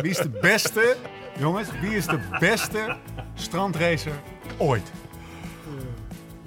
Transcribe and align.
wie 0.00 0.10
is 0.10 0.16
de 0.16 0.28
beste, 0.28 0.96
jongens, 1.38 1.68
wie 1.80 1.96
is 1.96 2.06
de 2.06 2.18
beste 2.38 2.96
strandracer 3.34 4.12
ooit? 4.56 4.92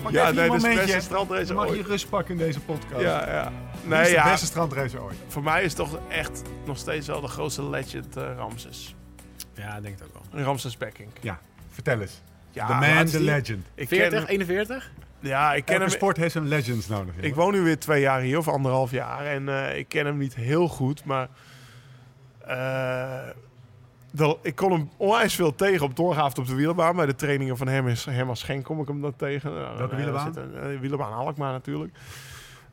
Mag 0.03 0.11
Ja, 0.11 0.21
even 0.21 0.35
nee, 0.35 0.43
een 0.43 0.49
dat 0.49 0.55
is 0.57 0.61
de 0.63 0.67
momentje- 0.69 0.93
beste 0.95 1.09
strandracer 1.09 1.55
Mag 1.55 1.75
je 1.75 1.81
rust 1.83 2.09
pakken 2.09 2.31
in 2.33 2.39
deze 2.45 2.59
podcast? 2.59 3.01
Ja, 3.01 3.29
ja. 3.29 3.51
Wie 3.81 3.89
Nee, 3.89 4.01
is 4.01 4.07
de 4.07 4.13
ja. 4.13 4.29
beste 4.31 4.45
strandracer 4.45 5.03
ooit? 5.03 5.15
Voor 5.27 5.43
mij 5.43 5.63
is 5.63 5.73
toch 5.73 5.99
echt 6.09 6.41
nog 6.65 6.77
steeds 6.77 7.07
wel 7.07 7.21
de 7.21 7.27
grootste 7.27 7.69
legend 7.69 8.17
eh, 8.17 8.23
Ramses. 8.37 8.95
Ja, 9.53 9.75
ik 9.77 9.83
denk 9.83 9.99
het 9.99 10.07
ook 10.07 10.23
wel. 10.31 10.43
Ramses 10.43 10.77
Becking. 10.77 11.09
Ja, 11.21 11.39
vertel 11.69 12.01
eens. 12.01 12.21
Ja, 12.51 12.67
the 12.67 12.73
man, 12.93 13.05
the 13.05 13.21
legend. 13.21 13.65
Ik 13.75 13.87
40, 13.87 14.19
ken, 14.19 14.27
41? 14.33 14.91
ja, 15.19 15.53
ik 15.53 15.65
ken 15.65 15.73
Elke 15.75 15.87
hem. 15.87 15.93
sport 15.97 16.17
heeft 16.17 16.31
zijn 16.31 16.47
legends 16.47 16.87
nodig. 16.87 17.13
Ik 17.19 17.35
woon 17.35 17.51
nu 17.53 17.61
weer 17.61 17.79
twee 17.79 18.01
jaar 18.01 18.21
hier, 18.21 18.37
of 18.37 18.47
anderhalf 18.47 18.91
jaar. 18.91 19.25
En 19.25 19.49
eh, 19.49 19.77
ik 19.77 19.87
ken 19.87 20.05
hem 20.05 20.17
niet 20.17 20.35
heel 20.35 20.67
goed, 20.67 21.05
maar... 21.05 21.27
eh, 22.47 23.29
wel, 24.11 24.39
ik 24.41 24.55
kon 24.55 24.71
hem 24.71 24.89
onwijs 24.97 25.35
veel 25.35 25.55
tegen 25.55 25.85
op 25.85 25.95
donderdagavond 25.95 26.39
op 26.39 26.47
de 26.47 26.55
wielerbaan. 26.55 26.95
Bij 26.95 27.05
de 27.05 27.15
trainingen 27.15 27.57
van 27.57 27.67
Hermes, 27.67 28.05
Herman 28.05 28.37
Schenk 28.37 28.63
kom 28.65 28.81
ik 28.81 28.87
hem 28.87 29.01
dan 29.01 29.15
tegen. 29.15 29.53
Nou, 29.53 29.77
Welke 29.77 29.91
eh, 29.91 29.97
wielerbaan? 29.97 30.33
zit 30.33 30.43
eh, 30.53 30.79
wielerbaan 30.79 31.13
Alkmaar 31.13 31.51
natuurlijk. 31.51 31.93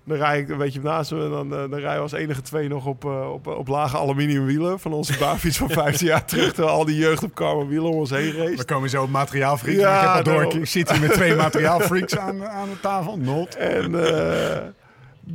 Dan 0.04 0.16
rij 0.16 0.38
ik 0.40 0.48
een 0.48 0.58
beetje 0.58 0.80
naast 0.80 1.10
me. 1.10 1.24
en 1.24 1.30
Dan, 1.30 1.52
eh, 1.52 1.58
dan 1.58 1.74
rijden 1.74 1.94
we 1.94 2.00
als 2.00 2.12
enige 2.12 2.42
twee 2.42 2.68
nog 2.68 2.86
op, 2.86 3.04
eh, 3.04 3.32
op, 3.32 3.46
op 3.46 3.68
lage 3.68 3.96
aluminium 3.98 4.44
wielen. 4.44 4.80
Van 4.80 4.92
onze 4.92 5.18
baanfiets 5.18 5.56
van 5.58 5.70
15 5.80 6.06
jaar 6.06 6.24
terug. 6.24 6.52
Terwijl 6.52 6.74
al 6.76 6.84
die 6.84 6.96
jeugd 6.96 7.22
op 7.22 7.34
karma 7.34 7.66
wielen 7.66 7.90
om 7.90 7.96
ons 7.98 8.10
heen 8.10 8.32
race. 8.36 8.56
We 8.56 8.64
komen 8.64 8.90
zo 8.90 9.02
op 9.02 9.10
materiaalfreaks. 9.10 9.78
Ja, 9.78 9.94
ik 10.00 10.06
heb 10.16 10.26
al 10.26 10.32
door, 10.42 10.54
ik 10.54 10.66
zit 10.66 10.90
hier 10.90 11.00
met 11.00 11.12
twee 11.12 11.34
materiaalfreaks 11.36 12.16
aan, 12.16 12.44
aan 12.48 12.68
de 12.68 12.80
tafel. 12.80 13.16
Not. 13.18 13.54
En 13.56 13.94
eh, 13.94 14.58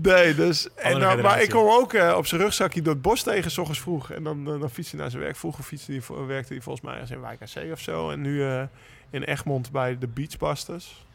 nee, 0.01 0.35
dus. 0.35 0.67
En 0.75 0.99
dan, 0.99 1.21
maar 1.21 1.41
ik 1.41 1.49
kwam 1.49 1.67
ook 1.67 1.93
eh, 1.93 2.13
op 2.17 2.25
zijn 2.25 2.41
rugzakje 2.41 2.81
door 2.81 2.93
het 2.93 3.01
bos 3.01 3.23
tegen, 3.23 3.51
s 3.51 3.57
ochtends 3.57 3.81
vroeg. 3.81 4.11
En 4.11 4.23
dan, 4.23 4.53
eh, 4.53 4.59
dan 4.59 4.69
fietste 4.69 4.95
hij 4.95 5.01
naar 5.03 5.11
zijn 5.11 5.23
werk. 5.23 5.35
Vroeger 5.35 5.63
fietste 5.63 5.91
hij, 5.91 6.25
werkte 6.25 6.53
hij 6.53 6.61
volgens 6.61 6.85
mij 6.85 6.99
als 6.99 7.11
in 7.11 7.21
Wijk 7.21 7.41
aan 7.41 7.47
Zee 7.47 7.71
of 7.71 7.79
zo. 7.79 8.09
En 8.11 8.21
nu 8.21 8.43
eh, 8.47 8.63
in 9.09 9.23
Egmond 9.23 9.71
bij 9.71 9.97
de 9.97 10.07
Beachbusters. 10.07 11.05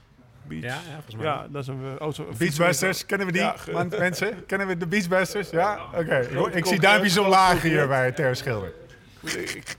Beach. 0.43 0.63
Ja, 0.63 0.69
ja, 0.69 0.93
volgens 0.95 1.15
mij. 1.17 1.25
Ja, 1.25 1.47
dat 1.51 1.63
is 1.63 1.69
een 1.69 1.99
auto. 1.99 2.27
Beachbusters, 2.39 3.07
kennen 3.07 3.27
we 3.27 3.33
die? 3.33 3.43
Ja, 3.43 3.55
ge- 3.57 3.73
Want 3.73 3.99
mensen, 4.09 4.47
kennen 4.47 4.67
we 4.67 4.77
de 4.77 4.87
Beachbusters? 4.87 5.51
Ja? 5.51 5.79
Oké. 5.95 6.29
Ik 6.53 6.67
zie 6.67 6.81
duimpjes 6.81 7.19
omlaag 7.19 7.63
hier 7.63 7.89
bij 7.89 8.13
Ter 8.13 8.37
Schilder. 8.37 8.73
Ik- 9.23 9.77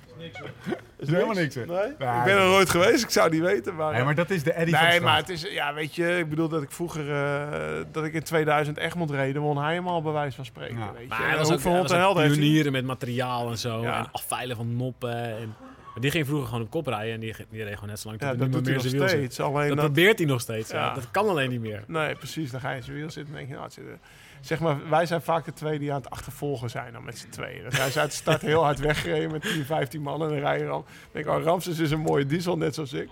is 0.99 1.09
helemaal 1.09 1.35
niks, 1.35 1.55
hè? 1.55 1.65
Nee? 1.65 1.77
Ik 1.87 1.97
ben 1.97 2.37
er 2.37 2.45
nooit 2.45 2.69
geweest, 2.69 3.03
ik 3.03 3.09
zou 3.09 3.29
niet 3.29 3.41
weten. 3.41 3.75
Maar, 3.75 3.93
Nee, 3.93 4.03
maar 4.03 4.15
dat 4.15 4.29
is 4.29 4.43
de 4.43 4.51
Eddie 4.53 4.73
van 4.75 4.83
Nee, 4.83 4.91
Strand. 4.93 5.11
maar 5.11 5.19
het 5.21 5.29
is, 5.29 5.41
ja, 5.41 5.73
weet 5.73 5.95
je, 5.95 6.17
ik 6.17 6.29
bedoel 6.29 6.47
dat 6.49 6.61
ik 6.61 6.71
vroeger, 6.71 7.11
eh, 7.11 7.83
dat 7.91 8.03
ik 8.03 8.13
in 8.13 8.23
2000 8.23 8.77
Egmond 8.77 9.11
reed, 9.11 9.33
dan 9.33 9.43
won 9.43 9.57
hij 9.57 9.73
hem 9.73 9.87
al 9.87 10.01
bij 10.01 10.11
wijze 10.11 10.35
van 10.35 10.45
spreken. 10.45 10.77
Ja. 10.77 10.91
Weet 10.93 11.01
je. 11.01 11.07
Maar 11.07 11.19
En 11.21 11.27
hij 11.27 11.37
was 11.37 11.45
ook, 11.47 11.51
hoeveel 11.53 11.69
hij 11.71 11.79
hond 11.79 11.89
was 11.91 11.97
en 11.99 12.03
ook 12.03 12.03
helden 12.05 12.23
heeft 12.23 12.35
hij? 12.35 12.43
pionieren 12.45 12.71
met 12.71 12.85
materiaal 12.85 13.49
en 13.49 13.57
zo. 13.57 13.81
Ja. 13.81 13.97
En 13.97 14.07
afveilen 14.11 14.55
van 14.55 14.75
noppen. 14.75 15.13
En, 15.37 15.55
maar 15.93 16.01
die 16.01 16.11
ging 16.11 16.25
vroeger 16.25 16.47
gewoon 16.47 16.63
op 16.63 16.69
kop 16.69 16.87
rijden. 16.87 17.13
En 17.13 17.19
die, 17.19 17.35
die 17.49 17.63
reed 17.63 17.73
gewoon 17.73 17.89
net 17.89 17.99
zo 17.99 18.07
lang 18.07 18.21
Ja, 18.21 18.33
dat 18.33 18.51
doet 18.51 18.65
hij 18.65 18.73
nog 18.73 18.83
zijn 18.83 19.09
steeds. 19.09 19.39
Alleen 19.39 19.67
Dat 19.67 19.77
dat, 19.77 19.85
probeert 19.85 20.17
hij 20.17 20.27
nog 20.27 20.41
steeds. 20.41 20.69
Ja. 20.71 20.93
Dat 20.93 21.11
kan 21.11 21.27
alleen 21.27 21.49
niet 21.49 21.61
meer. 21.61 21.83
Nee, 21.87 22.15
precies. 22.15 22.51
Dan 22.51 22.59
ga 22.59 22.69
je 22.69 22.77
in 22.77 22.83
zijn 22.83 22.97
wiel 22.97 23.09
zitten 23.09 23.33
en 23.33 23.37
denk 23.37 23.47
je, 23.47 23.53
nou, 23.53 23.65
het 23.65 23.73
zit 23.73 23.85
er- 23.87 23.99
zeg 24.41 24.59
maar, 24.59 24.89
wij 24.89 25.05
zijn 25.05 25.21
vaak 25.21 25.45
de 25.45 25.53
twee 25.53 25.79
die 25.79 25.91
aan 25.91 26.01
het 26.01 26.09
achtervolgen 26.09 26.69
zijn 26.69 26.93
dan 26.93 27.03
met 27.03 27.17
z'n 27.17 27.29
tweeën. 27.29 27.63
Dan 27.63 27.71
zijn 27.71 27.91
ze 27.91 27.99
uit 27.99 28.09
de 28.09 28.15
start 28.15 28.41
heel 28.41 28.63
hard 28.63 28.79
weggereden 28.79 29.31
met 29.31 29.41
10, 29.41 29.65
15 29.65 30.01
man 30.01 30.21
en 30.23 30.29
dan 30.29 30.37
rijden 30.37 30.67
dan 30.67 30.85
denk 31.11 31.25
ik, 31.25 31.31
oh, 31.31 31.43
Ramses 31.43 31.79
is 31.79 31.91
een 31.91 31.99
mooie 31.99 32.25
diesel, 32.25 32.57
net 32.57 32.73
zoals 32.75 32.93
ik. 32.93 33.09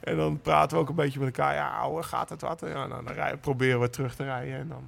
En 0.00 0.16
dan 0.16 0.40
praten 0.40 0.76
we 0.76 0.82
ook 0.82 0.88
een 0.88 0.94
beetje 0.94 1.18
met 1.18 1.28
elkaar. 1.36 1.54
Ja, 1.54 1.68
ouwe, 1.78 2.02
gaat 2.02 2.28
het 2.28 2.40
wat? 2.40 2.60
Ja, 2.66 2.86
nou, 2.86 3.04
dan 3.04 3.14
rijden, 3.14 3.40
proberen 3.40 3.80
we 3.80 3.90
terug 3.90 4.14
te 4.14 4.24
rijden 4.24 4.54
en 4.58 4.68
dan... 4.68 4.82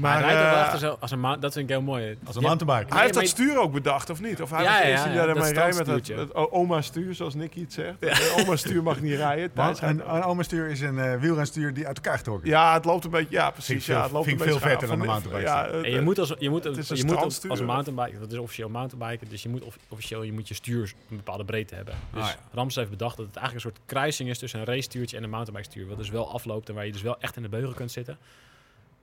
Maar, 0.00 0.12
hij 0.12 0.22
rijdt 0.22 0.38
ook 0.38 0.44
wel 0.44 0.54
eh, 0.56 0.62
achter 0.64 0.78
zo, 0.78 0.96
als 1.00 1.10
een 1.10 1.20
dat 1.22 1.52
vind 1.52 1.56
ik 1.56 1.68
heel 1.68 1.82
mooi. 1.82 2.16
Als 2.26 2.36
een 2.36 2.42
Ja, 2.42 2.46
mountainbike. 2.48 2.92
Hij 2.94 3.02
heeft 3.02 3.14
dat 3.14 3.26
stuur 3.28 3.58
ook 3.58 3.72
bedacht, 3.72 4.10
of 4.10 4.20
niet? 4.20 4.42
Of 4.42 4.50
hij 4.50 4.62
Ja, 4.62 4.70
was 4.70 5.04
die 5.04 5.12
ja, 5.12 5.26
daarmee 5.26 5.52
rijdt 5.52 5.54
met 5.56 5.56
het, 5.66 5.74
standstuurtje. 5.76 6.16
het 6.16 6.34
o- 6.34 6.48
oma-stuur, 6.50 7.14
zoals 7.14 7.34
Nicky 7.34 7.60
het 7.60 7.72
zegt. 7.72 7.94
Het 8.00 8.34
oma-stuur 8.44 8.82
mag 8.82 9.00
niet 9.00 9.14
rijden. 9.14 9.50
Een, 9.80 10.14
een 10.14 10.22
omerstuur 10.22 10.66
is 10.68 10.80
een 10.80 10.98
eh 10.98 11.20
wielrenstuur 11.20 11.74
die 11.74 11.86
uit 11.86 11.96
elkaar 11.96 12.16
getrokken 12.16 12.44
is. 12.44 12.50
Ja, 12.50 12.74
het 12.74 12.84
loopt 12.84 13.04
een 13.04 13.10
beetje... 13.10 13.28
Ja, 13.34 13.50
precies. 13.50 13.84
veel- 13.84 13.94
ja, 13.94 14.02
het 14.02 14.12
loopt 14.12 14.24
vind 14.26 14.40
een 14.40 14.46
ik 14.46 14.52
beetje 14.52 14.68
veel 14.68 14.70
vetter 14.78 14.88
dan 14.98 15.00
een 15.00 15.06
mountainbike. 15.06 15.50
Ja, 15.50 15.64
het- 15.76 15.84
En 15.84 15.90
je 15.90 16.00
moet 16.00 16.18
als, 16.18 16.34
je 16.38 16.50
moet, 16.50 16.64
het 16.64 16.76
is 16.76 16.90
een 16.90 16.96
je 16.96 17.04
moet 17.04 17.16
als 17.48 17.60
mountainbike, 17.60 18.18
dat 18.18 18.32
is 18.32 18.38
officieel 18.38 18.68
mountainbiken, 18.68 19.28
dus 19.28 19.42
je 19.42 19.48
moet 19.48 19.62
of- 19.62 19.76
officieel 19.88 20.22
je 20.22 20.32
moet 20.32 20.48
je 20.48 20.54
stuur 20.54 20.92
een 21.10 21.16
bepaalde 21.16 21.44
breedte 21.44 21.74
hebben. 21.74 21.94
Dus 22.12 22.22
Ah, 22.22 22.28
ja. 22.28 22.34
Rams 22.52 22.74
heeft 22.74 22.90
bedacht 22.90 23.16
dat 23.16 23.26
het 23.26 23.36
eigenlijk 23.36 23.66
een 23.66 23.72
soort 23.72 23.86
kruising 23.86 24.28
is 24.28 24.38
tussen 24.38 24.60
een 24.60 24.66
racestuurtje 24.66 25.16
en 25.16 25.22
een 25.22 25.30
mountainbike 25.30 25.70
stuur, 25.70 25.86
wat 25.88 25.96
dus 25.96 26.10
wel 26.10 26.32
afloopt 26.32 26.68
en 26.68 26.74
waar 26.74 26.86
je 26.86 26.92
dus 26.92 27.02
wel 27.02 27.16
echt 27.20 27.36
in 27.36 27.42
de 27.42 27.48
beugel 27.48 27.72
kunt 27.72 27.92
zitten. 27.92 28.18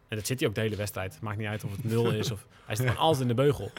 En 0.07 0.17
dat 0.17 0.27
zit 0.27 0.39
hij 0.39 0.49
ook 0.49 0.55
de 0.55 0.61
hele 0.61 0.75
wedstrijd. 0.75 1.17
Maakt 1.21 1.37
niet 1.37 1.47
uit 1.47 1.63
of 1.63 1.71
het 1.71 1.83
nul 1.83 2.11
is 2.11 2.31
of 2.31 2.45
hij 2.65 2.75
zit 2.75 2.85
gewoon 2.85 3.01
altijd 3.01 3.21
in 3.21 3.27
de 3.27 3.33
beugel. 3.33 3.71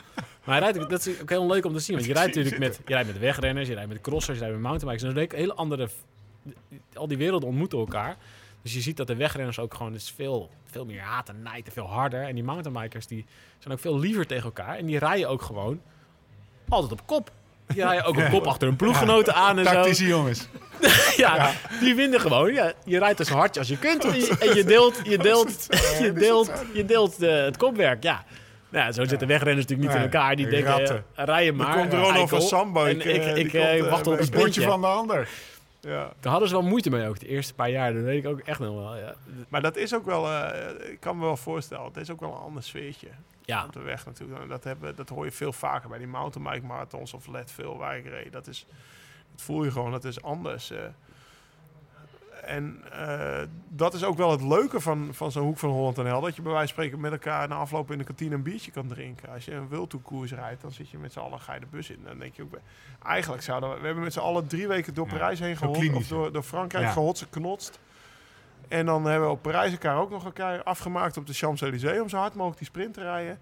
Maar 0.45 0.61
hij 0.61 0.71
rijdt, 0.71 0.91
dat 0.91 1.07
is 1.07 1.21
ook 1.21 1.29
heel 1.29 1.47
leuk 1.47 1.65
om 1.65 1.73
te 1.73 1.79
zien, 1.79 1.97
want 1.97 2.09
je 2.09 2.15
rijdt 2.15 2.35
natuurlijk 2.35 2.59
met, 2.59 2.81
je 2.87 2.93
rijdt 2.93 3.09
met 3.09 3.19
wegrenners, 3.19 3.69
je 3.69 3.75
rijdt 3.75 3.89
met 3.89 4.01
crossers, 4.01 4.39
je 4.39 4.45
rijdt 4.45 4.59
met 4.59 4.67
mountainbikers. 4.67 5.09
En 5.09 5.15
dat 5.15 5.25
is 5.25 5.33
een 5.33 5.39
hele 5.39 5.55
andere, 5.55 5.89
al 6.95 7.09
die 7.09 7.17
werelden 7.17 7.49
ontmoeten 7.49 7.79
elkaar. 7.79 8.17
Dus 8.63 8.75
je 8.75 8.81
ziet 8.81 8.97
dat 8.97 9.07
de 9.07 9.17
wegrenners 9.17 9.59
ook 9.59 9.75
gewoon, 9.75 9.95
is 9.95 10.11
veel, 10.11 10.51
veel 10.65 10.85
meer 10.85 11.01
haat 11.01 11.29
en 11.29 11.43
nijd 11.43 11.67
en 11.67 11.73
veel 11.73 11.87
harder. 11.87 12.23
En 12.23 12.35
die 12.35 12.45
mountainbikers 12.45 13.07
die 13.07 13.27
zijn 13.59 13.75
ook 13.75 13.81
veel 13.81 13.99
liever 13.99 14.27
tegen 14.27 14.45
elkaar. 14.45 14.77
En 14.77 14.87
die 14.87 14.99
rijden 14.99 15.29
ook 15.29 15.43
gewoon 15.43 15.81
altijd 16.69 16.93
op 16.93 17.07
kop. 17.07 17.33
Die 17.75 17.83
rijden 17.83 18.05
ook 18.05 18.17
op 18.17 18.29
kop 18.31 18.47
achter 18.47 18.69
hun 18.69 18.77
ploeggenoten 18.77 19.35
aan 19.35 19.59
en 19.59 19.65
zo. 19.65 19.71
Tactische 19.73 20.07
jongens. 20.07 20.49
Ja, 21.17 21.51
die 21.81 21.95
winnen 21.95 22.21
gewoon. 22.21 22.53
Ja, 22.53 22.73
je 22.85 22.99
rijdt 22.99 23.19
er 23.19 23.25
zo 23.25 23.35
hard 23.35 23.59
als 23.59 23.69
je 23.69 23.79
kunt. 23.79 24.05
En 24.05 24.15
je, 24.15 24.37
en 24.41 24.55
je 24.55 24.65
deelt, 24.65 25.01
je 25.03 25.19
deelt, 25.19 25.67
je 26.01 26.13
deelt, 26.13 26.51
je 26.73 26.85
deelt 26.85 27.23
eh, 27.23 27.45
het 27.45 27.57
kopwerk. 27.57 28.03
Ja. 28.03 28.25
Nou, 28.69 28.85
ja, 28.87 28.93
zo 28.93 29.05
zitten 29.05 29.29
wegrenners 29.29 29.67
natuurlijk 29.67 29.89
niet 29.89 29.99
Nee, 29.99 30.07
in 30.09 30.13
elkaar. 30.13 30.37
Die 30.37 30.49
denken, 30.49 30.71
ratten. 30.71 31.05
eh, 31.15 31.25
rij 31.25 31.45
je 31.45 31.53
maar. 31.53 31.67
Dan 31.67 31.77
komt 31.77 31.93
eh, 31.93 32.01
Ronald 32.01 32.29
van 32.29 32.43
Sambo. 32.43 32.85
En 32.85 33.01
ik, 33.01 33.37
ik, 33.37 33.53
ik 33.53 33.85
wacht 33.85 34.07
op 34.07 34.19
een 34.19 34.25
sprintje. 34.25 34.63
van 34.63 34.81
de 34.81 34.87
ander. 34.87 35.29
Ja. 35.81 36.13
Daar 36.21 36.31
hadden 36.31 36.49
ze 36.49 36.55
wel 36.55 36.65
moeite 36.69 36.91
mee 36.91 37.09
ook, 37.09 37.19
de 37.21 37.27
eerste 37.29 37.55
paar 37.55 37.71
jaar. 37.71 37.93
Dat 37.95 38.03
weet 38.03 38.25
ik 38.25 38.31
ook 38.31 38.39
echt 38.39 38.59
nog 38.61 38.75
wel. 38.75 38.97
Ja, 38.97 39.15
Maar 39.49 39.63
dat 39.63 39.77
is 39.77 39.95
ook 39.95 40.05
wel, 40.05 40.29
eh, 40.31 40.91
ik 40.91 41.01
kan 41.01 41.19
me 41.19 41.25
wel 41.25 41.37
voorstellen, 41.37 41.85
het 41.85 41.97
is 41.97 42.11
ook 42.11 42.21
wel 42.21 42.33
een 42.33 42.41
ander 42.41 42.63
sfeertje 42.63 43.09
ja. 43.45 43.65
op 43.65 43.73
de 43.73 43.81
weg 43.81 44.07
natuurlijk. 44.07 44.49
Dat, 44.49 44.65
hebben, 44.65 44.97
dat 44.97 45.09
hoor 45.09 45.25
je 45.25 45.31
veel 45.33 45.53
vaker 45.53 45.89
bij 45.89 45.99
die 45.99 46.07
mountainbike 46.07 46.67
marathons 46.67 47.15
of 47.15 47.27
let 47.27 47.51
veel 47.51 47.77
waar 47.77 47.97
ik 47.99 48.07
reed. 48.07 48.33
Dat, 48.33 48.47
is, 48.47 48.67
dat 49.33 49.43
voel 49.43 49.65
je 49.65 49.71
gewoon, 49.71 49.91
dat 49.91 50.05
is 50.05 50.23
anders. 50.23 50.71
eh. 50.71 50.79
En 52.45 52.83
eh, 52.93 53.43
dat 53.69 53.95
is 53.95 54.05
ook 54.05 54.17
wel 54.17 54.31
het 54.31 54.43
leuke 54.43 54.81
van, 54.81 55.09
van 55.13 55.33
zo'n 55.33 55.45
hoek 55.45 55.59
van 55.59 55.71
Holland 55.71 55.99
en 55.99 56.07
Hel. 56.07 56.21
Dat 56.21 56.37
je 56.37 56.43
bij 56.43 56.53
wijze 56.53 56.75
van 56.75 56.83
spreken 56.85 57.01
met 57.01 57.13
elkaar 57.13 57.49
na 57.49 57.55
afloop 57.55 57.91
in 57.91 57.99
de 57.99 58.05
kantine 58.05 58.35
een 58.35 58.43
biertje 58.43 58.71
kan 58.71 58.87
drinken. 58.87 59.29
Als 59.33 59.45
je 59.45 59.53
een 59.55 59.69
wildtoekoers 59.69 60.33
rijdt, 60.33 60.61
dan 60.63 60.73
zit 60.73 60.91
je 60.91 60.99
met 60.99 61.13
z'n 61.13 61.19
allen, 61.19 61.41
ga 61.41 61.55
je 61.55 61.61
de 61.61 61.67
bus 61.71 61.91
in. 61.91 62.01
Dan 62.05 62.19
denk 62.19 62.35
je 62.35 62.43
ook, 62.43 62.59
eigenlijk 63.03 63.43
zouden 63.43 63.71
we, 63.71 63.79
we 63.79 63.85
hebben 63.85 64.05
met 64.05 64.13
z'n 64.13 64.19
allen 64.19 64.47
drie 64.47 64.69
weken 64.69 64.95
door 64.95 65.07
Ja, 65.07 65.13
Parijs 65.13 65.39
heen 65.41 65.57
gehotst, 65.57 65.95
of 65.95 66.09
door, 66.09 66.33
door 66.33 66.43
Frankrijk 66.43 66.85
Ja. 66.85 66.91
gehotst, 66.93 67.23
geknotst. 67.23 67.79
En 68.69 68.87
dan 68.87 69.05
hebben 69.05 69.29
we 69.29 69.35
op 69.35 69.43
Parijs 69.43 69.73
elkaar 69.73 69.97
ook 69.97 70.11
nog 70.11 70.25
elkaar 70.25 70.63
afgemaakt 70.63 71.17
op 71.17 71.27
de 71.27 71.33
Champs-Élysées 71.33 72.01
om 72.01 72.09
zo 72.09 72.17
hard 72.17 72.35
mogelijk 72.35 72.59
die 72.59 72.67
sprint 72.69 72.95
te 72.95 73.03
rijden. 73.03 73.39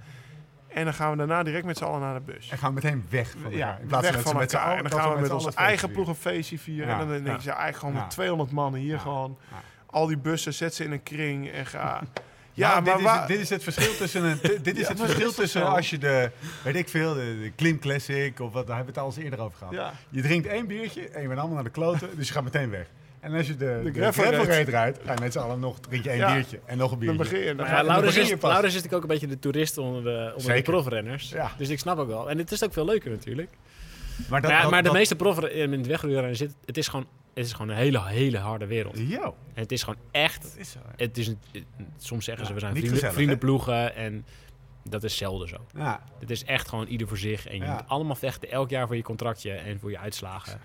En 0.76 0.84
dan 0.84 0.94
gaan 0.94 1.10
we 1.10 1.16
daarna 1.16 1.42
direct 1.42 1.64
met 1.64 1.76
z'n 1.76 1.84
allen 1.84 2.00
naar 2.00 2.14
de 2.14 2.20
bus. 2.32 2.48
En 2.50 2.58
gaan 2.58 2.74
we 2.74 2.80
meteen 2.82 3.04
weg 3.08 3.30
van 3.30 3.42
elkaar. 3.44 3.58
Ja, 3.58 3.78
In 3.80 3.86
plaats 3.86 4.10
weg 4.10 4.20
van 4.22 4.36
met 4.36 4.52
elkaar. 4.52 4.76
En 4.76 4.82
dan 4.82 5.00
gaan 5.00 5.14
we 5.14 5.20
met 5.20 5.30
onze 5.30 5.50
eigen 5.54 5.90
ploeg 5.90 6.08
een 6.08 6.14
feestje 6.14 6.58
vieren. 6.58 6.86
Ja, 6.88 7.00
en 7.00 7.08
dan 7.08 7.22
denk 7.22 7.40
je, 7.40 7.48
ja, 7.48 7.54
eigenlijk 7.54 7.76
gewoon 7.78 7.94
met 7.94 8.10
200 8.10 8.50
mannen 8.50 8.80
hier 8.80 8.98
gewoon. 8.98 9.38
Al 9.86 10.06
die 10.06 10.18
bussen, 10.18 10.54
zet 10.54 10.74
ze 10.74 10.84
in 10.84 10.92
een 10.92 11.02
kring 11.02 11.50
en 11.50 11.66
ga... 11.66 12.00
Ja, 12.52 12.74
dit, 12.74 12.84
maar 12.84 12.96
is, 12.98 13.02
waar- 13.04 13.18
het- 13.18 13.28
dit 13.28 13.40
is 13.40 13.50
het 13.50 13.62
verschil 13.62 13.96
tussen 13.96 14.24
een, 14.24 14.38
dit, 14.42 14.64
dit 14.64 14.78
is 14.78 14.88
het 14.88 15.00
verschil 15.00 15.28
is 15.28 15.34
tussen 15.34 15.66
als 15.66 15.90
je 15.90 15.98
de, 15.98 16.30
weet 16.64 16.76
ik 16.76 16.88
veel, 16.88 17.14
de, 17.14 17.38
de 17.42 17.50
Klim 17.56 17.78
Classic 17.78 18.40
of 18.40 18.52
wat, 18.52 18.66
daar 18.66 18.76
hebben 18.76 18.94
we 18.94 19.00
het 19.00 19.08
al 19.10 19.14
eens 19.16 19.24
eerder 19.24 19.40
over 19.44 19.58
gehad. 19.58 19.74
Je 20.08 20.22
drinkt 20.22 20.46
één 20.46 20.66
biertje 20.66 21.08
en 21.08 21.20
je 21.22 21.26
bent 21.26 21.38
allemaal 21.38 21.54
naar 21.54 21.64
de 21.64 21.70
kloten, 21.70 22.08
dus 22.16 22.26
je 22.28 22.32
gaat 22.34 22.44
meteen 22.44 22.70
weg. 22.70 22.86
En 23.26 23.34
als 23.34 23.46
je 23.46 23.56
de, 23.56 23.80
de, 23.84 23.92
gravel 23.92 24.24
gravel 24.24 24.44
rijdt, 24.70 24.98
ga 25.04 25.12
je 25.12 25.20
met 25.20 25.32
z'n 25.32 25.38
allen 25.38 25.60
nog, 25.60 25.80
drink 25.80 26.04
je 26.04 26.10
één 26.10 26.18
Ja. 26.18 26.34
biertje 26.34 26.60
en 26.64 26.78
nog 26.78 26.92
een 26.92 26.98
Dan 26.98 27.16
biertje. 27.16 27.22
begin 27.32 27.38
je. 27.38 27.46
Dan 27.46 27.56
Maar 27.56 27.66
ga 27.66 27.72
ja, 27.72 27.78
je- 27.80 27.86
Laurens 27.86 28.06
begin 28.08 28.22
is, 28.22 28.28
je 28.28 28.36
pas. 28.36 28.50
Laurens 28.50 28.74
is 28.74 28.82
natuurlijk 28.82 29.04
ook 29.04 29.10
een 29.10 29.18
beetje 29.18 29.34
de 29.34 29.40
toerist 29.42 29.78
onder 29.78 30.02
de, 30.02 30.18
onder 30.18 30.34
de 30.36 30.40
Zeker. 30.42 30.62
profrenners. 30.72 31.28
Ja. 31.30 31.50
Dus 31.58 31.68
ik 31.68 31.78
snap 31.78 31.98
ook 31.98 32.08
wel. 32.08 32.30
En 32.30 32.38
het 32.38 32.52
is 32.52 32.64
ook 32.64 32.72
veel 32.72 32.84
leuker 32.84 33.10
natuurlijk. 33.10 33.50
Maar, 34.28 34.40
maar 34.40 34.50
ja, 34.50 34.60
dat- 34.62 34.70
maar 34.70 34.82
de 34.82 34.88
dat- 34.88 34.96
meeste 34.96 35.16
profrenners 35.16 35.54
in 35.60 35.72
het 35.72 35.86
wegruren 35.86 36.36
zit, 36.36 36.54
het 36.64 36.76
is 36.76 36.88
gewoon, 36.88 37.06
het 37.34 37.44
is 37.46 37.52
gewoon 37.52 37.68
een 37.68 37.76
hele, 37.76 38.02
hele 38.06 38.38
harde 38.38 38.66
wereld. 38.66 38.98
Yo, 38.98 39.22
En 39.54 39.62
het 39.62 39.72
is 39.72 39.82
gewoon 39.82 40.00
echt 40.10 40.42
dat 40.42 40.56
is 40.58 40.70
zo. 40.70 40.78
Het 40.96 41.18
is 41.18 41.32
soms 41.98 42.24
zeggen 42.24 42.46
ze 42.46 42.52
we 42.52 42.60
zijn 42.60 42.72
vrienden, 42.72 42.92
gezellig, 42.94 43.14
vriendenploegen 43.14 43.94
en 43.94 44.24
dat 44.84 45.04
is 45.04 45.16
zelden 45.16 45.48
zo. 45.48 45.66
Ja, 45.76 46.00
Het 46.20 46.30
is 46.30 46.44
echt 46.44 46.68
gewoon 46.68 46.86
ieder 46.86 47.08
voor 47.08 47.18
zich 47.18 47.46
en 47.48 47.56
je 47.56 47.62
Ja. 47.64 47.72
moet 47.72 47.82
allemaal 47.88 48.14
vechten 48.16 48.50
elk 48.50 48.70
jaar 48.70 48.86
voor 48.86 48.96
je 48.96 49.02
contractje 49.02 49.50
en 49.52 49.78
voor 49.80 49.90
je 49.90 49.98
uitslagen. 49.98 50.60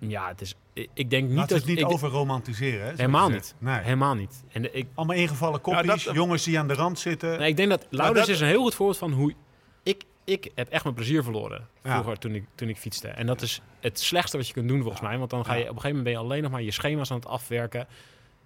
Ja, 0.00 0.28
het 0.28 0.40
is. 0.40 0.54
ik- 0.72 1.10
denk 1.10 1.22
niet 1.28 1.30
we 1.32 1.46
dat 1.46 1.50
het 1.50 1.66
niet 1.66 1.78
ik, 1.78 1.90
over 1.90 2.08
romantiseren. 2.08 2.86
Hè, 2.86 2.90
helemaal 2.90 3.28
niet, 3.28 3.54
Nee. 3.58 3.78
helemaal 3.80 4.14
niet. 4.14 4.42
En 4.52 4.62
de- 4.62 4.70
ik, 4.70 4.86
Allemaal 4.94 5.16
ingevallen 5.16 5.60
kopjes, 5.60 6.04
dat- 6.04 6.14
jongens 6.14 6.44
die 6.44 6.58
aan 6.58 6.68
de 6.68 6.74
rand 6.74 6.98
zitten. 6.98 7.38
nee, 7.38 7.48
ik 7.48 7.56
denk 7.56 7.70
dat 7.70 7.86
Laurens 7.90 8.28
is 8.28 8.40
een 8.40 8.46
heel 8.46 8.62
goed 8.62 8.74
voorbeeld 8.74 8.98
van 8.98 9.12
hoe 9.12 9.34
ik 9.82 10.04
ik 10.24 10.50
heb 10.54 10.68
echt 10.68 10.82
mijn 10.84 10.94
plezier 10.94 11.22
verloren 11.22 11.66
Ja. 11.82 11.92
vroeger 11.92 12.18
toen 12.18 12.34
ik 12.34 12.44
toen 12.54 12.68
ik 12.68 12.76
fietste 12.76 13.08
en 13.08 13.26
dat 13.26 13.42
is 13.42 13.60
het 13.80 14.00
slechtste 14.00 14.36
wat 14.36 14.46
je 14.46 14.52
kunt 14.52 14.68
doen 14.68 14.80
volgens 14.80 15.00
mij, 15.02 15.18
want 15.18 15.30
dan 15.30 15.44
ga 15.44 15.52
je 15.54 15.58
Ja. 15.62 15.68
op 15.68 15.74
een 15.74 15.80
gegeven 15.80 15.96
moment 15.96 16.14
ben 16.14 16.22
je 16.22 16.28
alleen 16.28 16.42
nog 16.42 16.50
maar 16.52 16.62
je 16.62 16.70
schema's 16.70 17.10
aan 17.10 17.16
het 17.16 17.26
afwerken 17.26 17.86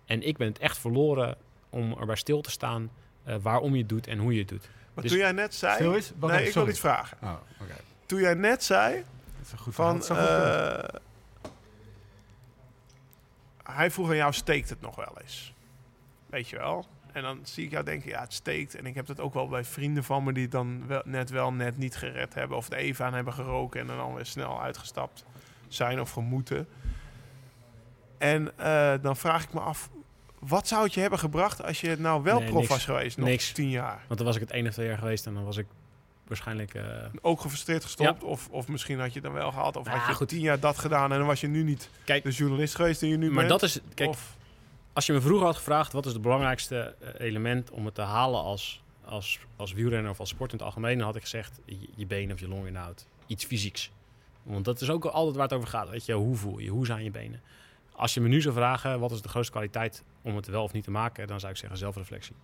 en 0.06 0.22
ik 0.22 0.36
ben 0.36 0.48
het 0.48 0.58
echt 0.58 0.78
verloren 0.78 1.36
om 1.70 1.96
erbij 2.00 2.16
stil 2.16 2.40
te 2.40 2.50
staan 2.50 2.90
eh, 3.24 3.36
waarom 3.42 3.72
je 3.72 3.78
het 3.78 3.88
doet 3.88 4.06
en 4.06 4.18
hoe 4.18 4.32
je 4.32 4.38
het 4.38 4.48
doet. 4.48 4.68
Maar 4.94 5.02
Dus- 5.02 5.12
toen 5.12 5.20
jij 5.20 5.32
net 5.32 5.54
zei... 5.54 5.74
Stil 5.74 5.92
is? 5.94 6.12
Nee, 6.20 6.46
ik 6.46 6.54
wil 6.54 6.68
iets 6.68 6.80
vragen. 6.80 7.16
Oh, 7.22 7.32
oké. 7.60 7.74
toen 8.06 8.20
jij 8.20 8.34
net 8.34 8.64
zei 8.64 8.94
Dat 8.94 9.46
is 9.46 9.52
een 9.52 9.58
goed 9.58 9.74
van... 9.74 10.02
verhaal. 10.02 10.26
Dat 10.26 10.26
zou 10.26 10.38
goed 10.38 10.52
kunnen. 10.52 10.94
eh, 10.94 11.00
hij 13.64 13.90
vroeg 13.90 14.08
aan 14.08 14.16
jou, 14.16 14.32
steekt 14.32 14.69
het 14.69 14.81
nog 14.81 14.96
wel 14.96 15.14
eens? 15.22 15.52
Weet 16.26 16.49
je 16.49 16.56
wel? 16.56 16.87
En 17.12 17.22
dan 17.22 17.38
zie 17.43 17.64
ik 17.64 17.70
jou 17.70 17.84
denken, 17.84 18.11
ja, 18.11 18.20
het 18.20 18.32
steekt. 18.32 18.75
En 18.75 18.87
ik 18.87 18.94
heb 18.94 19.06
dat 19.06 19.20
ook 19.20 19.34
wel 19.34 19.49
bij 19.49 19.64
vrienden 19.64 20.05
van 20.05 20.25
me 20.25 20.32
die 20.32 20.43
het 20.43 20.52
dan 20.52 20.87
wel, 20.87 21.02
net 21.05 21.31
wel 21.31 21.52
net 21.52 21.78
niet 21.78 21.96
gered 21.96 22.34
hebben. 22.34 22.56
Of 22.56 22.69
de 22.69 22.76
even 22.76 23.05
aan 23.05 23.14
hebben 23.14 23.32
geroken 23.32 23.81
en 23.81 23.87
dan 23.87 24.14
weer 24.14 24.26
snel 24.26 24.62
uitgestapt 24.62 25.25
zijn 25.69 26.00
of 26.00 26.11
gemoeten. 26.11 26.69
En 28.19 28.58
eh, 28.58 28.93
dan 29.02 29.16
vraag 29.16 29.43
ik 29.44 29.52
me 29.52 29.61
af, 29.61 29.90
wat 30.38 30.69
zou 30.69 30.84
het 30.84 30.94
je 30.94 31.00
hebben 31.00 31.19
gebracht 31.19 31.62
als 31.62 31.81
je 31.81 31.96
nou 31.99 32.22
wel 32.22 32.38
Nee, 32.38 32.49
prof 32.49 32.58
niks. 32.61 32.72
was 32.72 32.84
geweest? 32.84 33.16
Nog 33.16 33.28
Niks. 33.28 33.52
tien 33.52 33.70
jaar. 33.70 34.05
Want 34.06 34.19
dan 34.19 34.26
was 34.26 34.34
ik 34.37 34.40
het 34.43 34.50
één 34.50 34.66
of 34.66 34.72
twee 34.72 34.87
jaar 34.87 34.99
geweest 34.99 35.26
en 35.26 35.34
dan 35.34 35.44
was 35.44 35.56
ik 35.56 35.66
waarschijnlijk... 36.26 36.75
eh, 36.75 36.85
Ook 37.21 37.41
gefrustreerd 37.41 37.82
gestopt? 37.85 38.23
Of, 38.23 38.49
of 38.50 38.69
misschien 38.69 38.99
had 38.99 39.09
je 39.09 39.15
het 39.15 39.23
dan 39.23 39.32
wel 39.32 39.50
gehad? 39.53 39.76
Of 39.76 39.85
Nou, 39.87 39.99
had 39.99 40.09
je 40.09 40.15
goed. 40.15 40.29
tien 40.29 40.41
jaar 40.41 40.61
dat 40.61 40.79
gedaan 40.79 41.12
en 41.12 41.19
dan 41.19 41.26
was 41.26 41.41
je 41.41 41.47
nu 41.49 41.62
niet 41.62 41.91
Kijk, 42.05 42.23
de 42.23 42.31
journalist 42.31 42.75
geweest 42.75 43.00
die 43.00 43.11
je 43.11 43.17
nu 43.17 43.26
maar 43.26 43.37
bent? 43.47 43.49
dat 43.49 43.62
is... 43.62 43.81
Kijk, 43.94 44.09
Of- 44.11 44.37
als 44.93 45.06
je 45.06 45.12
me 45.12 45.21
vroeger 45.21 45.47
had 45.47 45.56
gevraagd... 45.56 45.93
wat 45.93 46.06
is 46.06 46.12
het 46.12 46.23
belangrijkste 46.23 46.94
eh, 47.00 47.26
element 47.26 47.71
om 47.71 47.85
het 47.85 47.94
te 47.94 48.03
halen 48.03 48.41
als, 48.41 48.82
als, 49.05 49.38
als 49.56 49.73
wielrenner 49.73 50.11
of 50.11 50.21
als 50.21 50.29
sport 50.29 50.53
in 50.53 50.56
het 50.56 50.67
algemeen... 50.67 50.97
dan 50.99 51.06
had 51.06 51.17
ik 51.17 51.23
gezegd 51.23 51.61
je, 51.65 51.79
je 51.97 52.06
benen 52.06 52.35
of 52.35 52.41
je 52.41 52.49
longinhoud. 52.49 53.06
Iets 53.26 53.44
fysieks. 53.44 53.91
Want 54.43 54.65
dat 54.65 54.81
is 54.81 54.91
ook 54.91 55.05
altijd 55.05 55.35
waar 55.37 55.44
het 55.44 55.53
over 55.56 55.69
gaat. 55.69 55.88
Weet 55.88 56.05
je, 56.06 56.12
hoe 56.12 56.37
voel 56.37 56.59
je? 56.59 56.69
Hoe 56.71 56.87
zijn 56.87 57.05
je 57.05 57.11
benen? 57.11 57.41
Als 57.97 58.15
je 58.15 58.21
me 58.21 58.29
nu 58.29 58.41
zou 58.41 58.55
vragen, 58.55 59.00
wat 59.00 59.11
is 59.11 59.23
de 59.23 59.29
grootste 59.29 59.53
kwaliteit 59.53 60.05
om 60.23 60.37
het 60.37 60.47
wel 60.47 60.62
of 60.62 60.73
niet 60.73 60.85
te 60.85 60.91
maken, 60.91 61.26
dan 61.26 61.41
zou 61.41 61.53
ik 61.53 61.59
zeggen 61.59 61.79
zelfreflectie. 61.79 62.35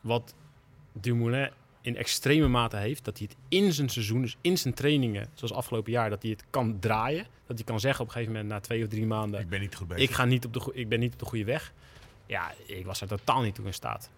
Wat 0.00 0.34
Dumoulin 0.92 1.50
in 1.82 1.96
extreme 1.96 2.48
mate 2.48 2.76
heeft, 2.76 3.04
dat 3.04 3.18
hij 3.18 3.26
het 3.30 3.38
in 3.48 3.72
zijn 3.72 3.88
seizoen, 3.88 4.22
dus 4.22 4.36
in 4.40 4.58
zijn 4.58 4.74
trainingen, 4.74 5.28
zoals 5.34 5.52
afgelopen 5.54 5.92
jaar, 5.92 6.10
dat 6.10 6.22
hij 6.22 6.30
het 6.30 6.44
kan 6.50 6.76
draaien. 6.80 7.26
Dat 7.46 7.56
hij 7.56 7.64
kan 7.66 7.80
zeggen 7.80 8.00
op 8.00 8.06
een 8.06 8.12
gegeven 8.12 8.34
moment 8.34 8.52
na 8.52 8.60
twee 8.60 8.82
of 8.82 8.88
drie 8.88 9.06
maanden, 9.06 9.40
Ik 9.40 9.48
ben 9.48 9.60
niet 9.60 9.74
goed 9.74 9.88
bezig. 9.88 10.08
ik, 10.08 10.14
ga 10.14 10.24
niet 10.24 10.44
op 10.44 10.52
de, 10.52 10.70
ik 10.72 10.88
ben 10.88 11.00
niet 11.00 11.12
op 11.12 11.18
de 11.18 11.24
goede 11.24 11.44
weg. 11.44 11.72
Ja, 12.26 12.52
ik 12.66 12.84
was 12.86 13.00
er 13.00 13.08
totaal 13.08 13.42
niet 13.42 13.54
toe 13.54 13.66
in 13.66 13.74
staat. 13.74 14.10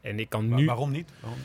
En 0.00 0.18
ik 0.18 0.28
kan 0.28 0.54
nu... 0.54 0.66
Waarom 0.66 0.90
niet? 0.90 1.10
Waarom? 1.20 1.38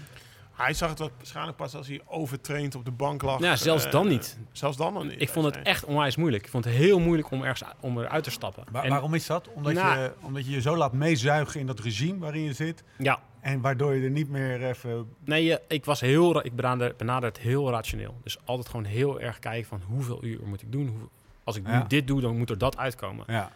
Hij 0.51 0.73
zag 0.73 0.89
het 0.89 0.99
wat- 0.99 1.11
waarschijnlijk 1.17 1.57
pas 1.57 1.75
als 1.75 1.87
hij 1.87 2.01
overtraind 2.05 2.75
op 2.75 2.85
de 2.85 2.91
bank 2.91 3.21
lag. 3.21 3.39
Ja, 3.39 3.55
zelfs 3.55 3.85
Eh, 3.85 3.91
dan 3.91 4.07
niet. 4.07 4.37
Zelfs 4.51 4.77
dan 4.77 4.93
nog 4.93 5.03
niet. 5.03 5.21
Ik 5.21 5.29
vond 5.29 5.45
het 5.45 5.61
echt 5.61 5.85
onwijs 5.85 6.15
moeilijk. 6.15 6.43
Ik 6.43 6.49
vond 6.49 6.63
het 6.65 6.73
heel 6.73 6.99
moeilijk 6.99 7.31
om, 7.31 7.43
ergens, 7.43 7.69
om 7.79 7.99
eruit 7.99 8.23
te 8.23 8.31
stappen. 8.31 8.63
Wa- 8.71 8.83
En- 8.83 8.89
waarom 8.89 9.13
is 9.13 9.25
dat? 9.25 9.47
Omdat, 9.53 9.73
Nou- 9.73 9.99
je, 9.99 10.11
omdat 10.21 10.45
je 10.45 10.51
je 10.51 10.61
zo 10.61 10.75
laat 10.77 10.93
meezuigen 10.93 11.59
in 11.59 11.65
dat 11.65 11.79
regime 11.79 12.17
waarin 12.19 12.41
je 12.43 12.53
zit. 12.53 12.83
Ja, 12.97 13.19
En 13.41 13.61
waardoor 13.61 13.93
je 13.95 14.03
er 14.03 14.09
niet 14.09 14.29
meer 14.29 14.63
even... 14.63 15.07
Nee, 15.23 15.57
ik 15.67 15.85
was 15.85 15.99
heel, 15.99 16.45
ik 16.45 16.55
benader, 16.55 16.93
benader 16.97 17.29
het 17.29 17.39
heel 17.39 17.69
rationeel. 17.69 18.17
Dus 18.23 18.37
altijd 18.45 18.69
gewoon 18.69 18.85
heel 18.85 19.21
erg 19.21 19.39
kijken 19.39 19.67
van 19.67 19.81
hoeveel 19.87 20.23
uur 20.23 20.39
moet 20.45 20.61
ik 20.61 20.71
doen. 20.71 20.87
Hoe, 20.87 21.07
als 21.43 21.55
ik 21.55 21.67
Ja. 21.67 21.83
dit 21.87 22.07
doe, 22.07 22.21
dan 22.21 22.37
moet 22.37 22.49
er 22.49 22.57
dat 22.57 22.77
uitkomen. 22.77 23.25
Ja. 23.27 23.51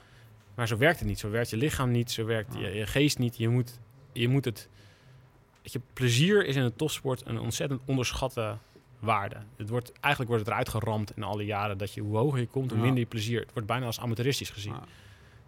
Maar 0.55 0.67
zo 0.67 0.77
werkt 0.77 0.99
het 0.99 1.07
niet. 1.07 1.19
Zo 1.19 1.29
werkt 1.29 1.49
je 1.49 1.57
lichaam 1.57 1.91
niet. 1.91 2.11
Zo 2.11 2.25
werkt 2.25 2.53
je, 2.53 2.67
je 2.73 2.85
geest 2.85 3.17
niet. 3.17 3.37
Je 3.37 3.49
moet, 3.49 3.79
je 4.11 4.27
moet 4.27 4.45
het. 4.45 4.69
Je, 5.61 5.81
plezier 5.93 6.45
is 6.45 6.55
in 6.55 6.63
de 6.63 6.75
topsport 6.75 7.25
een 7.25 7.39
ontzettend 7.39 7.81
onderschatte 7.85 8.57
waarde. 8.99 9.35
Het 9.57 9.69
wordt, 9.69 9.91
eigenlijk 9.91 10.27
wordt 10.31 10.45
het 10.45 10.53
eruit 10.53 10.69
geramd 10.69 11.11
in 11.15 11.23
alle 11.23 11.45
jaren 11.45 11.77
dat 11.77 11.93
je 11.93 12.01
hoe 12.01 12.17
hoger 12.17 12.39
je 12.39 12.47
komt, 12.47 12.71
hoe 12.71 12.79
minder 12.79 12.99
je 12.99 13.05
plezier. 13.05 13.39
Het 13.39 13.53
wordt 13.53 13.67
bijna 13.67 13.85
als 13.85 13.99
amateuristisch 13.99 14.49
gezien. 14.49 14.75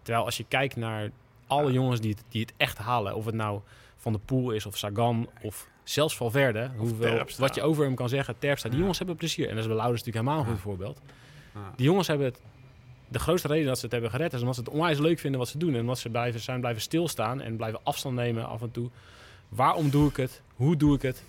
Terwijl 0.02 0.24
als 0.24 0.36
je 0.36 0.44
kijkt 0.48 0.76
naar 0.76 1.10
alle 1.46 1.72
jongens 1.72 2.00
die 2.00 2.10
het, 2.10 2.22
die 2.28 2.40
het 2.40 2.52
echt 2.56 2.78
halen, 2.78 3.14
of 3.14 3.24
het 3.24 3.34
nou 3.34 3.60
Van 4.08 4.16
de 4.20 4.26
Poel 4.26 4.50
is 4.50 4.66
of 4.66 4.76
Sagan 4.76 5.28
of 5.42 5.68
zelfs 5.84 6.16
Valverde, 6.16 6.70
Terpstra. 7.00 7.46
wat 7.46 7.54
je 7.54 7.62
over 7.62 7.84
hem 7.84 7.94
kan 7.94 8.08
zeggen, 8.08 8.38
Terpstra, 8.38 8.70
die 8.70 8.78
jongens 8.78 8.98
hebben 8.98 9.16
plezier. 9.16 9.48
En 9.48 9.50
dat 9.50 9.60
is 9.60 9.66
bij 9.66 9.76
Laurens 9.76 10.04
natuurlijk 10.04 10.26
helemaal 10.26 10.46
een 10.46 10.52
goed 10.52 10.62
voorbeeld. 10.62 11.00
Die 11.76 11.86
jongens 11.86 12.06
hebben 12.06 12.26
het, 12.26 12.40
de 13.08 13.18
grootste 13.18 13.48
reden 13.48 13.66
dat 13.66 13.76
ze 13.78 13.84
het 13.84 13.92
hebben 13.92 14.10
gered 14.10 14.32
is 14.32 14.40
omdat 14.40 14.54
ze 14.54 14.60
het 14.60 14.70
onwijs 14.70 14.98
leuk 14.98 15.18
vinden 15.18 15.40
wat 15.40 15.48
ze 15.48 15.58
doen. 15.58 15.74
En 15.74 15.80
omdat 15.80 15.98
ze 15.98 16.08
blijven, 16.08 16.40
zijn 16.40 16.60
blijven 16.60 16.82
stilstaan 16.82 17.40
en 17.40 17.56
blijven 17.56 17.80
afstand 17.82 18.14
nemen 18.14 18.46
af 18.46 18.62
en 18.62 18.70
toe. 18.70 18.90
Waarom 19.48 19.90
doe 19.90 20.08
ik 20.08 20.16
het? 20.16 20.42
Hoe 20.54 20.76
doe 20.76 20.94
ik 20.94 21.02
het? 21.02 21.24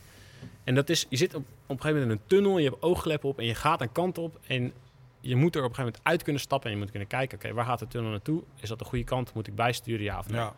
En 0.63 0.75
dat 0.75 0.89
is, 0.89 1.05
je 1.09 1.17
zit 1.17 1.35
op, 1.35 1.41
op 1.41 1.47
een 1.75 1.81
gegeven 1.81 2.01
moment 2.01 2.19
in 2.19 2.23
een 2.23 2.27
tunnel, 2.27 2.57
je 2.57 2.69
hebt 2.69 2.81
oogkleppen 2.81 3.29
op 3.29 3.39
en 3.39 3.45
je 3.45 3.55
gaat 3.55 3.81
een 3.81 3.91
kant 3.91 4.17
op. 4.17 4.39
En 4.47 4.73
je 5.19 5.35
moet 5.35 5.55
er 5.55 5.63
op 5.63 5.69
een 5.69 5.75
gegeven 5.75 5.83
moment 5.83 5.99
uit 6.03 6.23
kunnen 6.23 6.41
stappen 6.41 6.69
en 6.69 6.75
je 6.75 6.81
moet 6.81 6.91
kunnen 6.91 7.09
kijken, 7.09 7.37
oké, 7.37 7.53
waar 7.53 7.65
gaat 7.65 7.79
de 7.79 7.87
tunnel 7.87 8.09
naartoe? 8.11 8.43
Is 8.55 8.69
dat 8.69 8.79
de 8.79 8.85
goede 8.85 9.03
kant? 9.03 9.33
Moet 9.33 9.47
ik 9.47 9.55
bijsturen, 9.55 10.03
ja 10.03 10.19
of 10.19 10.29
nee? 10.29 10.39
Ja. 10.39 10.53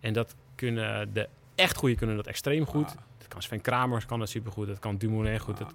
En 0.00 0.12
dat 0.12 0.34
kunnen 0.54 1.12
de 1.12 1.28
echt 1.56 1.76
goede 1.76 1.94
kunnen 1.94 2.16
dat 2.16 2.26
extreem 2.26 2.66
goed. 2.66 2.90
Ja. 2.90 3.04
Dat 3.18 3.28
kan 3.28 3.42
Sven 3.42 3.60
Kramers 3.60 4.06
kan 4.06 4.18
dat 4.18 4.28
supergoed. 4.28 4.66
Dat 4.66 4.78
kan 4.78 4.96
Dumoulin 4.96 5.38
goed. 5.38 5.58
Ja. 5.58 5.64
Dat 5.64 5.74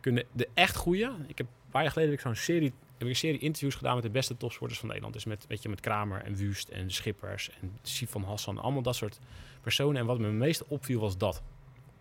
kunnen 0.00 0.24
de 0.32 0.48
echt 0.54 0.76
goede. 0.76 1.12
Ik 1.26 1.38
heb 1.38 1.46
een 1.46 1.70
paar 1.70 1.82
jaar 1.82 1.92
geleden 1.92 2.18
zo'n 2.18 2.34
serie, 2.34 2.72
heb 2.92 3.02
ik 3.02 3.08
een 3.08 3.16
serie 3.16 3.38
interviews 3.38 3.74
gedaan 3.74 3.94
met 3.94 4.02
de 4.02 4.10
beste 4.10 4.36
topsporters 4.36 4.78
van 4.78 4.88
Nederland. 4.88 5.14
Dus 5.14 5.24
met, 5.24 5.44
weet 5.48 5.62
je, 5.62 5.68
met 5.68 5.80
Kramer 5.80 6.22
en 6.22 6.34
Wust 6.34 6.68
en 6.68 6.90
Schippers 6.90 7.50
en 7.60 7.78
Sifan 7.82 8.24
Hassan. 8.24 8.58
Allemaal 8.58 8.82
dat 8.82 8.96
soort 8.96 9.18
personen. 9.62 10.00
En 10.00 10.06
wat 10.06 10.18
me 10.18 10.26
het 10.26 10.34
meeste 10.34 10.64
opviel 10.68 11.00
was 11.00 11.18
dat. 11.18 11.42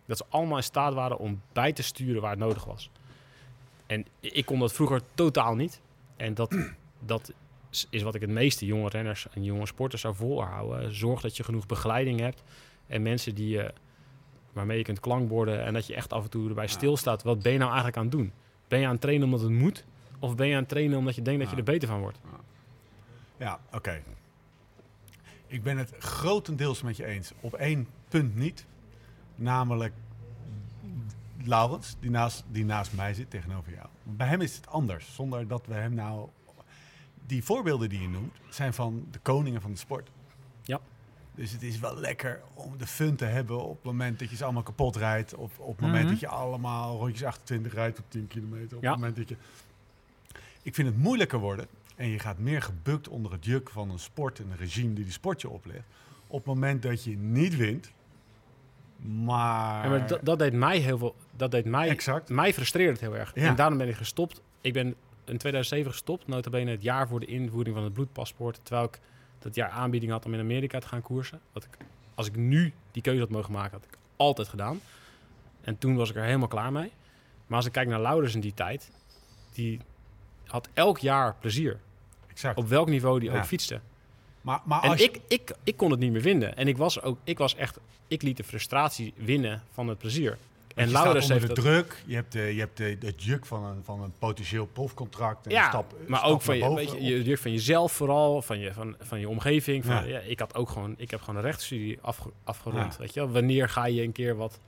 Dat 0.06 0.18
ze 0.18 0.26
allemaal 0.30 0.58
in 0.58 0.64
staat 0.64 0.94
waren 0.94 1.18
om 1.18 1.42
bij 1.54 1.74
te 1.74 1.84
sturen 1.84 2.22
waar 2.22 2.32
het 2.32 2.40
nodig 2.40 2.66
was. 2.66 2.90
En 3.86 4.06
ik 4.20 4.46
kon 4.46 4.60
dat 4.60 4.74
vroeger 4.74 5.02
totaal 5.14 5.56
niet. 5.56 5.82
En 6.16 6.34
dat, 6.34 6.58
dat 7.00 7.34
is 7.90 8.02
wat 8.02 8.16
ik 8.16 8.22
het 8.22 8.30
meeste 8.30 8.66
jonge 8.66 8.90
renners 8.90 9.28
en 9.34 9.44
jonge 9.44 9.66
sporters 9.66 10.02
zou 10.02 10.16
voorhouden. 10.16 10.96
Zorg 10.96 11.22
dat 11.22 11.38
je 11.38 11.44
genoeg 11.44 11.66
begeleiding 11.66 12.20
hebt 12.20 12.44
en 12.88 13.02
mensen 13.02 13.36
die 13.36 13.50
je, 13.50 13.74
waarmee 14.54 14.78
je 14.78 14.84
kunt 14.84 15.00
klankborden 15.00 15.64
en 15.64 15.74
dat 15.74 15.88
je 15.88 15.96
echt 15.96 16.14
af 16.14 16.24
en 16.24 16.30
toe 16.30 16.50
erbij 16.50 16.68
stilstaat. 16.68 17.24
Wat 17.24 17.42
ben 17.42 17.52
je 17.52 17.58
nou 17.58 17.70
eigenlijk 17.70 17.98
aan 17.98 18.04
het 18.06 18.12
doen? 18.12 18.32
Ben 18.68 18.80
je 18.80 18.86
aan 18.86 18.92
het 18.92 19.02
trainen 19.02 19.26
omdat 19.26 19.42
het 19.42 19.52
moet? 19.52 19.86
Of 20.20 20.36
ben 20.36 20.48
je 20.48 20.54
aan 20.54 20.60
het 20.60 20.70
trainen 20.70 20.98
omdat 20.98 21.16
je 21.16 21.22
denkt 21.22 21.42
dat 21.42 21.50
je 21.50 21.56
er 21.56 21.64
beter 21.64 21.88
van 21.88 22.00
wordt? 22.00 22.20
Ja, 23.38 23.60
oké. 23.72 24.02
Ik 25.48 25.64
ben 25.64 25.78
het 25.78 25.94
grotendeels 26.00 26.82
met 26.82 26.98
je 26.98 27.06
eens. 27.06 27.32
Op 27.40 27.54
één 27.54 27.88
punt 28.08 28.36
niet. 28.36 28.66
Namelijk 29.36 29.94
Laurens, 31.44 31.96
die 32.00 32.10
naast, 32.10 32.44
die 32.48 32.66
naast 32.66 32.94
mij 32.94 33.14
zit 33.14 33.30
tegenover 33.30 33.74
jou. 33.74 33.88
Bij 34.04 34.28
hem 34.28 34.42
is 34.42 34.56
het 34.56 34.68
anders. 34.68 35.16
Zonder 35.16 35.48
dat 35.48 35.66
we 35.68 35.74
hem 35.74 35.94
nou... 35.94 36.30
Die 37.26 37.44
voorbeelden 37.44 37.90
die 37.90 38.02
je 38.02 38.10
noemt, 38.10 38.36
zijn 38.50 38.74
van 38.74 39.08
de 39.12 39.20
koningen 39.20 39.62
van 39.62 39.72
de 39.72 39.78
sport. 39.78 40.10
Dus 41.36 41.52
het 41.52 41.64
is 41.64 41.80
wel 41.80 41.98
lekker 42.00 42.42
om 42.54 42.78
de 42.78 42.88
fun 42.88 43.16
te 43.16 43.26
hebben 43.26 43.64
op 43.64 43.76
het 43.76 43.84
moment 43.84 44.20
dat 44.20 44.30
je 44.30 44.36
ze 44.36 44.44
allemaal 44.44 44.64
kapot 44.64 44.96
rijdt. 44.96 45.36
Of 45.36 45.60
op 45.60 45.72
het 45.78 45.86
moment 45.86 46.02
Mhm. 46.04 46.12
dat 46.12 46.20
je 46.20 46.28
allemaal 46.28 46.98
rondjes 46.98 47.24
28 47.24 47.74
rijdt 47.74 48.00
op 48.00 48.06
10 48.08 48.28
kilometer. 48.28 48.78
Op 48.78 48.84
Ja. 48.84 48.90
het 48.92 49.00
moment 49.00 49.18
dat 49.18 49.30
je... 49.30 49.36
Ik 50.62 50.76
vind 50.76 50.88
het 50.88 50.98
moeilijker 50.98 51.40
worden. 51.40 51.68
En 51.96 52.08
je 52.08 52.20
gaat 52.20 52.38
meer 52.38 52.62
gebukt 52.62 53.08
onder 53.08 53.32
het 53.32 53.46
juk 53.46 53.70
van 53.70 53.90
een 53.90 54.00
sport 54.00 54.40
en 54.40 54.46
een 54.52 54.58
regime 54.58 54.94
die 54.94 55.04
die 55.04 55.14
sport 55.14 55.42
je 55.42 55.50
oplegt. 55.50 55.84
Op 56.28 56.38
het 56.38 56.46
moment 56.56 56.82
dat 56.82 57.04
je 57.04 57.18
niet 57.18 57.56
wint. 57.56 57.92
Maar... 58.98 59.84
Ja, 59.84 59.90
maar 59.90 60.08
dat, 60.08 60.20
dat 60.26 60.40
deed 60.40 60.54
mij 60.54 60.78
heel 60.78 60.98
veel. 60.98 61.16
Dat 61.36 61.52
deed 61.52 61.66
mij, 61.66 61.90
Exact. 61.90 62.30
mij 62.30 62.54
frustreerde 62.54 62.92
het 62.92 63.02
heel 63.02 63.16
erg. 63.16 63.32
Ja. 63.36 63.48
En 63.48 63.56
daarom 63.56 63.78
ben 63.78 63.88
ik 63.88 63.96
gestopt. 63.96 64.42
Ik 64.62 64.74
ben 64.74 64.88
in 65.26 65.38
2007 65.38 65.92
gestopt, 65.92 66.28
notabene 66.28 66.72
het 66.72 66.82
jaar 66.82 67.08
voor 67.08 67.20
de 67.20 67.26
invoering 67.26 67.76
van 67.76 67.84
het 67.84 67.94
bloedpaspoort. 67.94 68.60
Terwijl 68.64 68.88
ik 68.88 69.00
dat 69.46 69.56
jaar 69.56 69.70
aanbieding 69.70 70.12
had 70.12 70.26
om 70.26 70.34
in 70.34 70.40
Amerika 70.40 70.80
te 70.80 70.88
gaan 70.88 71.02
koersen. 71.02 71.40
Wat 71.52 71.64
ik, 71.64 71.78
als 72.16 72.28
ik 72.28 72.36
nu 72.36 72.74
die 72.92 73.02
keuze 73.02 73.20
had 73.20 73.30
mogen 73.30 73.52
maken, 73.52 73.72
had 73.72 73.84
ik 73.92 73.98
altijd 74.16 74.48
gedaan. 74.48 74.80
En 75.62 75.78
toen 75.78 75.96
was 75.96 76.10
ik 76.10 76.16
er 76.16 76.24
helemaal 76.24 76.48
klaar 76.48 76.72
mee. 76.72 76.92
Maar 77.48 77.58
als 77.58 77.66
ik 77.66 77.72
kijk 77.72 77.88
naar 77.88 78.02
Laurens 78.02 78.34
in 78.34 78.40
die 78.40 78.54
tijd, 78.54 78.92
die 79.54 79.80
had 80.46 80.70
elk 80.74 80.98
jaar 80.98 81.36
plezier. 81.40 81.80
exact. 82.28 82.58
Op 82.58 82.68
welk 82.68 82.88
niveau 82.90 83.20
die 83.20 83.32
Ja. 83.32 83.38
ook 83.38 83.46
fietste. 83.46 83.80
maar, 84.42 84.60
maar 84.64 84.84
En 84.84 84.90
als 84.90 85.00
je- 85.00 85.06
ik, 85.06 85.20
ik, 85.28 85.52
ik 85.64 85.78
kon 85.78 85.92
het 85.92 86.00
niet 86.00 86.12
meer 86.12 86.22
vinden. 86.22 86.58
En 86.58 86.68
ik 86.68 86.78
was 86.78 87.02
ook, 87.02 87.18
ik 87.24 87.38
was 87.38 87.56
echt, 87.56 87.78
ik 88.08 88.22
liet 88.22 88.38
de 88.38 88.44
frustratie 88.44 89.14
winnen 89.18 89.64
van 89.72 89.88
het 89.88 89.98
plezier. 89.98 90.38
En 90.76 90.92
Laurens 90.92 91.28
heeft 91.28 91.42
de 91.42 91.48
dat, 91.48 91.56
druk, 91.56 92.04
je 92.06 92.16
hebt, 92.16 92.32
de, 92.32 92.40
je 92.40 92.60
hebt 92.60 92.78
de, 92.78 92.98
het 93.00 93.24
juk 93.24 93.46
van 93.46 93.64
een, 93.64 93.84
van 93.84 94.02
een 94.02 94.14
potentieel 94.20 94.66
profcontract. 94.66 95.46
En 95.46 95.52
een 95.52 95.58
ja, 95.58 95.68
stap, 95.70 95.96
maar 96.08 96.20
stap 96.20 96.32
ook 96.32 96.42
van 96.42 96.58
je, 96.58 96.74
weet 96.74 96.92
je, 96.92 97.04
je 97.04 97.24
druk 97.24 97.38
van 97.38 97.52
jezelf 97.52 97.92
vooral, 97.92 98.42
van 98.42 98.60
je, 98.60 98.74
van, 98.74 98.96
van 99.00 99.20
je 99.20 99.30
omgeving. 99.30 99.86
Van, 99.86 99.96
Ja. 99.96 100.02
ja. 100.04 100.20
ik 100.20 100.40
had 100.40 100.56
ook 100.56 100.70
gewoon, 100.70 100.94
ik 100.98 101.12
heb 101.12 101.20
gewoon 101.20 101.36
een 101.36 101.42
rechtsstudie 101.42 101.98
afge, 102.02 102.30
afgerond. 102.44 102.94
Ja. 102.94 103.00
Weet 103.00 103.14
je? 103.14 103.30
Wanneer 103.30 103.70
ga 103.70 103.86
je 103.86 104.02
een 104.02 104.12
keer 104.12 104.36
wat? 104.36 104.60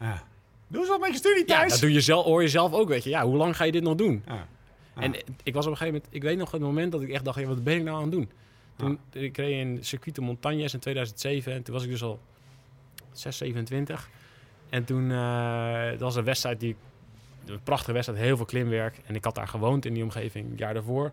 Ja. 0.00 0.22
Doe 0.68 0.80
eens 0.80 0.88
wat 0.88 1.00
met 1.00 1.10
je 1.10 1.16
studie 1.16 1.44
Ja, 1.46 1.56
thuis. 1.56 1.70
dat 1.72 1.80
doe 1.80 1.92
je 1.92 2.00
zelf, 2.00 2.24
hoor 2.24 2.42
je 2.42 2.48
zelf 2.48 2.72
ook, 2.72 2.88
weet 2.88 3.04
je. 3.04 3.10
Ja, 3.10 3.24
hoe 3.24 3.36
lang 3.36 3.56
ga 3.56 3.64
je 3.64 3.72
dit 3.72 3.82
nog 3.82 3.94
doen? 3.94 4.22
Ja. 4.26 4.34
Ja. 4.34 5.02
En 5.02 5.14
ik 5.42 5.54
was 5.54 5.64
op 5.66 5.70
een 5.70 5.76
gegeven 5.76 5.86
moment, 6.00 6.06
ik 6.14 6.22
weet 6.22 6.36
nog 6.38 6.50
het 6.50 6.60
moment 6.60 6.92
dat 6.92 7.00
ik 7.02 7.10
echt 7.10 7.24
dacht, 7.24 7.38
ja, 7.40 7.46
wat 7.46 7.64
ben 7.64 7.76
ik 7.76 7.82
nou 7.82 7.96
aan 7.96 8.02
het 8.02 8.12
doen? 8.12 8.30
Toen 8.76 8.98
ik 9.12 9.36
reed 9.36 9.50
in 9.60 9.78
Circuit 9.84 10.14
de 10.14 10.20
Montagnes 10.20 10.74
in 10.74 10.80
2007 10.80 11.52
en 11.52 11.62
toen 11.62 11.74
was 11.74 11.84
ik 11.84 11.90
dus 11.90 12.02
al 12.02 12.20
6, 13.12 13.36
27. 13.36 14.08
En 14.70 14.84
toen 14.84 15.10
eh, 15.10 15.90
dat 15.90 16.00
was 16.00 16.16
een 16.16 16.24
wedstrijd 16.24 16.60
die, 16.60 16.76
een 17.46 17.62
prachtige 17.62 17.92
wedstrijd, 17.92 18.20
heel 18.20 18.36
veel 18.36 18.46
klimwerk. 18.46 19.00
En 19.06 19.14
ik 19.14 19.24
had 19.24 19.34
daar 19.34 19.48
gewoond 19.48 19.84
in 19.84 19.94
die 19.94 20.02
omgeving, 20.02 20.50
een 20.50 20.56
jaar 20.56 20.74
daarvoor. 20.74 21.12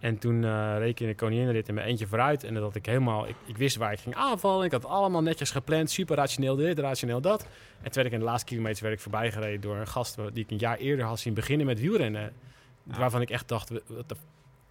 En 0.00 0.18
toen 0.18 0.42
uh, 0.42 0.74
reed 0.78 0.88
ik 0.88 1.00
in 1.00 1.06
de 1.06 1.14
koninginrit 1.14 1.68
in 1.68 1.74
mijn 1.74 1.86
eentje 1.86 2.06
vooruit. 2.06 2.44
En 2.44 2.54
dat 2.54 2.74
ik 2.74 2.86
helemaal, 2.86 3.28
ik, 3.28 3.34
ik, 3.44 3.56
wist 3.56 3.76
waar 3.76 3.92
ik 3.92 3.98
ging 3.98 4.14
aanvallen. 4.14 4.64
Ik 4.64 4.72
had 4.72 4.84
allemaal 4.84 5.22
netjes 5.22 5.50
gepland, 5.50 5.90
super 5.90 6.16
rationeel 6.16 6.56
dit, 6.56 6.78
rationeel 6.78 7.20
dat. 7.20 7.42
En 7.42 7.82
toen 7.82 7.92
werd 7.92 8.06
ik 8.06 8.12
in 8.12 8.18
de 8.18 8.24
laatste 8.24 8.46
kilometers 8.46 8.80
werd 8.80 8.94
ik 8.94 9.00
voorbij 9.00 9.32
gereden 9.32 9.60
door 9.60 9.76
een 9.76 9.86
gast 9.86 10.16
die 10.32 10.44
ik 10.44 10.50
een 10.50 10.56
jaar 10.56 10.76
eerder 10.76 11.04
had 11.04 11.20
zien 11.20 11.34
beginnen 11.34 11.66
met 11.66 11.80
wielrennen. 11.80 12.32
Waarvan 12.82 13.20
ik 13.20 13.30
echt 13.30 13.48
dacht, 13.48 13.70
wat 13.86 14.08
de 14.08 14.16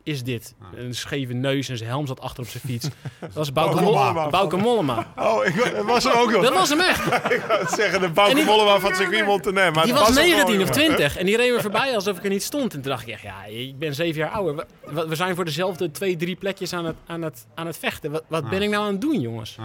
is 0.03 0.23
dit? 0.23 0.55
Een 0.75 0.95
scheve 0.95 1.33
neus 1.33 1.69
en 1.69 1.77
zijn 1.77 1.89
helm 1.89 2.07
zat 2.07 2.19
achter 2.19 2.43
op 2.43 2.49
zijn 2.49 2.63
fiets. 2.65 2.87
Dat 3.19 3.33
was 3.33 3.51
Bouke, 3.51 3.81
Mollema. 3.81 4.29
Bouke 4.29 4.57
Mollema. 4.57 5.07
Oh, 5.17 5.45
ik, 5.45 5.71
dat 5.75 5.85
was 5.85 6.05
er 6.05 6.19
ook 6.19 6.31
nog. 6.31 6.43
Dat 6.43 6.53
was 6.53 6.69
hem 6.69 6.79
echt. 6.79 7.05
ik 7.33 7.41
wou 7.47 7.67
zeggen, 7.67 8.01
de 8.01 8.09
Bouke 8.09 8.43
Mollema 8.43 8.79
van 8.79 8.95
circuit 8.95 9.25
Montenegro. 9.25 9.71
Maar 9.71 9.83
die 9.83 9.93
was, 9.93 10.13
19 10.13 10.61
of 10.61 10.69
20 10.69 11.17
en 11.17 11.25
die 11.25 11.37
reed 11.37 11.53
me 11.53 11.61
voorbij 11.69 11.95
alsof 11.95 12.17
ik 12.17 12.23
er 12.23 12.29
niet 12.29 12.43
stond. 12.43 12.73
En 12.73 12.81
toen 12.81 12.91
dacht 12.91 13.07
ik 13.07 13.13
echt, 13.13 13.21
ja, 13.21 13.45
ik 13.45 13.79
ben 13.79 13.95
zeven 13.95 14.21
jaar 14.21 14.31
ouder. 14.31 14.65
We, 14.85 15.07
we 15.07 15.15
zijn 15.15 15.35
voor 15.35 15.45
dezelfde 15.45 15.91
twee, 15.91 16.15
drie 16.15 16.35
plekjes 16.35 16.73
aan 16.73 16.85
het, 16.85 16.95
aan 17.05 17.21
het, 17.21 17.45
aan 17.55 17.65
het 17.65 17.77
vechten. 17.77 18.11
Wat, 18.11 18.23
wat 18.27 18.49
ben 18.49 18.61
ik 18.61 18.69
nou 18.69 18.85
aan 18.85 18.91
het 18.91 19.01
doen, 19.01 19.19
jongens? 19.19 19.57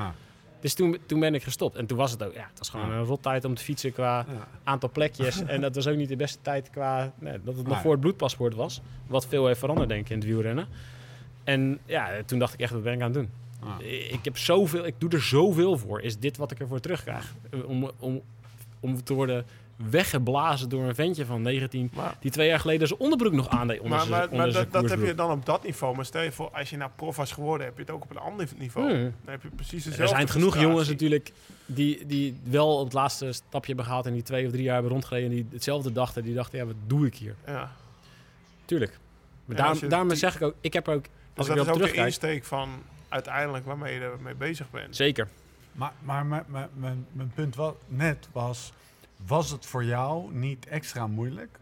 Dus 0.66 0.74
toen, 0.74 0.98
toen 1.06 1.20
ben 1.20 1.34
ik 1.34 1.42
gestopt. 1.42 1.76
En 1.76 1.86
toen 1.86 1.98
was 1.98 2.10
het 2.10 2.22
ook, 2.22 2.34
ja, 2.34 2.46
het 2.48 2.58
was 2.58 2.68
gewoon 2.68 2.90
een 2.90 3.04
rot 3.04 3.22
tijd 3.22 3.44
om 3.44 3.54
te 3.54 3.62
fietsen 3.62 3.92
qua 3.92 4.26
aantal 4.64 4.90
plekjes. 4.90 5.42
en 5.46 5.60
dat 5.60 5.74
was 5.74 5.86
ook 5.86 5.96
niet 5.96 6.08
de 6.08 6.16
beste 6.16 6.38
tijd 6.42 6.70
qua, 6.70 7.12
nee, 7.18 7.38
dat 7.44 7.56
het 7.56 7.66
nog 7.66 7.80
voor 7.80 7.90
het 7.90 8.00
bloedpaspoort 8.00 8.54
was. 8.54 8.80
Wat 9.06 9.26
veel 9.26 9.46
heeft 9.46 9.58
veranderd, 9.58 9.88
denk 9.88 10.04
ik, 10.04 10.10
in 10.10 10.16
het 10.16 10.26
wielrennen. 10.26 10.66
En 11.44 11.78
ja, 11.84 12.22
toen 12.24 12.38
dacht 12.38 12.54
ik 12.54 12.60
echt, 12.60 12.72
wat 12.72 12.82
ben 12.82 12.92
ik 12.92 13.00
aan 13.00 13.12
het 13.12 13.14
doen? 13.14 13.30
Ik, 14.10 14.24
heb 14.24 14.38
zoveel, 14.38 14.86
ik 14.86 14.94
doe 14.98 15.10
er 15.10 15.22
zoveel 15.22 15.78
voor. 15.78 16.00
Is 16.00 16.18
dit 16.18 16.36
wat 16.36 16.50
ik 16.50 16.60
ervoor 16.60 16.80
terugkrijg? 16.80 17.34
Om, 17.66 17.90
om, 17.98 18.22
om 18.80 19.04
te 19.04 19.14
worden 19.14 19.44
weggeblazen 19.76 20.68
door 20.68 20.84
een 20.84 20.94
ventje 20.94 21.26
van 21.26 21.42
19... 21.42 21.90
die 22.20 22.30
twee 22.30 22.48
jaar 22.48 22.60
geleden 22.60 22.88
zijn 22.88 23.00
onderbroek 23.00 23.32
nog 23.32 23.48
aandeed 23.48 23.80
onder 23.80 23.98
Maar, 23.98 24.08
maar, 24.08 24.28
maar 24.32 24.52
dat, 24.52 24.72
dat, 24.72 24.90
heb 24.90 25.00
je 25.00 25.14
dan 25.14 25.30
op 25.30 25.46
dat 25.46 25.64
niveau. 25.64 25.96
Maar 25.96 26.04
stel 26.04 26.22
je 26.22 26.32
voor, 26.32 26.50
als 26.50 26.70
je 26.70 26.76
naar 26.76 26.90
prof 26.96 27.16
was 27.16 27.32
geworden... 27.32 27.66
heb 27.66 27.74
je 27.76 27.80
het 27.80 27.90
ook 27.90 28.02
op 28.02 28.10
een 28.10 28.18
ander 28.18 28.48
niveau. 28.56 28.92
Hmm. 28.92 29.02
Dan 29.02 29.32
heb 29.32 29.42
je 29.42 29.48
precies 29.48 29.84
dezelfde 29.84 30.02
Er 30.02 30.08
zijn 30.08 30.28
genoeg 30.28 30.58
jongens 30.58 30.88
natuurlijk... 30.88 31.32
Die, 31.66 32.06
die 32.06 32.40
wel 32.42 32.78
op 32.78 32.84
het 32.84 32.92
laatste 32.92 33.32
stapje 33.32 33.66
hebben 33.66 33.84
gehaald... 33.84 34.06
en 34.06 34.12
die 34.12 34.22
twee 34.22 34.46
of 34.46 34.52
drie 34.52 34.62
jaar 34.62 34.74
hebben 34.74 34.92
rondgereden... 34.92 35.30
en 35.30 35.34
die 35.34 35.46
hetzelfde 35.50 35.92
dachten. 35.92 36.22
Die 36.22 36.34
dachten, 36.34 36.58
ja, 36.58 36.64
wat 36.64 36.74
doe 36.86 37.06
ik 37.06 37.14
hier? 37.14 37.34
Ja. 37.46 37.72
Tuurlijk. 38.64 38.98
Maar 39.44 39.56
daarom, 39.56 39.88
daarom 39.88 40.14
zeg 40.14 40.34
ik 40.34 40.42
ook... 40.42 40.54
Ik 40.60 40.72
heb 40.72 40.88
ook... 40.88 41.04
Als 41.34 41.46
dus 41.46 41.56
dat 41.56 41.66
is 41.66 41.72
ook 41.72 41.88
de 41.88 41.94
insteek 41.94 42.44
van 42.44 42.82
uiteindelijk 43.08 43.64
waarmee 43.64 43.94
je 43.94 44.00
ermee 44.00 44.34
bezig 44.34 44.70
bent. 44.70 44.96
Zeker. 44.96 45.28
Maar, 45.72 45.92
maar 46.02 46.26
mijn, 46.26 46.44
mijn, 46.74 47.06
mijn 47.12 47.32
punt 47.34 47.56
was, 47.56 47.74
net 47.86 48.28
was 48.32 48.72
was 49.26 49.50
het 49.50 49.66
voor 49.66 49.84
jou 49.84 50.34
niet 50.34 50.66
extra 50.66 51.06
moeilijk 51.06 51.58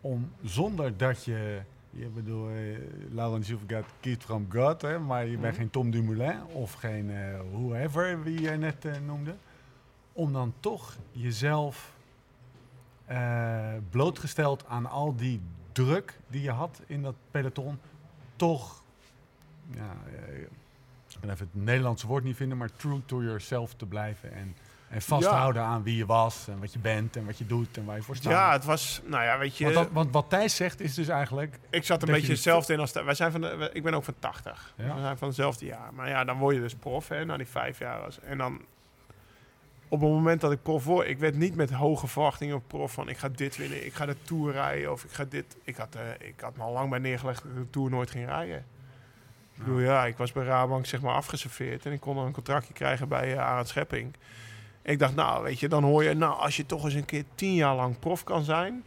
om 0.00 0.32
zonder 0.42 0.96
dat 0.96 1.24
je, 1.24 1.60
je 1.90 2.06
bedoel, 2.06 2.50
uh, 2.50 2.78
Laurens, 3.10 3.52
got 3.66 3.84
kid 4.00 4.22
from 4.22 4.46
God, 4.52 4.82
hè, 4.82 4.98
maar 4.98 5.26
je 5.26 5.36
bent 5.36 5.52
mhm. 5.52 5.54
geen 5.54 5.70
Tom 5.70 5.90
Dumoulin 5.90 6.44
of 6.44 6.72
geen 6.72 7.10
uh, 7.10 7.40
whoever, 7.52 8.22
wie 8.22 8.40
je 8.40 8.50
net 8.50 8.84
uh, 8.84 8.92
noemde, 9.06 9.34
om 10.12 10.32
dan 10.32 10.54
toch 10.60 10.96
jezelf 11.12 11.98
blootgesteld 13.90 14.66
aan 14.66 14.86
al 14.86 15.16
die 15.16 15.40
druk 15.72 16.18
die 16.28 16.42
je 16.42 16.50
had 16.50 16.80
in 16.86 17.02
dat 17.02 17.14
peloton, 17.30 17.78
toch, 18.36 18.82
ja, 19.70 19.96
ik 21.08 21.16
kan 21.20 21.30
even 21.30 21.48
het 21.52 21.64
Nederlandse 21.64 22.06
woord 22.06 22.24
niet 22.24 22.36
vinden, 22.36 22.58
maar 22.58 22.72
true 22.72 23.00
to 23.06 23.22
yourself 23.22 23.74
te 23.74 23.86
blijven 23.86 24.32
en 24.32 24.54
en 24.90 25.02
vasthouden 25.02 25.62
aan 25.62 25.82
wie 25.82 25.96
je 25.96 26.06
was 26.06 26.48
en 26.48 26.60
wat 26.60 26.72
je 26.72 26.78
bent 26.78 27.16
en 27.16 27.26
wat 27.26 27.38
je 27.38 27.46
doet 27.46 27.76
en 27.76 27.84
waar 27.84 27.96
je 27.96 28.02
voor 28.02 28.16
staat. 28.16 28.32
Ja, 28.32 28.52
het 28.52 28.64
was, 28.64 29.00
nou 29.04 29.24
ja, 29.24 29.38
weet 29.38 29.56
je... 29.56 29.72
Want, 29.72 29.90
want 29.92 30.12
wat 30.12 30.24
Thijs 30.28 30.56
zegt 30.56 30.80
is 30.80 30.94
dus 30.94 31.08
eigenlijk... 31.08 31.58
Ik 31.70 31.84
zat 31.84 32.02
een 32.02 32.12
beetje 32.12 32.32
hetzelfde 32.32 32.72
in 32.72 32.80
als... 32.80 32.92
Wij 32.92 33.14
zijn 33.14 33.32
van 33.32 33.40
de, 33.40 33.70
ik 33.72 33.82
ben 33.82 33.94
ook 33.94 34.04
van 34.04 34.14
80. 34.18 34.74
We 34.76 34.84
zijn 35.00 35.18
van 35.18 35.28
hetzelfde 35.28 35.66
jaar. 35.66 35.94
Maar 35.94 36.08
ja, 36.08 36.24
dan 36.24 36.38
word 36.38 36.54
je 36.54 36.60
dus 36.60 36.74
prof, 36.74 37.08
hè, 37.08 37.24
na 37.24 37.36
die 37.36 37.46
vijf 37.46 37.78
jaar. 37.78 38.00
Was. 38.00 38.20
En 38.20 38.38
dan... 38.38 38.60
Op 39.88 40.00
het 40.00 40.10
moment 40.10 40.40
dat 40.40 40.52
ik 40.52 40.62
prof 40.62 40.84
word, 40.84 41.08
ik 41.08 41.18
werd 41.18 41.34
niet 41.34 41.54
met 41.54 41.70
hoge 41.70 42.06
verwachtingen 42.06 42.56
op 42.56 42.62
prof 42.66 42.92
van 42.92 43.08
ik 43.08 43.18
ga 43.18 43.28
dit 43.28 43.56
winnen, 43.56 43.86
ik 43.86 43.94
ga 43.94 44.06
de 44.06 44.16
Tour 44.22 44.52
rijden 44.52 44.92
of 44.92 45.04
ik 45.04 45.10
ga 45.10 45.24
dit. 45.24 45.56
Ik 45.64 45.76
had, 45.76 45.96
uh, 45.96 46.28
ik 46.28 46.40
had 46.40 46.56
me 46.56 46.62
al 46.62 46.72
lang 46.72 46.90
bij 46.90 46.98
neergelegd 46.98 47.42
dat 47.42 47.52
ik 47.52 47.58
de 47.58 47.70
Tour 47.70 47.90
nooit 47.90 48.10
ging 48.10 48.26
rijden. 48.26 48.64
Ik 49.54 49.64
bedoel, 49.64 49.80
ja, 49.80 50.06
ik 50.06 50.16
was 50.16 50.32
bij 50.32 50.44
Rabank 50.44 50.86
zeg 50.86 51.00
maar 51.00 51.14
afgeserveerd 51.14 51.86
en 51.86 51.92
ik 51.92 52.00
kon 52.00 52.16
een 52.16 52.32
contractje 52.32 52.72
krijgen 52.72 53.08
bij 53.08 53.32
uh, 53.32 53.38
Arend 53.38 53.68
Schepping. 53.68 54.14
Ik 54.90 54.98
dacht, 54.98 55.14
nou, 55.14 55.42
weet 55.42 55.60
je, 55.60 55.68
dan 55.68 55.84
hoor 55.84 56.04
je, 56.04 56.14
nou, 56.14 56.38
als 56.38 56.56
je 56.56 56.66
toch 56.66 56.84
eens 56.84 56.94
een 56.94 57.04
keer 57.04 57.24
tien 57.34 57.54
jaar 57.54 57.74
lang 57.74 57.98
prof 57.98 58.24
kan 58.24 58.44
zijn, 58.44 58.84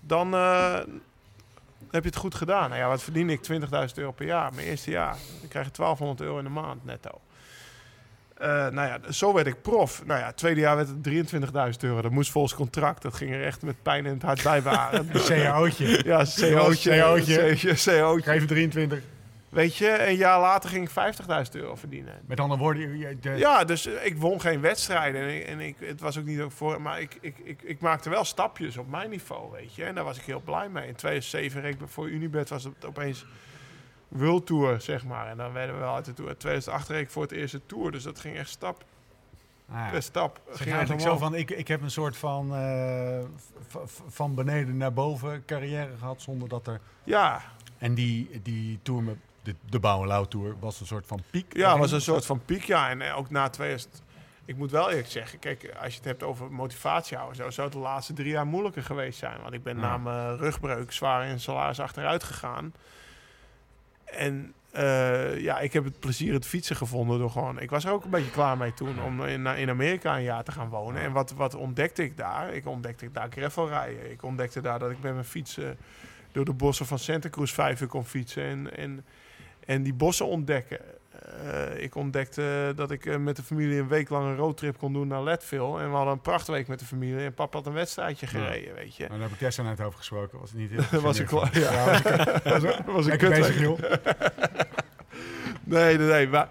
dan 0.00 0.34
uh, 0.34 0.78
heb 1.90 2.02
je 2.02 2.08
het 2.08 2.16
goed 2.16 2.34
gedaan. 2.34 2.68
Nou 2.68 2.80
ja, 2.80 2.88
wat 2.88 3.02
verdien 3.02 3.30
ik? 3.30 3.40
20.000 3.52 3.58
euro 3.94 4.12
per 4.12 4.26
jaar, 4.26 4.54
mijn 4.54 4.66
eerste 4.66 4.90
jaar. 4.90 5.16
Dan 5.40 5.48
krijg 5.48 5.66
je 5.66 5.72
1200 5.72 6.20
euro 6.20 6.38
in 6.38 6.44
de 6.44 6.50
maand 6.50 6.84
netto. 6.84 7.20
Uh, 8.40 8.48
nou 8.48 8.74
ja, 8.74 9.12
zo 9.12 9.32
werd 9.32 9.46
ik 9.46 9.62
prof. 9.62 10.02
Nou 10.06 10.20
ja, 10.20 10.32
tweede 10.32 10.60
jaar 10.60 10.76
werd 10.76 10.88
het 10.88 11.32
23.000 11.32 11.80
euro. 11.80 12.00
Dat 12.00 12.10
moest 12.10 12.30
volgens 12.30 12.54
contract. 12.54 13.02
Dat 13.02 13.14
ging 13.14 13.32
er 13.32 13.44
echt 13.44 13.62
met 13.62 13.82
pijn 13.82 14.06
in 14.06 14.12
het 14.12 14.22
hart 14.22 14.42
bij 14.42 14.62
waren. 14.62 15.10
CO'tje. 15.12 16.02
Ja, 16.04 16.18
CO'tje. 16.18 17.00
CO'tje. 17.00 17.74
CO'tje. 17.74 18.32
Geef 18.32 18.46
23. 18.46 19.02
Weet 19.54 19.76
je, 19.76 20.08
een 20.08 20.16
jaar 20.16 20.40
later 20.40 20.70
ging 20.70 20.88
ik 20.88 21.14
50.000 21.46 21.52
euro 21.52 21.74
verdienen. 21.74 22.20
Met 22.26 22.40
andere 22.40 22.60
woorden... 22.60 23.20
De... 23.20 23.30
Ja, 23.30 23.64
dus 23.64 23.86
ik 23.86 24.16
won 24.16 24.40
geen 24.40 24.60
wedstrijden. 24.60 25.22
En, 25.22 25.36
ik, 25.36 25.46
en 25.46 25.60
ik, 25.60 25.76
het 25.78 26.00
was 26.00 26.18
ook 26.18 26.24
niet 26.24 26.40
ook 26.40 26.52
voor... 26.52 26.82
Maar 26.82 27.00
ik, 27.00 27.18
ik, 27.20 27.38
ik, 27.38 27.62
ik 27.62 27.80
maakte 27.80 28.10
wel 28.10 28.24
stapjes 28.24 28.76
op 28.76 28.90
mijn 28.90 29.10
niveau, 29.10 29.52
weet 29.52 29.74
je. 29.74 29.84
En 29.84 29.94
daar 29.94 30.04
was 30.04 30.18
ik 30.18 30.24
heel 30.24 30.40
blij 30.40 30.68
mee. 30.68 30.86
In 30.86 30.94
2007 30.94 31.60
reed 31.60 31.80
ik 31.80 31.88
voor 31.88 32.08
Unibet 32.08 32.48
was 32.48 32.64
het 32.64 32.84
opeens 32.84 33.26
World 34.08 34.46
Tour, 34.46 34.80
zeg 34.80 35.04
maar. 35.04 35.26
En 35.26 35.36
dan 35.36 35.52
werden 35.52 35.74
we 35.74 35.80
wel 35.80 35.94
uit 35.94 36.04
de 36.04 36.12
Tour. 36.12 36.30
In 36.30 36.36
2008 36.36 36.88
reed 36.88 37.02
ik 37.02 37.10
voor 37.10 37.22
het 37.22 37.32
eerste 37.32 37.60
Tour. 37.66 37.92
Dus 37.92 38.02
dat 38.02 38.20
ging 38.20 38.36
echt 38.36 38.48
stap 38.48 38.84
Ah, 39.68 39.92
ja. 39.92 40.00
stap. 40.00 40.40
Ging 40.50 40.70
eigenlijk 40.70 41.02
zo 41.02 41.16
van, 41.16 41.34
ik, 41.34 41.50
ik 41.50 41.68
heb 41.68 41.82
een 41.82 41.90
soort 41.90 42.16
van 42.16 42.54
uh, 42.54 43.18
van 44.08 44.34
beneden 44.34 44.76
naar 44.76 44.92
boven 44.92 45.44
carrière 45.44 45.96
gehad 45.98 46.22
zonder 46.22 46.48
dat 46.48 46.66
er... 46.66 46.80
Ja. 47.04 47.42
En 47.78 47.94
die, 47.94 48.40
die 48.42 48.78
tour 48.82 49.02
met 49.02 49.16
de, 49.44 49.54
de 49.68 49.78
Bouw 49.78 50.24
Tour 50.24 50.54
was 50.58 50.80
een 50.80 50.86
soort 50.86 51.06
van 51.06 51.22
piek. 51.30 51.56
Ja, 51.56 51.78
was 51.78 51.92
een 51.92 52.00
soort 52.00 52.26
van 52.26 52.44
piek, 52.44 52.64
ja. 52.64 52.90
En 52.90 53.00
eh, 53.00 53.18
ook 53.18 53.30
na 53.30 53.48
2000... 53.48 54.02
Ik 54.46 54.56
moet 54.56 54.70
wel 54.70 54.90
eerlijk 54.90 55.08
zeggen, 55.08 55.38
kijk, 55.38 55.74
als 55.82 55.92
je 55.92 55.98
het 55.98 56.04
hebt 56.04 56.22
over 56.22 56.52
motivatie 56.52 57.16
houden, 57.16 57.36
zo, 57.36 57.50
zou 57.50 57.66
het 57.66 57.76
de 57.76 57.82
laatste 57.82 58.12
drie 58.12 58.30
jaar 58.30 58.46
moeilijker 58.46 58.82
geweest 58.82 59.18
zijn. 59.18 59.40
Want 59.42 59.54
ik 59.54 59.62
ben 59.62 59.76
na 59.76 59.98
mijn 59.98 60.36
rugbreuk 60.36 60.92
zwaar 60.92 61.26
in 61.26 61.40
salaris 61.40 61.80
achteruit 61.80 62.24
gegaan. 62.24 62.72
En 64.04 64.54
uh, 64.76 65.40
ja, 65.40 65.58
ik 65.58 65.72
heb 65.72 65.84
het 65.84 66.00
plezier 66.00 66.32
het 66.32 66.46
fietsen 66.46 66.76
gevonden 66.76 67.18
door 67.18 67.30
gewoon... 67.30 67.60
Ik 67.60 67.70
was 67.70 67.84
er 67.84 67.92
ook 67.92 68.04
een 68.04 68.10
beetje 68.10 68.30
klaar 68.30 68.56
mee 68.56 68.74
toen 68.74 69.02
om 69.02 69.24
in, 69.24 69.46
in 69.46 69.70
Amerika 69.70 70.16
een 70.16 70.22
jaar 70.22 70.44
te 70.44 70.52
gaan 70.52 70.68
wonen. 70.68 71.02
En 71.02 71.12
wat, 71.12 71.32
wat 71.32 71.54
ontdekte 71.54 72.02
ik 72.02 72.16
daar? 72.16 72.54
Ik 72.54 72.66
ontdekte 72.66 73.10
daar 73.12 73.28
gravel 73.30 73.68
rijden. 73.68 74.10
Ik 74.10 74.22
ontdekte 74.22 74.60
daar 74.60 74.78
dat 74.78 74.90
ik 74.90 75.00
met 75.00 75.12
mijn 75.12 75.24
fietsen 75.24 75.78
door 76.32 76.44
de 76.44 76.52
bossen 76.52 76.86
van 76.86 76.98
Santa 76.98 77.28
Cruz 77.28 77.52
vijf 77.52 77.80
uur 77.80 77.88
kon 77.88 78.04
fietsen. 78.04 78.42
En, 78.42 78.76
en 78.76 79.04
en 79.66 79.82
die 79.82 79.94
bossen 79.94 80.26
ontdekken. 80.26 80.78
Uh, 81.42 81.82
ik 81.82 81.94
ontdekte 81.94 82.72
dat 82.76 82.90
ik 82.90 83.04
uh, 83.04 83.16
met 83.16 83.36
de 83.36 83.42
familie 83.42 83.78
een 83.78 83.88
week 83.88 84.08
lang 84.08 84.26
een 84.26 84.36
roadtrip 84.36 84.78
kon 84.78 84.92
doen 84.92 85.08
naar 85.08 85.22
Leadville. 85.22 85.80
En 85.80 85.90
we 85.90 85.96
hadden 85.96 86.12
een 86.12 86.20
prachtweek 86.20 86.68
met 86.68 86.78
de 86.78 86.84
familie. 86.84 87.24
En 87.24 87.34
papa 87.34 87.56
had 87.56 87.66
een 87.66 87.72
wedstrijdje 87.72 88.26
gereden, 88.26 88.68
ja. 88.68 88.74
weet 88.74 88.96
je. 88.96 89.02
Nou, 89.02 89.12
daar 89.14 89.28
heb 89.28 89.32
ik 89.32 89.38
Tessa 89.38 89.62
net 89.62 89.80
over 89.80 89.98
gesproken. 89.98 90.38
Was 90.38 90.50
het 90.50 90.58
niet 90.58 90.70
heel 90.90 91.00
was 91.00 91.18
ik 91.18 91.26
klaar. 91.26 91.58
Ja. 91.58 91.72
ja, 91.72 92.02
was, 92.44 92.62
was, 92.62 92.78
was 92.86 93.06
een 93.06 93.18
bezig, 93.18 93.60
joh. 93.60 93.78
nee, 95.64 95.98
nee, 95.98 96.08
nee. 96.08 96.28
Maar 96.28 96.48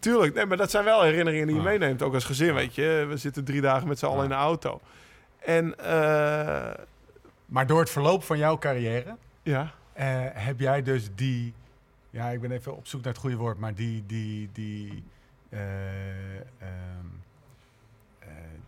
tuurlijk, 0.00 0.34
nee, 0.34 0.46
maar 0.46 0.56
dat 0.56 0.70
zijn 0.70 0.84
wel 0.84 1.02
herinneringen 1.02 1.46
die 1.46 1.56
je 1.56 1.62
meeneemt. 1.62 2.02
Ook 2.02 2.14
als 2.14 2.24
gezin, 2.24 2.54
weet 2.54 2.74
je. 2.74 3.06
We 3.08 3.16
zitten 3.16 3.44
drie 3.44 3.60
dagen 3.60 3.88
met 3.88 3.98
z'n 3.98 4.06
allen 4.06 4.22
in 4.22 4.30
de 4.30 4.34
auto. 4.34 4.80
En... 5.38 5.74
Uh, 5.80 6.70
maar 7.46 7.66
door 7.66 7.80
het 7.80 7.90
verloop 7.90 8.24
van 8.24 8.38
jouw 8.38 8.58
carrière... 8.58 9.16
Ja. 9.42 9.72
heb 10.32 10.60
jij 10.60 10.82
dus 10.82 11.08
die 11.14 11.54
ja, 12.10 12.28
ik 12.28 12.40
ben 12.40 12.50
even 12.50 12.76
op 12.76 12.86
zoek 12.86 13.02
naar 13.02 13.12
het 13.12 13.20
goede 13.20 13.36
woord, 13.36 13.58
maar 13.58 13.74
die, 13.74 14.04
die, 14.06 14.48
die, 14.52 15.04
uh, 15.50 15.60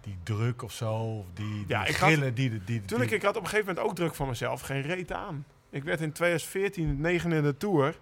die 0.01 0.19
druk 0.23 0.63
of 0.63 0.73
zo, 0.73 0.95
of 0.95 1.27
die, 1.35 1.47
die 1.47 1.65
ja, 1.69 1.87
ik 1.87 1.97
grillen, 1.97 2.27
had, 2.27 2.37
die, 2.37 2.51
die, 2.51 2.65
die... 2.65 2.85
Tuurlijk, 2.85 3.11
ik 3.11 3.23
had 3.23 3.37
op 3.37 3.43
een 3.43 3.49
gegeven 3.49 3.67
moment 3.67 3.87
ook 3.87 3.97
druk 3.97 4.15
van 4.15 4.29
mezelf, 4.29 4.61
geen 4.61 4.83
reet 4.83 5.13
aan. 5.13 5.45
Ik 5.71 5.85
werd 5.85 6.01
in 6.01 6.13
2014 6.13 7.01
negen 7.01 7.33
in 7.33 7.43
de 7.43 7.57
Tour. 7.57 7.99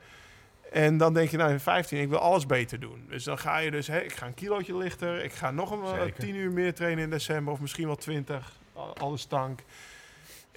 En 0.72 0.96
dan 0.96 1.14
denk 1.14 1.30
je, 1.30 1.36
nou 1.36 1.50
in 1.50 1.60
15, 1.60 2.00
ik 2.00 2.08
wil 2.08 2.18
alles 2.18 2.46
beter 2.46 2.80
doen. 2.80 3.04
Dus 3.08 3.24
dan 3.24 3.38
ga 3.38 3.58
je 3.58 3.70
dus, 3.70 3.86
hè, 3.86 4.00
ik 4.00 4.12
ga 4.12 4.26
een 4.26 4.34
kilootje 4.34 4.76
lichter, 4.76 5.24
ik 5.24 5.32
ga 5.32 5.50
nog 5.50 5.70
een 5.70 6.12
10 6.18 6.34
uur 6.34 6.52
meer 6.52 6.74
trainen 6.74 7.04
in 7.04 7.10
december, 7.10 7.52
of 7.52 7.60
misschien 7.60 7.86
wel 7.86 7.96
20, 7.96 8.52
alle 8.94 9.16
stank. 9.16 9.60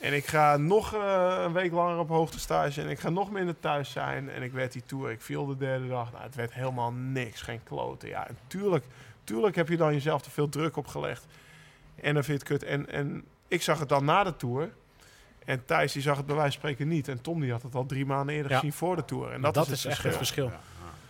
En 0.01 0.13
ik 0.13 0.25
ga 0.25 0.57
nog 0.57 0.95
uh, 0.95 1.35
een 1.43 1.53
week 1.53 1.71
langer 1.71 1.97
op 1.97 2.09
hoogtestage 2.09 2.81
en 2.81 2.89
ik 2.89 2.99
ga 2.99 3.09
nog 3.09 3.31
minder 3.31 3.59
thuis 3.59 3.91
zijn. 3.91 4.29
En 4.29 4.43
ik 4.43 4.51
werd 4.51 4.71
die 4.71 4.83
tour, 4.85 5.11
ik 5.11 5.21
viel 5.21 5.45
de 5.45 5.57
derde 5.57 5.87
dag. 5.87 6.11
Nou, 6.11 6.23
het 6.23 6.35
werd 6.35 6.53
helemaal 6.53 6.91
niks, 6.91 7.41
geen 7.41 7.63
kloten. 7.63 8.09
Ja, 8.09 8.27
en 8.27 8.37
tuurlijk, 8.47 8.85
tuurlijk 9.23 9.55
heb 9.55 9.67
je 9.69 9.77
dan 9.77 9.93
jezelf 9.93 10.21
te 10.21 10.29
veel 10.29 10.49
druk 10.49 10.77
opgelegd. 10.77 11.25
En 11.95 12.13
dan 12.13 12.23
vind 12.23 12.41
je 12.41 12.53
het 12.53 12.59
kut. 12.61 12.69
En, 12.69 12.89
en 12.89 13.23
ik 13.47 13.61
zag 13.61 13.79
het 13.79 13.89
dan 13.89 14.05
na 14.05 14.23
de 14.23 14.35
tour. 14.35 14.69
En 15.45 15.65
Thijs 15.65 15.91
die 15.93 16.01
zag 16.01 16.17
het 16.17 16.25
bij 16.25 16.35
wijze 16.35 16.51
van 16.51 16.59
spreken 16.59 16.87
niet. 16.87 17.07
En 17.07 17.21
Tom 17.21 17.41
die 17.41 17.51
had 17.51 17.61
het 17.61 17.75
al 17.75 17.85
drie 17.85 18.05
maanden 18.05 18.35
eerder 18.35 18.51
Ja. 18.51 18.57
gezien 18.57 18.73
voor 18.73 18.95
de 18.95 19.05
Tour. 19.05 19.31
En 19.31 19.41
Dat, 19.41 19.53
dat, 19.53 19.65
is, 19.67 19.71
is, 19.71 19.83
het 19.83 19.91
echt 19.91 20.03
het 20.03 20.15
verschil. 20.17 20.45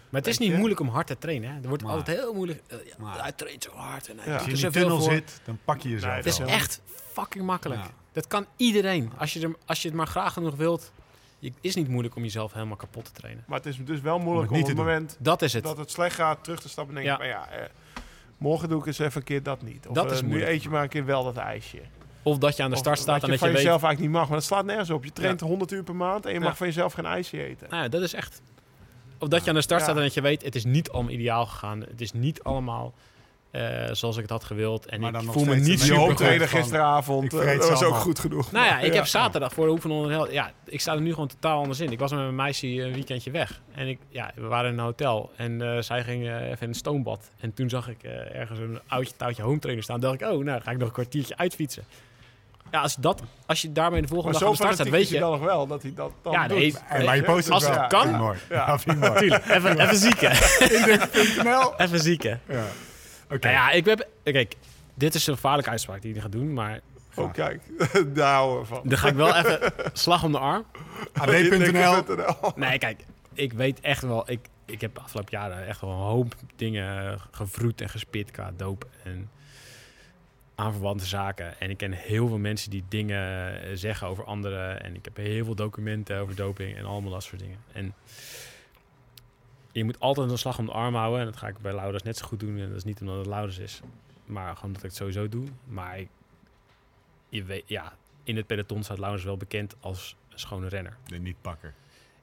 Maar 0.10 0.22
het 0.22 0.28
is 0.28 0.38
niet 0.38 0.56
moeilijk 0.58 0.80
om 0.80 0.88
hard 0.88 1.08
te 1.08 1.18
trainen. 1.18 1.50
Hè. 1.54 1.62
Er 1.62 1.68
wordt 1.68 1.84
Maar- 1.84 1.92
altijd 1.94 2.18
heel 2.18 2.34
moeilijk. 2.34 2.62
eh, 2.68 2.78
ja, 2.86 2.94
Maar- 2.98 3.22
hij 3.22 3.32
traint 3.32 3.64
zo 3.64 3.72
hard 3.72 4.10
en 4.10 4.18
hij 4.20 4.28
Ja. 4.28 4.34
Als 4.34 4.46
je 4.46 4.52
in 4.52 4.58
zoveel 4.58 4.82
tunnel 4.82 5.02
voor. 5.02 5.12
zit, 5.12 5.42
dan 5.44 5.60
pak 5.66 5.82
je 5.82 5.90
jezelf 5.90 6.14
Nee, 6.14 6.22
Het 6.24 6.26
is 6.32 6.40
echt 6.40 6.82
fucking 7.12 7.46
makkelijk. 7.46 7.82
Dat 8.12 8.28
kan 8.28 8.46
iedereen. 8.56 9.12
Als 9.18 9.34
je, 9.34 9.42
er, 9.42 9.56
als 9.66 9.82
je 9.82 9.88
het 9.88 9.98
maar 9.98 10.08
graag 10.08 10.34
genoeg 10.34 10.56
wilt. 10.56 10.92
Het 11.42 11.54
is 11.62 11.76
niet 11.76 11.88
moeilijk 11.88 12.16
om 12.16 12.24
jezelf 12.24 12.54
helemaal 12.54 12.76
kapot 12.76 13.06
te 13.06 13.12
trainen. 13.12 13.44
Maar 13.48 13.58
het 13.58 13.66
is 13.68 13.78
dus 13.86 14.02
wel 14.02 14.20
moeilijk 14.20 14.52
Om 14.52 14.56
om 14.58 14.62
het 14.64 14.72
op 14.72 14.78
het 14.78 14.86
moment 14.86 15.18
Dat 15.20 15.42
is 15.42 15.54
het. 15.54 15.64
dat 15.64 15.78
het 15.78 15.92
slecht 15.92 16.16
gaat 16.16 16.44
terug 16.44 16.60
te 16.62 16.70
stappen 16.70 16.98
en 16.98 17.04
denk 17.04 17.18
Ja. 17.18 17.26
je, 17.26 17.34
maar 17.34 17.48
ja, 17.50 17.58
eh, 17.58 17.70
morgen 18.38 18.70
doe 18.70 18.80
ik 18.80 18.86
eens 18.86 19.00
even 19.00 19.18
een 19.18 19.24
keer 19.28 19.44
dat 19.44 19.62
niet. 19.62 19.88
Of 19.88 19.96
Dat 19.96 20.12
is 20.12 20.20
eh, 20.22 20.28
nu 20.28 20.46
eet 20.46 20.64
je 20.64 20.70
maar 20.70 20.84
een 20.84 20.90
keer 20.90 21.06
wel 21.06 21.24
dat 21.24 21.38
ijsje. 21.38 21.82
Of 22.24 22.38
dat 22.38 22.56
je 22.58 22.64
aan 22.64 22.70
de 22.70 22.76
start 22.76 23.00
staat 23.00 23.24
en 23.24 23.30
dat 23.30 23.40
van 23.40 23.48
je 23.48 23.54
weet... 23.54 23.64
jezelf 23.64 23.84
eigenlijk 23.84 24.12
niet 24.12 24.20
mag. 24.22 24.30
Maar 24.30 24.38
dat 24.38 24.48
slaat 24.48 24.66
nergens 24.66 24.90
op. 24.90 25.04
Je 25.04 25.12
traint 25.14 25.40
100 25.40 25.72
uur 25.72 25.84
per 25.84 25.96
maand 25.96 26.26
en 26.26 26.34
je 26.34 26.40
Ja. 26.40 26.46
mag 26.46 26.58
van 26.58 26.68
jezelf 26.68 26.94
geen 26.94 27.06
ijsje 27.06 27.44
eten. 27.44 27.70
Nou 27.70 27.84
ja, 27.84 27.90
dat 27.90 28.02
is 28.02 28.14
echt... 28.14 28.42
Of 29.20 29.28
dat 29.28 29.44
je 29.44 29.50
aan 29.50 29.56
de 29.56 29.62
start 29.62 29.82
staat 29.82 29.96
en 29.96 30.02
dat 30.02 30.14
je 30.14 30.22
weet... 30.22 30.44
Het 30.44 30.56
is 30.56 30.66
niet 30.66 30.90
allemaal 30.90 31.12
ideaal 31.12 31.46
gegaan. 31.46 31.80
Het 31.82 32.02
is 32.02 32.12
niet 32.12 32.44
allemaal 32.44 32.94
eh, 33.52 33.62
zoals 33.92 34.16
ik 34.16 34.22
het 34.22 34.32
had 34.32 34.44
gewild. 34.44 34.86
En 34.86 35.00
Maar 35.02 35.12
dan 35.12 35.24
ik 35.24 35.32
voel 35.32 35.46
me 35.46 35.56
niet 35.56 35.92
goed 35.92 36.22
van- 36.22 36.48
gisteravond, 36.48 37.34
ik 37.34 37.40
eh, 37.40 37.60
dat 37.60 37.70
was 37.70 37.84
ook 37.84 37.96
goed 37.96 38.20
genoeg. 38.20 38.52
Nou 38.52 38.66
ja, 38.66 38.80
ik 38.80 38.88
Ja. 38.92 38.94
heb 38.96 39.06
zaterdag 39.06 39.54
voor 39.54 39.66
de 39.66 39.72
oefenronde... 39.72 40.10
heel- 40.10 40.32
Ja, 40.32 40.52
ik 40.66 40.82
sta 40.82 40.94
er 40.94 41.02
nu 41.02 41.10
gewoon 41.14 41.28
totaal 41.28 41.60
anders 41.60 41.80
in. 41.80 41.92
Ik 41.92 42.00
was 42.00 42.12
met 42.12 42.20
mijn 42.20 42.36
meisje 42.36 42.68
een 42.68 42.94
weekendje 42.94 43.32
weg. 43.32 43.62
En 43.76 43.88
ik, 43.88 44.00
ja, 44.10 44.32
we 44.36 44.48
waren 44.48 44.72
in 44.72 44.78
een 44.78 44.84
hotel. 44.84 45.32
En 45.36 45.62
eh, 45.62 45.82
zij 45.82 46.04
ging 46.04 46.24
even 46.24 46.58
in 46.62 46.68
een 46.68 46.74
stoombad. 46.74 47.30
En 47.40 47.54
toen 47.54 47.70
zag 47.70 47.88
ik 47.90 48.04
eh, 48.04 48.36
ergens 48.36 48.60
een 48.60 48.80
oudje 48.88 49.14
touwtje 49.18 49.44
home 49.44 49.60
trainer 49.60 49.84
staan. 49.84 50.00
dacht 50.00 50.22
ik, 50.22 50.28
oh, 50.30 50.44
nou 50.44 50.62
ga 50.62 50.72
ik 50.72 50.78
nog 50.78 50.88
een 50.88 50.94
kwartiertje 50.94 51.38
uitfietsen. 51.38 51.84
Ja, 52.72 52.82
als, 52.82 52.96
dat, 52.96 53.22
als 53.46 53.62
je 53.62 53.72
daarmee 53.72 54.02
de 54.02 54.08
Maar 54.08 54.16
volgende 54.16 54.32
dag 54.40 54.42
zo 54.42 54.46
aan 54.46 54.52
de 54.52 54.58
start 54.58 54.74
staat, 54.74 54.90
weet 54.90 55.10
je... 55.10 55.20
dan 55.20 55.32
nog 55.32 55.40
wel, 55.40 55.68
dat 55.68 55.82
hij 55.82 55.94
dat 55.96 56.12
dan 56.22 56.34
Ja, 56.34 56.48
doet. 56.48 56.58
nee, 56.58 56.76
Hey, 56.84 57.04
maar 57.06 57.16
je 57.16 57.22
post 57.24 57.44
het 57.46 57.54
Als 57.54 57.68
wel. 57.68 57.80
het 57.80 57.88
kan. 57.88 58.10
Ja. 58.50 58.80
Ja, 58.86 58.94
mooi. 58.96 59.32
Even, 59.32 59.80
even 59.80 59.96
zieken. 59.96 60.32
Even 61.78 62.00
zieken. 62.00 62.42
Ja. 62.48 62.64
Oké. 63.30 63.48
Nou 63.48 63.54
ja, 63.54 63.72
ik 63.72 63.86
heb... 63.86 64.08
Kijk, 64.24 64.56
dit 64.94 65.16
is 65.16 65.28
een 65.28 65.34
gevaarlijke 65.34 65.70
uitspraak 65.70 66.02
die 66.02 66.12
hij 66.12 66.22
gaat 66.22 66.32
doen. 66.32 66.54
Maar 66.54 66.80
Oh, 67.16 67.34
kijk, 67.34 67.62
daar 68.16 68.34
houden 68.34 68.60
we 68.60 68.66
van. 68.66 68.82
dan 68.84 68.98
ga 68.98 69.08
ik 69.08 69.16
wel 69.16 69.36
even 69.36 69.72
slag 69.94 70.24
om 70.24 70.32
de 70.32 70.40
arm. 70.40 70.66
AD.nl. 71.14 72.52
Nee, 72.56 72.78
kijk, 72.78 73.04
ik 73.34 73.54
weet 73.54 73.80
echt 73.80 74.02
wel... 74.02 74.32
Ik, 74.32 74.40
ik 74.66 74.82
heb 74.82 74.96
de 74.96 75.02
afgelopen 75.02 75.32
jaren 75.32 75.68
echt 75.68 75.82
wel 75.82 75.90
een 75.90 75.98
hoop 75.98 76.36
dingen 76.56 77.20
gevroed 77.32 77.82
en 77.82 77.90
gespit 77.90 78.32
qua 78.32 78.52
doop 78.58 78.88
en 79.04 79.30
aanverwante 80.56 81.06
zaken. 81.06 81.60
En 81.60 81.70
ik 81.70 81.78
ken 81.78 81.92
heel 81.92 82.28
veel 82.28 82.38
mensen 82.38 82.70
die 82.70 82.84
dingen 82.90 83.54
eh, 83.62 83.70
zeggen 83.74 84.08
over 84.08 84.24
anderen. 84.24 84.84
En 84.84 84.96
ik 84.96 85.06
heb 85.06 85.18
heel 85.18 85.46
veel 85.46 85.56
documenten 85.56 86.20
over 86.20 86.36
doping 86.36 86.78
en 86.78 86.86
allemaal 86.86 87.12
dat 87.12 87.24
soort 87.24 87.42
dingen. 87.42 87.58
En 87.72 87.94
je 89.72 89.84
moet 89.84 90.00
altijd 90.00 90.32
een 90.32 90.38
slag 90.38 90.58
om 90.60 90.66
de 90.66 90.72
arm 90.72 90.96
houden. 90.96 91.20
En 91.20 91.26
dat 91.26 91.38
ga 91.38 91.48
ik 91.48 91.58
bij 91.62 91.74
Laurens 91.76 92.04
net 92.04 92.18
zo 92.18 92.26
goed 92.26 92.40
doen. 92.40 92.58
En 92.60 92.68
dat 92.68 92.78
is 92.78 92.84
niet 92.84 93.02
omdat 93.02 93.18
het 93.18 93.26
Laurens 93.28 93.58
is. 93.58 93.82
Maar 94.26 94.56
gewoon 94.56 94.72
dat 94.74 94.82
ik 94.84 94.88
het 94.90 94.98
sowieso 94.98 95.30
doe. 95.30 95.46
Maar 95.68 96.00
ik, 96.00 96.08
je 97.30 97.44
weet, 97.44 97.64
ja, 97.66 97.94
in 98.24 98.36
het 98.36 98.48
peloton 98.48 98.84
staat 98.84 99.00
Laurens 99.00 99.24
wel 99.24 99.38
bekend 99.38 99.76
als 99.80 100.16
een 100.30 100.40
schone 100.40 100.68
renner. 100.68 100.98
De 101.06 101.18
niet-pakker. 101.18 101.74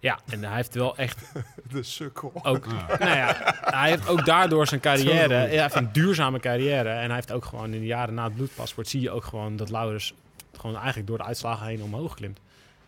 Ja, 0.00 0.19
en 0.26 0.45
hij 0.45 0.55
heeft 0.57 0.75
wel 0.75 0.97
echt 0.97 1.33
De 1.73 1.83
sukkel. 1.83 2.33
ook... 2.43 2.65
Ja. 2.67 2.87
nou 2.99 3.17
ja, 3.17 3.55
hij 3.61 3.88
heeft 3.91 4.09
ook 4.09 4.25
daardoor 4.25 4.67
zijn 4.67 4.81
carrière... 4.81 5.35
Ja, 5.43 5.47
hij 5.47 5.61
heeft 5.61 5.75
een 5.75 5.93
duurzame 5.93 6.41
carrière. 6.41 6.88
En 6.88 7.05
hij 7.07 7.15
heeft 7.15 7.33
ook 7.33 7.45
gewoon 7.45 7.73
in 7.75 7.81
de 7.81 7.87
jaren 7.87 8.15
na 8.15 8.25
het 8.25 8.35
bloedpaspoort... 8.35 8.88
zie 8.88 9.00
je 9.00 9.11
ook 9.11 9.25
gewoon 9.25 9.57
dat 9.57 9.71
Laurens 9.71 10.15
gewoon 10.57 10.76
eigenlijk 10.76 11.07
door 11.07 11.19
de 11.19 11.25
uitslagen 11.25 11.67
heen 11.67 11.83
omhoog 11.83 12.15
klimt. 12.15 12.41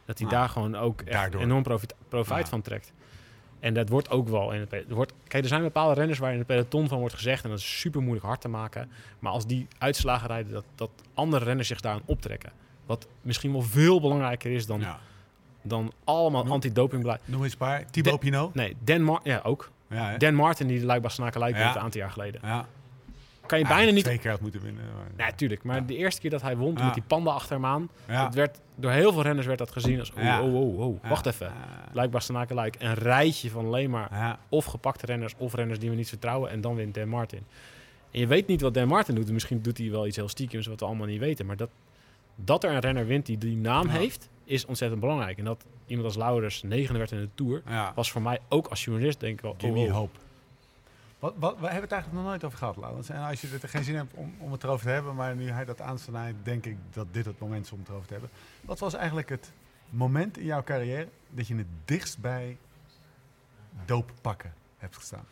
Dat 0.04 0.18
hij 0.18 0.26
Ah, 0.26 0.32
daar 0.32 0.48
gewoon 0.48 0.76
ook 0.76 1.00
echt 1.00 1.12
daardoor. 1.12 1.40
enorm 1.40 1.62
profit, 1.62 1.94
profijt 2.08 2.44
Ah. 2.44 2.50
van 2.50 2.62
trekt. 2.62 2.92
En 3.60 3.74
dat 3.74 3.88
wordt 3.88 4.10
ook 4.10 4.28
wel 4.28 4.52
in 4.52 4.60
het 4.60 4.72
er 4.72 4.84
wordt, 4.94 5.12
Kijk, 5.28 5.42
er 5.42 5.48
zijn 5.48 5.62
bepaalde 5.62 5.94
renners 5.94 6.18
waar 6.18 6.32
in 6.32 6.38
het 6.38 6.46
peloton 6.46 6.88
van 6.88 6.98
wordt 6.98 7.14
gezegd... 7.14 7.44
en 7.44 7.50
dat 7.50 7.58
is 7.58 7.80
super 7.80 8.00
moeilijk 8.00 8.26
hard 8.26 8.40
te 8.40 8.48
maken. 8.48 8.90
Maar 9.18 9.32
als 9.32 9.46
die 9.46 9.66
uitslagen 9.78 10.26
rijden, 10.26 10.52
dat, 10.52 10.64
dat 10.74 10.90
andere 11.14 11.44
renners 11.44 11.68
zich 11.68 11.80
daaraan 11.80 12.02
optrekken. 12.04 12.52
Wat 12.86 13.06
misschien 13.22 13.52
wel 13.52 13.62
veel 13.62 14.00
belangrijker 14.00 14.50
is 14.50 14.66
dan, 14.66 14.80
Ja. 14.80 14.98
dan 15.62 15.92
allemaal 16.04 16.46
antidopingbeleid. 16.48 17.20
Noem 17.24 17.42
eens 17.42 17.52
een 17.52 17.58
paar. 17.58 17.90
Thibaut 17.90 18.20
Pinot. 18.20 18.54
Nee, 18.54 18.76
Dan 18.84 19.02
Martin... 19.02 19.32
Ja, 19.32 19.40
ook. 19.44 19.70
Ja? 19.90 20.16
Dan 20.16 20.34
Martin, 20.34 20.66
die 20.66 20.80
de 20.80 20.86
Luik 20.86 21.02
Ja. 21.10 21.44
heeft 21.44 21.74
een 21.74 21.80
aantal 21.80 22.00
jaar 22.00 22.10
geleden. 22.10 22.40
ja. 22.44 22.66
Kan 23.48 23.58
je 23.58 23.64
Ja, 23.64 23.70
bijna 23.74 23.90
niet... 23.92 24.04
Twee 24.04 24.18
keer 24.18 24.30
had 24.30 24.40
moeten 24.40 24.60
winnen. 24.62 24.84
maar- 24.96 25.26
Nee, 25.26 25.34
tuurlijk. 25.34 25.62
Maar 25.62 25.86
de 25.86 25.96
eerste 25.96 26.20
keer 26.20 26.30
dat 26.30 26.42
hij 26.42 26.56
won, 26.56 26.74
toen 26.74 26.84
met 26.84 26.94
die 26.94 27.02
panda 27.06 27.30
achter 27.30 27.54
hem 27.54 27.64
aan... 27.66 27.88
Ja. 28.08 28.24
Het 28.24 28.34
werd, 28.34 28.60
door 28.74 28.90
heel 28.90 29.12
veel 29.12 29.22
renners 29.22 29.46
werd 29.46 29.58
dat 29.58 29.70
gezien 29.70 29.98
als... 29.98 30.12
Oh, 30.12 30.38
oh, 30.42 30.54
oh, 30.54 30.78
oh, 30.78 31.08
wacht 31.08 31.26
even. 31.26 31.52
Luik, 31.92 32.10
Bastenaken. 32.10 32.72
Een 32.78 32.94
rijtje 32.94 33.50
van 33.50 33.64
alleen 33.66 33.90
maar 33.90 34.38
of 34.48 34.64
gepakte 34.64 35.06
renners... 35.06 35.34
of 35.36 35.54
renners 35.54 35.78
die 35.78 35.90
we 35.90 35.96
niet 35.96 36.08
vertrouwen. 36.08 36.50
En 36.50 36.60
dan 36.60 36.74
wint 36.74 36.94
Dan 36.94 37.08
Martin. 37.08 37.42
En 38.10 38.20
je 38.20 38.26
weet 38.26 38.46
niet 38.46 38.60
wat 38.60 38.74
Dan 38.74 38.88
Martin 38.88 39.14
doet. 39.14 39.30
Misschien 39.30 39.62
doet 39.62 39.78
hij 39.78 39.90
wel 39.90 40.06
iets 40.06 40.16
heel 40.16 40.28
stiekems 40.28 40.66
wat 40.66 40.80
we 40.80 40.86
allemaal 40.86 41.06
niet 41.06 41.20
weten. 41.20 41.46
Maar 41.46 41.56
dat, 41.56 41.70
dat 42.34 42.64
er 42.64 42.70
een 42.70 42.80
renner 42.80 43.06
wint 43.06 43.26
die 43.26 43.38
die 43.38 43.56
naam 43.56 43.88
heeft... 43.88 44.28
is 44.44 44.66
ontzettend 44.66 45.00
belangrijk. 45.00 45.38
En 45.38 45.44
dat 45.44 45.64
iemand 45.86 46.06
als 46.06 46.16
Laurens 46.16 46.62
negende 46.62 46.98
werd 46.98 47.10
in 47.12 47.20
de 47.20 47.28
Tour... 47.34 47.62
Ja. 47.68 47.92
was 47.94 48.10
voor 48.10 48.22
mij 48.22 48.38
ook 48.48 48.66
als 48.66 48.84
journalist 48.84 49.20
denk 49.20 49.32
ik 49.34 49.40
wel... 49.40 49.54
Jimmy 49.58 49.80
oh, 49.80 49.86
oh. 49.88 49.94
Hope. 49.94 50.18
Wat, 51.18 51.34
wat, 51.36 51.54
we 51.58 51.64
hebben 51.64 51.82
het 51.82 51.92
eigenlijk 51.92 52.22
nog 52.22 52.30
nooit 52.30 52.44
over 52.44 52.58
gehad, 52.58 52.76
Laurens. 52.76 53.08
En 53.08 53.20
als 53.22 53.40
je 53.40 53.58
er 53.62 53.68
geen 53.68 53.84
zin 53.84 53.96
hebt 53.96 54.14
om, 54.14 54.34
om 54.38 54.52
het 54.52 54.62
erover 54.64 54.86
te 54.86 54.92
hebben, 54.92 55.14
maar 55.14 55.34
nu 55.36 55.50
hij 55.50 55.64
dat 55.64 55.80
aansnijdt, 55.80 56.36
denk 56.42 56.66
ik 56.66 56.76
dat 56.90 57.06
dit 57.10 57.24
het 57.24 57.38
moment 57.38 57.64
is 57.66 57.72
om 57.72 57.78
het 57.78 57.88
erover 57.88 58.06
te 58.06 58.12
hebben. 58.12 58.30
Wat 58.60 58.78
was 58.78 58.94
eigenlijk 58.94 59.28
het 59.28 59.52
moment 59.90 60.38
in 60.38 60.44
jouw 60.44 60.62
carrière 60.62 61.08
dat 61.30 61.46
je 61.46 61.56
het 61.56 61.66
dichtst 61.84 62.18
bij 62.18 62.56
dooppakken 63.84 64.54
hebt 64.78 64.96
gestaan? 64.96 65.24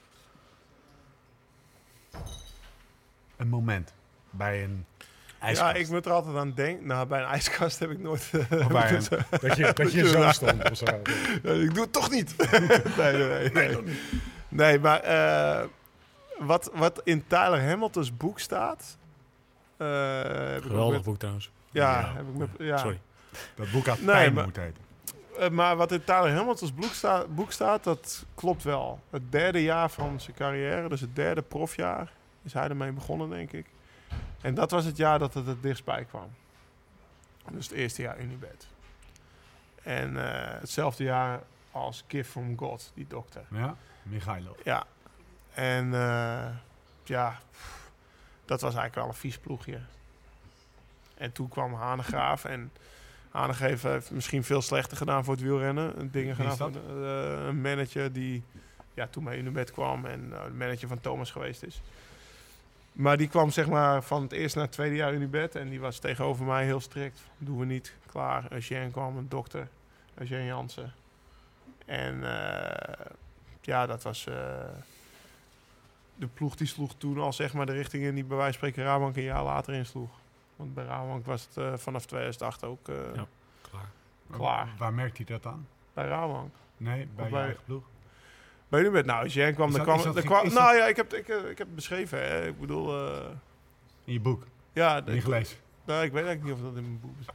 Een 3.37 3.49
moment 3.49 3.93
bij 4.31 4.65
een 4.65 4.85
Ja, 5.41 5.47
ijskast. 5.47 5.77
ik 5.77 5.89
moet 5.89 6.07
er 6.07 6.13
altijd 6.13 6.37
aan 6.37 6.53
denken. 6.55 6.87
Nou, 6.87 7.07
bij 7.07 7.21
een 7.21 7.27
ijskast 7.29 7.79
heb 7.79 7.91
ik 7.91 7.99
nooit... 7.99 8.31
eh, 8.33 8.59
Of 8.61 8.69
bij 8.69 8.93
een- 8.93 9.05
dat 9.41 9.57
je, 9.57 9.73
dat 9.75 9.93
je 9.93 10.09
zo 10.23 10.31
stond 10.33 10.71
of 10.71 10.77
zo. 10.77 10.85
Ja, 11.43 11.51
ik 11.53 11.75
doe 11.75 11.83
het 11.85 11.93
toch 11.93 12.11
niet. 12.11 12.35
nee, 12.97 13.13
nee, 13.13 13.51
nee. 13.51 13.77
Nee, 13.77 13.99
nee 14.49 14.79
maar 14.79 15.01
eh, 15.01 15.65
wat, 16.39 16.71
wat 16.75 17.01
in 17.05 17.27
Tyler 17.27 17.69
Hamilton's 17.69 18.17
boek 18.17 18.39
staat... 18.41 18.99
eh, 19.77 19.87
heb 20.23 20.57
ik 20.57 20.63
Geweldig 20.63 20.95
met- 20.97 21.05
boek 21.05 21.17
trouwens. 21.19 21.51
ja, 21.71 22.01
Ja. 22.01 22.13
heb 22.15 22.29
ik 22.29 22.35
met, 22.35 22.49
ja. 22.59 22.77
Sorry. 22.77 23.01
Dat 23.55 23.71
boek 23.71 23.87
had 23.87 23.97
Nee, 23.99 24.07
pijn 24.07 24.33
maar- 24.35 24.45
moeten 24.45 24.63
heten. 24.63 24.85
Eh, 25.39 25.49
maar 25.51 25.77
wat 25.77 25.93
in 25.93 26.05
Tyler 26.05 26.33
Hamilton's 26.35 26.75
boek, 26.75 26.93
sta- 26.93 27.27
boek 27.27 27.53
staat, 27.53 27.85
dat 27.85 28.25
klopt 28.35 28.63
wel. 28.63 29.01
Het 29.11 29.33
derde 29.33 29.63
jaar 29.63 29.91
van 29.91 30.21
zijn 30.21 30.37
carrière, 30.37 30.89
dus 30.89 31.01
het 31.01 31.17
derde 31.17 31.43
profjaar, 31.43 32.13
is 32.43 32.53
hij 32.53 32.69
ermee 32.69 32.93
begonnen, 32.93 33.31
denk 33.31 33.53
ik. 33.53 33.67
En 34.41 34.55
dat 34.55 34.71
was 34.71 34.85
het 34.85 34.97
jaar 34.97 35.19
dat 35.19 35.35
het 35.35 35.47
het 35.47 35.63
dichtstbij 35.63 36.05
kwam. 36.05 36.31
Dus 37.53 37.69
het 37.69 37.75
eerste 37.77 38.03
jaar 38.03 38.19
Unibet. 38.21 38.67
En 39.83 40.17
eh, 40.17 40.61
hetzelfde 40.61 41.05
jaar 41.05 41.41
als 41.73 42.05
Gift 42.09 42.31
from 42.31 42.59
God, 42.59 42.93
die 42.95 43.07
dokter. 43.09 43.43
Ja, 43.51 43.77
Michailov. 44.03 44.59
Ja. 44.65 44.85
En 45.57 45.95
eh, 45.95 46.47
ja, 47.05 47.41
pff, 47.51 47.91
dat 48.45 48.61
was 48.61 48.75
eigenlijk 48.75 48.95
wel 48.95 49.07
een 49.07 49.15
vies 49.21 49.39
ploegje. 49.39 49.79
En 51.15 51.33
toen 51.33 51.49
kwam 51.49 51.75
Hanegraaf 51.75 52.45
en 52.45 52.73
Hanegraaf 53.31 53.83
heeft 53.83 54.11
misschien 54.11 54.45
veel 54.45 54.63
slechter 54.63 54.97
gedaan 54.97 55.25
voor 55.25 55.35
het 55.35 55.43
wielrennen. 55.43 56.11
Dingen 56.11 56.37
gedaan 56.37 56.73
de- 56.73 57.39
eh, 57.41 57.47
een 57.47 57.61
manager 57.61 58.13
die 58.13 58.43
ja, 58.95 59.07
toen 59.07 59.25
bij 59.25 59.39
Unibet 59.39 59.71
kwam 59.73 60.05
en 60.05 60.33
eh, 60.33 60.45
de 60.45 60.51
manager 60.53 60.89
van 60.89 61.01
Thomas 61.01 61.31
geweest 61.31 61.63
is. 61.63 61.81
Maar 62.93 63.17
die 63.17 63.29
kwam 63.29 63.51
zeg 63.51 63.67
maar 63.69 64.03
van 64.03 64.23
het 64.23 64.33
eerste 64.33 64.59
naar 64.59 64.67
het 64.67 64.75
tweede 64.77 64.97
jaar 64.97 65.13
Unibet 65.13 65.55
en 65.55 65.69
die 65.69 65.81
was 65.81 65.99
tegenover 65.99 66.45
mij 66.45 66.65
heel 66.65 66.81
strikt. 66.81 67.21
Doen 67.39 67.59
we 67.59 67.65
niet, 67.65 67.95
klaar. 68.07 68.45
Eugène 68.53 68.91
kwam, 68.91 69.17
een 69.17 69.29
dokter, 69.29 69.69
Eugène 70.15 70.45
Jansen. 70.45 70.93
En 71.87 72.21
ja, 73.61 73.87
dat 73.87 74.03
was... 74.03 74.27
de 76.17 76.27
ploeg 76.27 76.55
die 76.57 76.67
sloeg 76.67 76.95
toen 76.97 77.19
al 77.19 77.33
zeg 77.33 77.53
maar 77.53 77.67
de 77.67 77.73
richting 77.73 78.05
in 78.05 78.15
die 78.15 78.25
bij 78.25 78.37
wijze 78.37 78.59
van 78.59 78.69
spreken 78.69 78.91
Rabank 78.91 79.17
een 79.17 79.23
jaar 79.23 79.45
later 79.45 79.75
insloeg. 79.75 80.11
Want 80.57 80.75
bij 80.75 80.85
Rabank 80.85 81.27
was 81.27 81.43
het 81.49 81.57
eh, 81.57 81.73
vanaf 81.77 82.07
2008 82.07 82.65
ook 82.65 82.89
eh, 82.89 82.95
Ja. 83.15 83.27
Klaar. 83.71 83.91
Klaar. 84.31 84.75
Waar 84.79 84.93
merkt 84.95 85.17
hij 85.17 85.27
dat 85.27 85.47
aan? 85.47 85.69
bij 85.95 86.07
Rabank. 86.07 86.55
Nee, 86.77 87.09
bij, 87.15 87.25
je 87.25 87.31
bij- 87.31 87.43
eigen 87.43 87.63
ploeg. 87.65 87.83
Bij 88.69 88.83
nu 88.83 88.91
met 88.91 89.07
nou, 89.07 89.27
Jean 89.27 89.55
kwam, 89.55 89.69
Is 89.69 89.75
er 89.75 89.85
dat- 89.85 89.95
kwam, 89.95 90.05
dat 90.07 90.17
er 90.17 90.23
kwam 90.25 90.53
nou 90.53 90.77
ja, 90.77 90.87
ik 90.87 90.97
heb, 90.97 91.15
ik, 91.15 91.29
eh, 91.29 91.37
ik 91.37 91.59
heb 91.59 91.67
het 91.67 91.75
beschreven. 91.75 92.19
Hè. 92.19 92.47
Ik 92.47 92.61
bedoel, 92.61 93.09
eh, 93.09 93.25
In 94.05 94.13
je 94.13 94.21
boek. 94.21 94.47
ja, 94.73 95.01
Niet 95.01 95.09
ik, 95.09 95.23
gelezen. 95.23 95.57
nou, 95.85 96.05
ik 96.05 96.13
weet 96.13 96.25
eigenlijk 96.25 96.43
niet 96.43 96.53
of 96.65 96.69
dat 96.73 96.77
in 96.77 96.83
mijn 96.83 97.01
boek 97.01 97.15
is. 97.21 97.27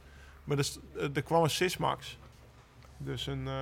Maar 0.44 0.58
er, 0.58 1.10
er 1.14 1.22
kwam 1.22 1.42
een 1.42 1.50
Sysmax. 1.50 2.18
Dus 3.04 3.26
een, 3.26 3.48
eh, 3.48 3.54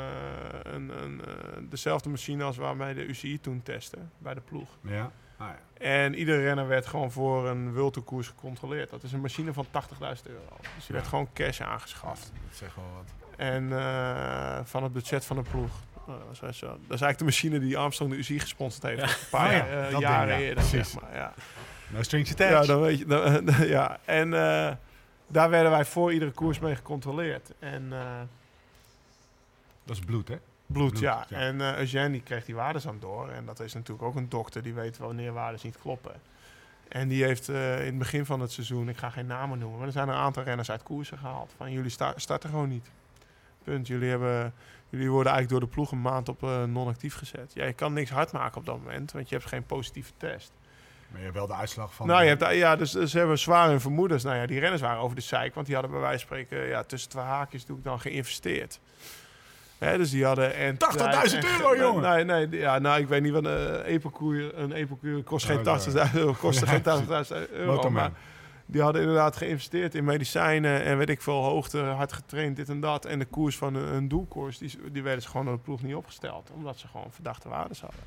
een, 0.62 1.02
een, 1.02 1.20
eh, 1.24 1.34
dezelfde 1.62 2.08
machine 2.08 2.44
als 2.44 2.56
waarmee 2.56 2.94
de 2.94 3.04
UCI 3.04 3.40
toen 3.40 3.62
testte 3.62 3.98
bij 4.18 4.34
de 4.34 4.40
ploeg. 4.40 4.68
Ja. 4.82 5.10
Ah, 5.36 5.46
ja. 5.46 5.86
En 5.86 6.14
iedere 6.14 6.42
renner 6.42 6.68
werd 6.68 6.86
gewoon 6.86 7.12
voor 7.12 7.48
een 7.48 7.74
World 7.74 7.92
Tour 7.92 8.08
koers 8.08 8.28
gecontroleerd. 8.28 8.90
Dat 8.90 9.02
is 9.02 9.12
een 9.12 9.20
machine 9.20 9.52
van 9.52 9.66
80.000 9.70 10.26
euro. 10.26 10.56
Dus 10.74 10.86
die 10.86 10.94
werd 10.94 11.06
gewoon 11.06 11.28
cash 11.34 11.60
aangeschaft. 11.60 12.32
Dat 12.48 12.56
zegt 12.56 12.74
wel 12.74 12.84
wat. 12.94 13.12
En 13.36 13.72
eh, 13.72 14.60
van 14.64 14.82
het 14.82 14.92
budget 14.92 15.24
van 15.24 15.36
de 15.36 15.42
ploeg. 15.42 15.72
Nou, 16.06 16.20
dat, 16.40 16.52
is 16.52 16.62
eigenlijk 16.88 17.18
de 17.18 17.24
machine 17.24 17.58
die 17.58 17.78
Armstrong 17.78 18.12
de 18.12 18.18
UCI 18.18 18.38
gesponsord 18.38 18.82
heeft. 18.82 19.00
Ja. 19.00 19.06
Een 19.08 19.30
paar 19.30 19.54
ja, 19.54 19.90
dat 19.90 20.00
jaren 20.00 20.34
ja, 20.34 20.40
eerder, 20.40 20.64
zeg 20.64 21.00
maar. 21.00 21.14
Ja. 21.14 21.34
No 21.88 22.02
strings 22.02 22.32
Ja, 22.36 22.62
dan 22.62 22.80
weet 22.80 22.98
je. 22.98 23.06
dan- 23.06 23.44
ja, 23.66 23.98
en 24.04 24.30
daar 25.26 25.50
werden 25.50 25.70
wij 25.70 25.84
voor 25.84 26.12
iedere 26.12 26.30
koers 26.30 26.58
mee 26.58 26.74
gecontroleerd. 26.76 27.52
En 27.58 27.92
Dat 29.90 29.98
is 29.98 30.04
bloed, 30.04 30.28
hè? 30.28 30.38
bloed, 30.66 30.88
Bloed, 30.90 30.98
ja. 30.98 31.26
ja. 31.28 31.36
En 31.36 31.60
eh 31.60 31.78
Eugène 31.78 32.10
die 32.10 32.22
kreeg 32.22 32.44
die 32.44 32.54
waardes 32.54 32.86
aan 32.86 32.98
door. 33.00 33.28
En 33.28 33.44
dat 33.46 33.60
is 33.60 33.74
natuurlijk 33.74 34.02
ook 34.08 34.14
een 34.14 34.28
dokter 34.28 34.62
die 34.62 34.74
weet 34.74 34.98
wanneer 34.98 35.32
waardes 35.32 35.62
niet 35.62 35.78
kloppen. 35.78 36.12
En 36.88 37.08
die 37.08 37.24
heeft 37.24 37.48
eh, 37.48 37.78
in 37.80 37.86
het 37.86 37.98
begin 37.98 38.26
van 38.26 38.40
het 38.40 38.52
seizoen, 38.52 38.88
ik 38.88 38.96
ga 38.96 39.10
geen 39.10 39.26
namen 39.26 39.58
noemen, 39.58 39.78
maar 39.78 39.86
er 39.86 39.92
zijn 39.92 40.08
een 40.08 40.14
aantal 40.14 40.42
renners 40.42 40.70
uit 40.70 40.82
koersen 40.82 41.18
gehaald. 41.18 41.52
Van 41.56 41.72
jullie 41.72 41.90
sta- 41.90 42.12
starten 42.16 42.50
gewoon 42.50 42.68
niet. 42.68 42.90
Punt. 43.64 43.86
Jullie, 43.86 44.08
hebben, 44.10 44.52
jullie 44.88 45.10
worden 45.10 45.32
eigenlijk 45.32 45.60
door 45.60 45.70
de 45.70 45.74
ploeg 45.74 45.92
een 45.92 46.00
maand 46.00 46.28
op 46.28 46.42
eh, 46.42 46.64
non-actief 46.64 47.14
gezet. 47.14 47.52
Ja, 47.54 47.64
je 47.64 47.72
kan 47.72 47.92
niks 47.92 48.10
hard 48.10 48.32
maken 48.32 48.56
op 48.58 48.66
dat 48.66 48.78
moment, 48.78 49.12
want 49.12 49.28
je 49.28 49.34
hebt 49.34 49.48
geen 49.48 49.66
positieve 49.66 50.12
test. 50.16 50.52
Maar 51.08 51.18
je 51.18 51.24
hebt 51.24 51.36
wel 51.36 51.46
de 51.46 51.54
uitslag 51.54 51.94
van... 51.94 52.06
Nou, 52.06 52.22
je 52.22 52.28
hebt, 52.28 52.54
ja, 52.54 52.76
dus 52.76 52.90
ze 52.90 53.18
hebben 53.18 53.38
zwaar 53.38 53.68
hun 53.68 53.80
vermoedens. 53.80 54.22
Nou 54.22 54.36
ja, 54.36 54.46
die 54.46 54.60
renners 54.60 54.82
waren 54.82 55.02
over 55.02 55.16
de 55.16 55.22
zeik, 55.22 55.54
want 55.54 55.66
die 55.66 55.74
hadden 55.74 55.92
bij 55.94 56.00
wijze 56.02 56.26
van 56.26 56.36
spreken 56.36 56.68
ja, 56.68 56.82
tussen 56.82 57.10
twee 57.10 57.24
haakjes 57.24 57.64
doe 57.66 57.78
ik 57.78 57.84
dan 57.84 58.00
geïnvesteerd. 58.00 58.80
Hè, 59.80 59.96
dus 59.96 60.10
die 60.10 60.24
hadden... 60.24 60.54
en 60.54 60.74
80.000 60.74 61.38
euro, 61.58 61.76
jongen! 61.76 62.26
Nee, 62.26 62.46
nee, 62.46 62.60
ja, 62.60 62.78
nou, 62.78 63.00
ik 63.00 63.08
weet 63.08 63.22
niet 63.22 63.32
wat 63.32 63.44
een 63.44 63.82
epokuur... 63.82 64.58
Een 64.58 64.72
epokuur 64.72 65.22
kost 65.22 65.46
geen 65.46 65.68
Oh, 65.68 65.78
80.000 65.86 66.14
euro, 66.14 66.32
kostte 66.32 66.66
Ja, 66.66 66.70
geen 66.70 67.44
80.000 67.46 67.50
euro. 67.50 67.90
Maar 67.90 68.12
die 68.66 68.82
hadden 68.82 69.00
inderdaad 69.00 69.36
geïnvesteerd 69.36 69.94
in 69.94 70.04
medicijnen 70.04 70.84
en 70.84 70.98
weet 70.98 71.08
ik 71.08 71.22
veel, 71.22 71.42
hoogte, 71.42 71.78
hard 71.78 72.12
getraind, 72.12 72.56
dit 72.56 72.68
en 72.68 72.80
dat. 72.80 73.04
En 73.04 73.18
de 73.18 73.24
koers 73.24 73.56
van 73.56 73.74
een, 73.74 73.94
een 73.94 74.08
doelkoers, 74.08 74.58
die, 74.58 74.70
die 74.92 75.02
werden 75.02 75.22
ze 75.22 75.28
gewoon 75.28 75.46
door 75.46 75.54
de 75.54 75.62
ploeg 75.62 75.82
niet 75.82 75.94
opgesteld. 75.94 76.50
Omdat 76.54 76.78
ze 76.78 76.88
gewoon 76.88 77.10
verdachte 77.10 77.48
waardes 77.48 77.80
hadden. 77.80 78.00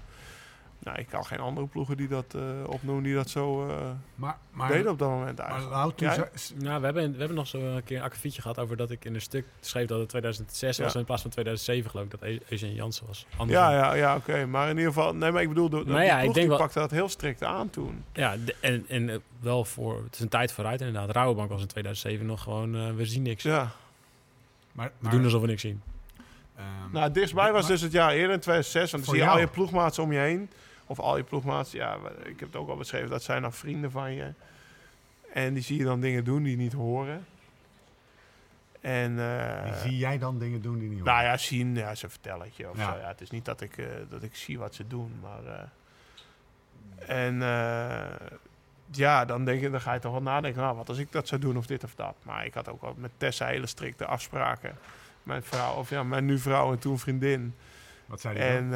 Nou, 0.84 0.98
ik 1.00 1.08
kan 1.08 1.26
geen 1.26 1.40
andere 1.40 1.68
ploegen 1.68 1.98
die 1.98 2.08
dat 2.08 2.26
eh, 2.36 2.42
opnoemen, 2.68 3.04
die 3.04 3.14
dat 3.14 3.30
zo 3.30 3.68
eh, 3.70 3.76
Maar, 4.16 4.38
maar, 4.52 4.68
deden 4.72 4.92
op 4.92 5.00
dat 5.00 5.10
moment 5.10 5.38
maar 5.38 5.50
eigenlijk. 5.50 6.00
Ja, 6.00 6.14
zei- 6.14 6.28
Nou, 6.60 6.80
we 6.80 6.86
hebben, 6.86 7.12
we 7.12 7.18
hebben 7.18 7.38
nog 7.38 7.48
zo 7.48 7.58
een 7.60 7.84
keer 7.84 7.98
een 7.98 8.04
akkefietje 8.04 8.42
gehad 8.42 8.60
over 8.60 8.78
dat 8.78 8.92
ik 8.92 9.06
in 9.06 9.16
een 9.16 9.22
stuk 9.22 9.46
schreef 9.60 9.88
dat 9.88 10.00
het 10.00 10.10
2006 10.10 10.78
was 10.78 10.96
in 10.96 11.06
plaats 11.06 11.22
van 11.22 11.32
2007 11.32 11.90
geloof 11.92 12.06
ik 12.06 12.12
dat 12.12 12.22
Eugene 12.50 12.74
Jansen 12.74 13.08
was. 13.08 13.26
Andersom. 13.38 13.66
Ja, 13.66 13.72
ja, 13.72 13.94
ja 13.94 14.16
oké. 14.16 14.46
Maar 14.46 14.70
in 14.70 14.78
ieder 14.78 14.94
geval, 14.94 15.16
nee, 15.16 15.32
maar 15.32 15.42
ik 15.42 15.48
bedoel, 15.50 15.70
de, 15.70 15.84
de, 15.86 15.92
Maar 15.92 16.06
ja, 16.06 16.20
ik 16.20 16.34
denk 16.34 16.48
wel- 16.48 16.58
pakte 16.58 16.80
dat 16.80 16.92
heel 16.92 17.10
strikt 17.10 17.44
aan 17.44 17.70
toen. 17.70 18.04
Ja, 18.14 18.36
de- 18.46 18.56
en, 18.60 18.86
en 18.88 19.10
eh, 19.10 19.16
wel 19.40 19.66
voor, 19.66 20.04
het 20.04 20.14
is 20.14 20.20
een 20.20 20.30
tijd 20.30 20.52
vooruit 20.52 20.82
inderdaad. 20.82 21.10
Rouwenbank 21.16 21.50
was 21.50 21.62
in 21.62 21.68
2007 21.68 22.26
nog 22.26 22.42
gewoon, 22.42 22.76
eh, 22.76 22.92
we 22.96 23.06
zien 23.06 23.22
niks. 23.22 23.44
Ja. 23.44 23.72
maar, 24.72 24.88
We 24.88 24.94
maar, 25.00 25.12
doen 25.12 25.24
alsof 25.24 25.42
we 25.42 25.48
niks 25.48 25.62
zien. 25.62 25.82
ehm, 26.56 26.66
Nou, 26.92 27.12
dichtstbij 27.12 27.52
was 27.52 27.62
maar- 27.62 27.72
dus 27.72 27.82
het 27.82 27.92
jaar 27.92 28.12
eerder, 28.12 28.34
in 28.34 28.40
2006. 28.40 28.92
Want 28.92 29.06
dan 29.06 29.14
zie 29.16 29.24
je 29.24 29.30
al 29.30 29.40
je 29.40 29.48
ploegmaats 29.48 30.00
om 30.00 30.12
je 30.12 30.20
heen. 30.20 30.50
Of 30.94 31.00
al 31.00 31.18
je 31.18 31.24
ploegmaats, 31.24 31.72
ja, 31.72 31.98
ik 32.24 32.40
heb 32.40 32.48
het 32.52 32.56
ook 32.56 32.70
al 32.70 32.76
beschreven, 32.76 33.10
dat 33.10 33.24
zijn 33.24 33.42
dan 33.42 33.54
vrienden 33.54 33.92
van 33.92 34.14
je. 34.14 34.34
En 35.34 35.54
die 35.54 35.64
zie 35.64 35.78
je 35.78 35.84
dan 35.84 36.00
dingen 36.00 36.24
doen 36.24 36.44
die 36.44 36.58
niet 36.58 36.74
horen. 36.74 37.26
En, 38.82 39.16
die 39.64 39.74
zie 39.76 39.98
jij 39.98 40.18
dan 40.18 40.40
dingen 40.40 40.62
doen 40.62 40.80
die 40.80 40.90
niet 40.90 41.04
nou 41.04 41.24
ja, 41.24 41.38
zien, 41.38 41.76
ja, 41.76 41.96
ze 41.96 42.10
vertellen 42.10 42.46
het 42.46 42.56
je. 42.56 42.70
Of 42.70 42.78
Ja. 42.78 42.92
zo. 42.94 43.00
Ja, 43.00 43.08
het 43.08 43.22
is 43.22 43.30
niet 43.30 43.46
dat 43.46 43.62
ik, 43.62 43.78
eh, 43.78 43.86
dat 44.10 44.24
ik 44.24 44.36
zie 44.36 44.60
wat 44.60 44.76
ze 44.76 44.88
doen, 44.88 45.12
maar... 45.22 45.46
eh, 45.46 45.70
en 47.28 47.38
ja, 48.92 49.26
dan, 49.26 49.46
denk 49.46 49.62
je, 49.62 49.70
dan 49.70 49.82
ga 49.82 49.94
je 49.94 50.00
toch 50.00 50.12
wel 50.12 50.22
nadenken, 50.22 50.62
nou, 50.62 50.76
wat 50.76 50.90
als 50.90 50.98
ik 50.98 51.12
dat 51.12 51.28
zou 51.28 51.42
doen 51.42 51.58
of 51.58 51.66
dit 51.66 51.84
of 51.84 51.96
dat. 51.96 52.16
Maar 52.24 52.46
ik 52.46 52.54
had 52.54 52.70
ook 52.70 52.82
wel 52.82 52.96
met 52.98 53.12
Tessa 53.18 53.46
hele 53.46 53.68
strikte 53.68 54.06
afspraken. 54.06 54.78
Mijn 55.24 55.44
vrouw, 55.44 55.74
of 55.76 55.90
ja, 55.90 56.04
mijn 56.04 56.26
nu 56.26 56.40
vrouw 56.40 56.72
en 56.72 56.80
toen 56.80 57.00
vriendin. 57.00 57.56
Wat 58.06 58.22
zei 58.22 58.34
die? 58.36 58.44
En 58.44 58.70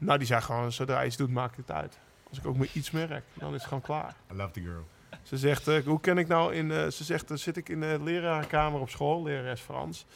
nou, 0.00 0.18
die 0.18 0.26
zei 0.26 0.40
gewoon, 0.40 0.72
zodra 0.72 1.00
je 1.00 1.06
iets 1.06 1.16
doet, 1.16 1.30
maakt 1.30 1.56
het 1.56 1.70
uit. 1.70 1.98
Als 2.28 2.38
ik 2.38 2.46
ook 2.46 2.56
maar 2.56 2.68
iets 2.72 2.90
merk, 2.90 3.24
dan 3.34 3.48
is 3.48 3.54
het 3.54 3.64
gewoon 3.64 3.80
klaar. 3.80 4.14
I 4.32 4.36
love 4.36 4.50
the 4.50 4.60
girl. 4.60 4.86
Ze 5.22 5.36
zegt, 5.38 5.68
eh, 5.68 5.84
hoe 5.84 6.00
kan 6.00 6.18
ik 6.18 6.28
nou 6.28 6.54
in... 6.54 6.70
eh, 6.70 6.86
ze 6.86 7.04
zegt, 7.04 7.28
dan 7.28 7.38
zit 7.38 7.56
ik 7.56 7.68
in 7.68 7.80
de 7.80 7.98
lerarenkamer 8.02 8.80
op 8.80 8.88
school, 8.88 9.22
lerares 9.22 9.60
Frans. 9.60 10.06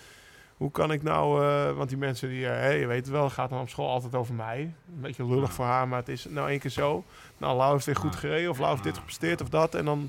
Hoe 0.56 0.70
kan 0.70 0.92
ik 0.92 1.02
nou... 1.02 1.44
eh, 1.44 1.76
want 1.76 1.88
die 1.88 1.98
mensen 1.98 2.28
die, 2.28 2.44
hey, 2.44 2.78
je 2.78 2.86
weet 2.86 3.08
wel, 3.08 3.30
gaat 3.30 3.50
dan 3.50 3.60
op 3.60 3.68
school 3.68 3.90
altijd 3.90 4.14
over 4.14 4.34
mij. 4.34 4.60
Een 4.60 5.00
beetje 5.00 5.26
lullig 5.26 5.52
voor 5.52 5.64
haar, 5.64 5.88
maar 5.88 5.98
het 5.98 6.08
is 6.08 6.24
nou 6.24 6.48
één 6.48 6.58
keer 6.58 6.70
zo. 6.70 7.04
Nou, 7.38 7.56
Lau 7.56 7.72
heeft 7.72 7.84
dit 7.84 7.96
goed 7.96 8.16
gereden, 8.16 8.50
of 8.50 8.58
Lau 8.58 8.70
heeft 8.70 8.82
dit 8.82 8.96
gepresteerd, 8.96 9.40
of 9.40 9.48
dat. 9.48 9.74
En 9.74 9.84
dan 9.84 10.08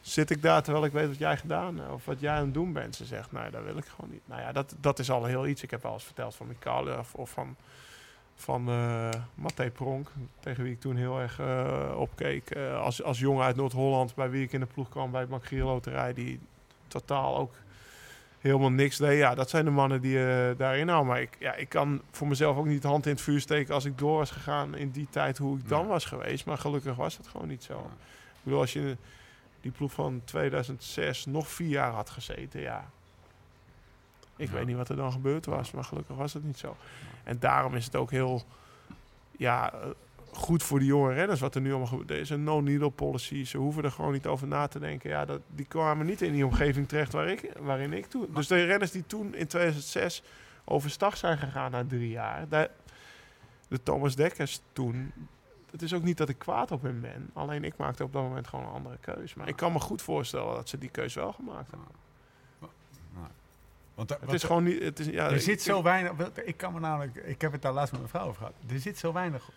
zit 0.00 0.30
ik 0.30 0.42
daar 0.42 0.62
terwijl 0.62 0.84
ik 0.84 0.92
weet 0.92 1.08
wat 1.08 1.18
jij 1.18 1.36
gedaan 1.36 1.78
hebt, 1.78 1.92
of 1.92 2.04
wat 2.04 2.20
jij 2.20 2.34
aan 2.34 2.44
het 2.44 2.54
doen 2.54 2.72
bent. 2.72 2.96
Ze 2.96 3.04
zegt, 3.04 3.32
nou, 3.32 3.50
dat 3.50 3.64
wil 3.64 3.76
ik 3.76 3.86
gewoon 3.86 4.10
niet. 4.10 4.22
Nou 4.24 4.40
ja, 4.40 4.52
dat, 4.52 4.74
dat 4.80 4.98
is 4.98 5.10
al 5.10 5.24
heel 5.24 5.46
iets. 5.46 5.62
Ik 5.62 5.70
heb 5.70 5.82
wel 5.82 5.92
eens 5.92 6.04
verteld 6.04 6.34
van 6.34 6.46
Mikale 6.46 6.98
of, 6.98 7.14
of 7.14 7.30
van, 7.30 7.56
van 8.34 8.64
Matthé 9.34 9.70
Pronk, 9.70 10.10
tegen 10.40 10.62
wie 10.62 10.72
ik 10.72 10.80
toen 10.80 10.96
heel 10.96 11.20
erg 11.20 11.38
eh, 11.38 11.94
opkeek. 11.96 12.50
Eh, 12.50 12.80
als, 12.80 13.02
als 13.02 13.18
jongen 13.18 13.44
uit 13.44 13.56
Noord-Holland, 13.56 14.14
bij 14.14 14.30
wie 14.30 14.42
ik 14.42 14.52
in 14.52 14.60
de 14.60 14.66
ploeg 14.66 14.88
kwam 14.88 15.10
bij 15.10 15.26
het 15.30 15.50
Loterij, 15.50 16.12
die 16.12 16.40
totaal 16.88 17.36
ook 17.36 17.52
helemaal 18.40 18.70
niks 18.70 18.96
deed. 18.96 19.18
Ja, 19.18 19.34
dat 19.34 19.50
zijn 19.50 19.64
de 19.64 19.70
mannen 19.70 20.00
die 20.00 20.12
je 20.12 20.54
daarin 20.56 20.88
houden. 20.88 21.12
Maar 21.12 21.20
ik, 21.20 21.36
ja, 21.38 21.54
ik 21.54 21.68
kan 21.68 22.02
voor 22.10 22.28
mezelf 22.28 22.56
ook 22.56 22.66
niet 22.66 22.82
de 22.82 22.88
hand 22.88 23.06
in 23.06 23.12
het 23.12 23.20
vuur 23.20 23.40
steken 23.40 23.74
als 23.74 23.84
ik 23.84 23.98
door 23.98 24.16
was 24.16 24.30
gegaan 24.30 24.76
in 24.76 24.90
die 24.90 25.06
tijd 25.10 25.38
hoe 25.38 25.58
ik 25.58 25.68
dan 25.68 25.86
was 25.86 26.04
geweest. 26.04 26.46
Maar 26.46 26.58
gelukkig 26.58 26.96
was 26.96 27.16
het 27.16 27.28
gewoon 27.28 27.48
niet 27.48 27.64
zo. 27.64 27.74
Ja. 27.74 27.90
Ik 28.32 28.40
bedoel, 28.42 28.60
als 28.60 28.72
je 28.72 28.96
die 29.60 29.70
ploeg 29.70 29.92
van 29.92 30.22
2006 30.24 31.26
nog 31.26 31.48
vier 31.48 31.68
jaar 31.68 31.92
had 31.92 32.10
gezeten, 32.10 32.60
ja. 32.60 32.90
Ik 34.36 34.48
Ja. 34.48 34.54
weet 34.54 34.66
niet 34.66 34.76
wat 34.76 34.88
er 34.88 34.96
dan 34.96 35.12
gebeurd 35.12 35.46
was, 35.46 35.70
maar 35.70 35.84
gelukkig 35.84 36.16
was 36.16 36.32
het 36.32 36.44
niet 36.44 36.58
zo. 36.58 36.76
En 37.24 37.38
daarom 37.38 37.74
is 37.74 37.84
het 37.84 37.96
ook 37.96 38.10
heel 38.10 38.42
ja, 39.36 39.72
eh, 39.72 39.88
goed 40.32 40.62
voor 40.62 40.78
die 40.78 40.88
jonge 40.88 41.12
renners 41.12 41.40
wat 41.40 41.54
er 41.54 41.60
nu 41.60 41.68
allemaal 41.70 41.86
gebeurt. 41.86 42.10
Er 42.10 42.16
is 42.18 42.30
een 42.30 42.44
no-needle 42.44 42.90
policy. 42.90 43.44
Ze 43.44 43.58
hoeven 43.58 43.84
er 43.84 43.90
gewoon 43.90 44.12
niet 44.12 44.26
over 44.26 44.46
na 44.46 44.66
te 44.66 44.78
denken. 44.78 45.10
Ja, 45.10 45.24
dat, 45.24 45.40
die 45.48 45.66
kwamen 45.66 46.06
niet 46.06 46.22
in 46.22 46.32
die 46.32 46.46
omgeving 46.46 46.88
terecht 46.88 47.12
waar 47.12 47.28
ik, 47.28 47.52
waarin 47.60 47.92
ik 47.92 48.06
toen... 48.06 48.28
Dus 48.34 48.46
de 48.46 48.64
renners 48.64 48.90
die 48.90 49.06
toen 49.06 49.34
in 49.34 49.46
2006 49.46 50.22
overstag 50.64 51.16
zijn 51.16 51.38
gegaan 51.38 51.70
na 51.70 51.84
drie 51.84 52.10
jaar... 52.10 52.48
Daar, 52.48 52.68
de 53.68 53.82
Thomas 53.82 54.16
Dekkers 54.16 54.60
toen... 54.72 55.12
Het 55.70 55.82
is 55.82 55.94
ook 55.94 56.02
niet 56.02 56.16
dat 56.16 56.28
ik 56.28 56.38
kwaad 56.38 56.70
op 56.70 56.82
hem 56.82 57.00
ben. 57.00 57.30
Alleen 57.32 57.64
ik 57.64 57.76
maakte 57.76 58.04
op 58.04 58.12
dat 58.12 58.22
moment 58.22 58.46
gewoon 58.48 58.64
een 58.64 58.72
andere 58.72 58.98
keus. 59.00 59.34
Maar 59.34 59.48
ik 59.48 59.56
kan 59.56 59.72
me 59.72 59.80
goed 59.80 60.02
voorstellen 60.02 60.54
dat 60.54 60.68
ze 60.68 60.78
die 60.78 60.88
keus 60.90 61.14
wel 61.14 61.32
gemaakt 61.32 61.70
hebben. 61.70 61.88
Nou, 63.94 64.08
Want, 64.08 64.10
er- 64.10 64.18
Het 64.20 64.32
is 64.32 64.42
gewoon 64.42 64.64
niet... 64.64 64.82
Het 64.82 64.98
is, 64.98 65.06
ja, 65.06 65.30
er 65.30 65.40
zit 65.40 65.62
zo 65.62 65.82
weinig. 65.82 66.12
Ik 66.44 66.56
kan 66.56 66.72
me 66.72 66.80
namelijk. 66.80 67.16
Ik 67.16 67.40
heb 67.40 67.52
het 67.52 67.62
daar 67.62 67.72
laatst 67.72 67.92
met 67.92 68.00
mijn 68.00 68.12
vrouw 68.12 68.26
over 68.26 68.36
gehad. 68.36 68.54
Er 68.70 68.78
zit 68.80 68.98
zo 68.98 69.12
weinig 69.12 69.50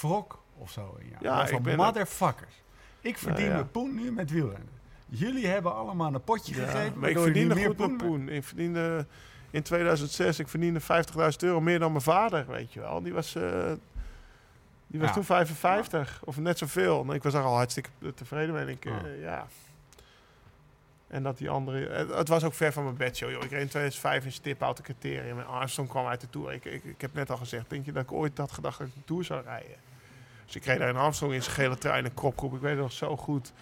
wrok 0.00 0.42
of 0.58 0.70
zo 0.70 0.96
in 0.98 1.08
jou. 1.08 1.24
Ja, 1.24 1.42
ik 1.42 1.48
van 1.62 1.76
motherfuckers. 1.76 2.62
Ik 3.00 3.18
verdien 3.18 3.46
ja. 3.46 3.52
mijn 3.52 3.70
poen 3.70 3.94
nu 3.94 4.12
met 4.12 4.30
wielrennen. 4.30 4.68
Jullie 5.06 5.46
hebben 5.46 5.74
allemaal 5.74 6.14
een 6.14 6.22
potje 6.24 6.54
Ja, 6.54 6.66
gegeven. 6.66 6.98
maar 6.98 7.10
ik 7.10 7.18
verdiende 7.18 7.54
goed 7.54 7.64
meer 7.64 7.74
mijn 7.76 7.96
poen 7.96 8.08
poen. 8.08 8.28
Ik 8.28 8.44
verdiende 8.44 9.06
in 9.50 9.62
2006, 9.62 10.38
ik 10.38 10.48
verdiende 10.48 10.80
50.000 10.80 10.86
euro 11.38 11.60
meer 11.60 11.78
dan 11.78 11.90
mijn 11.90 12.02
vader, 12.04 12.46
weet 12.46 12.72
je 12.72 12.80
wel. 12.80 13.02
Die 13.02 13.12
was, 13.12 13.34
eh, 13.34 13.72
die 14.86 15.00
was 15.00 15.08
Ja. 15.08 15.14
toen 15.14 15.24
55, 15.24 16.20
of 16.24 16.36
net 16.38 16.58
zoveel. 16.58 17.04
Nou, 17.04 17.16
ik 17.16 17.22
was 17.22 17.32
daar 17.32 17.42
al 17.44 17.56
hartstikke 17.56 17.90
tevreden 18.14 18.54
mee. 18.54 18.66
Ik, 18.66 18.84
eh, 18.84 19.20
Ja. 19.22 19.46
En 21.12 21.22
dat 21.22 21.38
die 21.38 21.50
andere... 21.50 21.88
Het, 21.88 22.14
het 22.14 22.28
was 22.28 22.44
ook 22.44 22.54
ver 22.54 22.72
van 22.72 22.84
mijn 22.84 22.96
bedshow, 22.96 23.30
joh. 23.30 23.42
Ik 23.44 23.50
reed 23.50 23.60
in 23.60 23.68
2005 23.68 24.24
in 24.24 24.32
stiphout 24.32 24.76
de 24.76 24.82
criterium. 24.82 25.38
En 25.38 25.46
Armstrong 25.46 25.88
kwam 25.88 26.06
uit 26.06 26.20
de 26.20 26.30
Tour. 26.30 26.52
Ik, 26.52 26.64
ik, 26.64 26.84
ik 26.84 27.00
heb 27.00 27.14
net 27.14 27.30
al 27.30 27.36
gezegd, 27.36 27.70
denk 27.70 27.84
je 27.84 27.92
dat 27.92 28.02
ik 28.02 28.12
ooit 28.12 28.38
had 28.38 28.52
gedacht 28.52 28.78
dat 28.78 28.86
ik 28.86 28.94
de 28.94 29.04
Tour 29.04 29.24
zou 29.24 29.42
rijden? 29.44 29.76
Dus 30.46 30.56
ik 30.56 30.64
reed 30.64 30.78
daar 30.78 30.88
in 30.88 30.96
Armstrong 30.96 31.32
in 31.32 31.42
zijn 31.42 31.54
gele 31.54 31.78
trui 31.78 32.04
en 32.04 32.14
kopgroep. 32.14 32.54
Ik 32.54 32.60
weet 32.60 32.70
het 32.72 32.80
nog 32.80 32.92
zo 32.92 33.16
goed. 33.16 33.52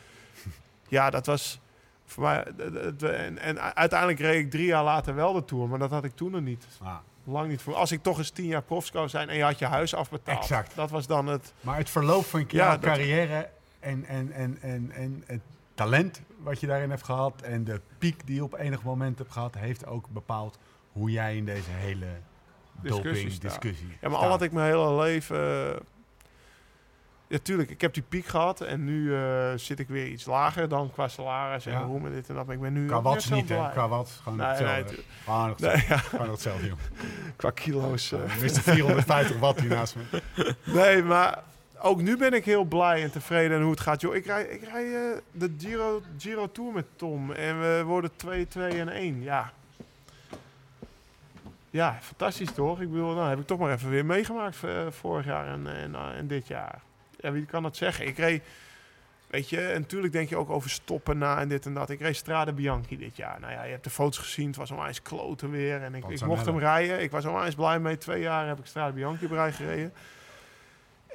Ja, 0.88 1.10
dat 1.10 1.26
was 1.26 1.60
voor 2.06 2.22
mij... 2.22 2.42
En, 3.00 3.38
en 3.38 3.74
uiteindelijk 3.76 4.20
reed 4.20 4.44
ik 4.44 4.50
drie 4.50 4.66
jaar 4.66 4.84
later 4.84 5.14
wel 5.14 5.32
de 5.32 5.44
Tour. 5.44 5.68
Maar 5.68 5.78
dat 5.78 5.90
had 5.90 6.04
ik 6.04 6.16
toen 6.16 6.30
nog 6.30 6.40
niet. 6.42 6.64
Ah, 6.82 6.96
Lang 7.24 7.48
niet 7.48 7.62
voor. 7.62 7.74
Als 7.74 7.92
ik 7.92 8.02
toch 8.02 8.18
eens 8.18 8.30
tien 8.30 8.46
jaar 8.46 8.62
prof 8.62 8.86
zou 8.86 9.08
zijn 9.08 9.28
en 9.28 9.36
je 9.36 9.42
had 9.42 9.58
je 9.58 9.64
huis 9.66 9.94
afbetaald. 9.94 10.38
Exact. 10.40 10.74
Dat 10.74 10.90
was 10.90 11.06
dan 11.06 11.26
het... 11.26 11.52
maar 11.60 11.76
het 11.76 11.90
verloop 11.90 12.24
van 12.24 12.44
jouw 12.48 12.64
Ja, 12.64 12.70
dat- 12.70 12.80
carrière 12.80 13.48
en, 13.80 14.04
en, 14.04 14.32
en, 14.32 14.58
en, 14.60 14.90
en 14.94 15.22
het 15.26 15.40
talent 15.74 16.20
wat 16.42 16.60
je 16.60 16.66
daarin 16.66 16.90
hebt 16.90 17.04
gehad 17.04 17.42
en 17.42 17.64
de 17.64 17.80
piek 17.98 18.26
die 18.26 18.34
je 18.34 18.42
op 18.44 18.54
enig 18.58 18.82
moment 18.82 19.18
hebt 19.18 19.32
gehad, 19.32 19.54
heeft 19.54 19.86
ook 19.86 20.08
bepaald 20.08 20.58
hoe 20.92 21.10
jij 21.10 21.36
in 21.36 21.44
deze 21.44 21.70
hele 21.70 22.06
Discussie 22.82 23.12
doping 23.12 23.32
staat. 23.32 23.42
discussie 23.62 23.88
Ja, 24.00 24.08
maar 24.08 24.18
al 24.18 24.28
wat 24.28 24.42
ik 24.42 24.52
mijn 24.52 24.66
hele 24.66 24.94
leven... 25.02 25.70
eh, 25.74 25.80
Ja, 27.26 27.38
tuurlijk. 27.42 27.70
Ik 27.70 27.80
heb 27.80 27.94
die 27.94 28.02
piek 28.02 28.26
gehad. 28.26 28.60
En 28.60 28.84
nu 28.84 29.14
eh, 29.16 29.52
zit 29.56 29.78
ik 29.78 29.88
weer 29.88 30.06
iets 30.06 30.24
lager 30.24 30.68
dan 30.68 30.90
qua 30.92 31.08
salaris 31.08 31.66
en 31.66 31.72
Ja. 31.72 31.80
roem 31.80 32.06
en 32.06 32.12
dit 32.12 32.28
en 32.28 32.34
dat. 32.34 32.46
Maar 32.46 32.54
ik 32.54 32.60
ben 32.60 32.72
nu 32.72 32.86
Qua 32.86 33.02
wat 33.02 33.30
niet, 33.30 33.48
hè? 33.48 33.70
Qua 33.70 33.88
wat, 33.88 34.20
gewoon 34.22 34.38
Nee, 34.38 34.46
nee, 34.46 34.56
hetzelfde. 34.56 34.94
tu- 34.94 35.02
Gewoon 35.24 35.48
nog 35.48 35.58
nee, 35.58 35.84
ja, 35.88 35.96
Gewoon 35.96 36.30
hetzelfde, 36.30 36.66
joh. 36.66 36.78
qua 37.36 37.50
kilo's. 37.50 38.12
eh. 38.12 38.18
Uh, 38.18 38.42
Mr. 38.42 38.48
450 38.60 39.38
watt 39.38 39.60
hier 39.60 39.68
naast 39.70 39.96
me. 39.96 40.22
Nee, 40.64 41.02
maar 41.02 41.42
ook 41.82 42.00
nu 42.00 42.16
ben 42.16 42.32
ik 42.32 42.44
heel 42.44 42.64
blij 42.64 43.02
en 43.02 43.10
tevreden 43.10 43.56
en 43.56 43.62
hoe 43.62 43.70
het 43.70 43.80
gaat. 43.80 44.00
Joh, 44.00 44.14
ik 44.14 44.26
rij, 44.26 44.44
ik 44.44 44.62
rij 44.62 44.94
eh, 44.94 45.18
de 45.32 45.54
Giro, 45.58 46.02
Giro 46.18 46.50
Tour 46.52 46.72
met 46.72 46.86
Tom 46.96 47.32
en 47.32 47.60
we 47.60 47.82
worden 47.84 48.10
2, 48.16 48.48
2 48.48 48.70
en 48.70 48.88
1. 48.88 49.22
Ja. 49.22 49.52
Ja, 51.70 51.98
fantastisch 52.00 52.52
toch? 52.52 52.80
Ik 52.80 52.90
bedoel, 52.90 53.14
nou 53.14 53.28
heb 53.28 53.38
ik 53.38 53.46
toch 53.46 53.58
maar 53.58 53.72
even 53.72 53.90
weer 53.90 54.04
meegemaakt 54.04 54.64
eh, 54.64 54.86
vorig 54.90 55.24
jaar 55.24 55.46
en, 55.46 55.76
en, 55.76 55.94
eh, 55.94 56.18
en 56.18 56.26
dit 56.26 56.46
jaar. 56.46 56.80
Ja, 57.16 57.32
wie 57.32 57.46
kan 57.46 57.62
dat 57.62 57.76
zeggen? 57.76 58.06
Ik 58.06 58.16
reed, 58.16 58.42
weet 59.26 59.48
je, 59.48 59.66
en 59.66 59.80
natuurlijk 59.80 60.12
denk 60.12 60.28
je 60.28 60.36
ook 60.36 60.50
over 60.50 60.70
stoppen 60.70 61.18
na 61.18 61.38
en 61.40 61.48
dit 61.48 61.66
en 61.66 61.74
dat. 61.74 61.90
Ik 61.90 62.00
reed 62.00 62.16
Strade 62.16 62.52
Bianchi 62.52 62.98
dit 62.98 63.16
jaar. 63.16 63.40
Nou 63.40 63.52
ja, 63.52 63.62
je 63.62 63.70
hebt 63.70 63.84
de 63.84 63.90
foto's 63.90 64.18
gezien. 64.18 64.46
Het 64.46 64.56
was 64.56 64.70
onwijs 64.70 65.02
kloten 65.02 65.50
weer. 65.50 65.82
En 65.82 65.94
ik, 65.94 66.04
ik 66.08 66.24
mocht 66.24 66.46
hem 66.46 66.58
rijden. 66.58 67.02
Ik 67.02 67.10
was 67.10 67.24
onwijs 67.24 67.54
blij 67.54 67.78
mee. 67.78 67.98
Twee 67.98 68.20
jaar 68.20 68.46
heb 68.46 68.58
ik 68.58 68.66
Strade 68.66 68.92
Bianchi 68.92 69.28
bereid 69.28 69.54
gereden. 69.54 69.92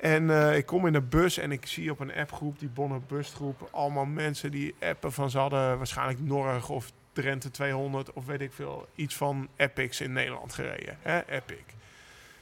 En 0.01 0.29
eh, 0.29 0.57
ik 0.57 0.65
kom 0.65 0.87
in 0.87 0.93
de 0.93 1.01
bus 1.01 1.37
en 1.37 1.51
ik 1.51 1.65
zie 1.65 1.91
op 1.91 1.99
een 1.99 2.13
appgroep, 2.13 2.59
die 2.59 2.69
Bonner 2.69 3.01
busgroep, 3.07 3.69
allemaal 3.71 4.05
mensen 4.05 4.51
die 4.51 4.75
appen 4.79 5.11
van 5.11 5.29
ze 5.29 5.37
hadden 5.37 5.77
waarschijnlijk 5.77 6.19
Norg 6.19 6.69
of 6.69 6.91
Drenthe 7.13 7.51
200 7.51 8.13
of 8.13 8.25
weet 8.25 8.41
ik 8.41 8.53
veel, 8.53 8.87
iets 8.95 9.15
van 9.15 9.47
Epics 9.55 10.01
in 10.01 10.13
Nederland 10.13 10.53
gereden. 10.53 10.97
Hè? 11.01 11.25
Epic. 11.27 11.63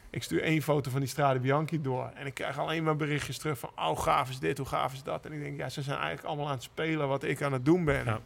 Ik 0.10 0.24
stuur 0.24 0.42
één 0.42 0.62
foto 0.62 0.92
van 0.92 1.00
die 1.00 1.10
Strade 1.10 1.40
Bianchi 1.40 1.82
door 1.82 2.12
en 2.16 2.26
ik 2.26 2.34
krijg 2.34 2.60
alleen 2.60 2.84
maar 2.84 2.96
berichtjes 2.96 3.38
terug 3.38 3.60
van, 3.60 3.70
oh 3.76 4.00
gaaf 4.00 4.30
is 4.30 4.40
dit, 4.40 4.58
hoe 4.58 4.68
gaaf 4.68 4.94
is 4.94 5.04
dat? 5.04 5.26
En 5.26 5.32
ik 5.32 5.42
denk, 5.42 5.58
ja, 5.58 5.70
ze 5.70 5.82
zijn 5.82 5.98
eigenlijk 5.98 6.28
allemaal 6.28 6.48
aan 6.48 6.54
het 6.54 6.64
spelen 6.64 7.08
wat 7.08 7.24
ik 7.24 7.42
aan 7.42 7.54
het 7.54 7.66
doen 7.66 7.86
ben. 7.86 8.06
Ja. 8.06 8.20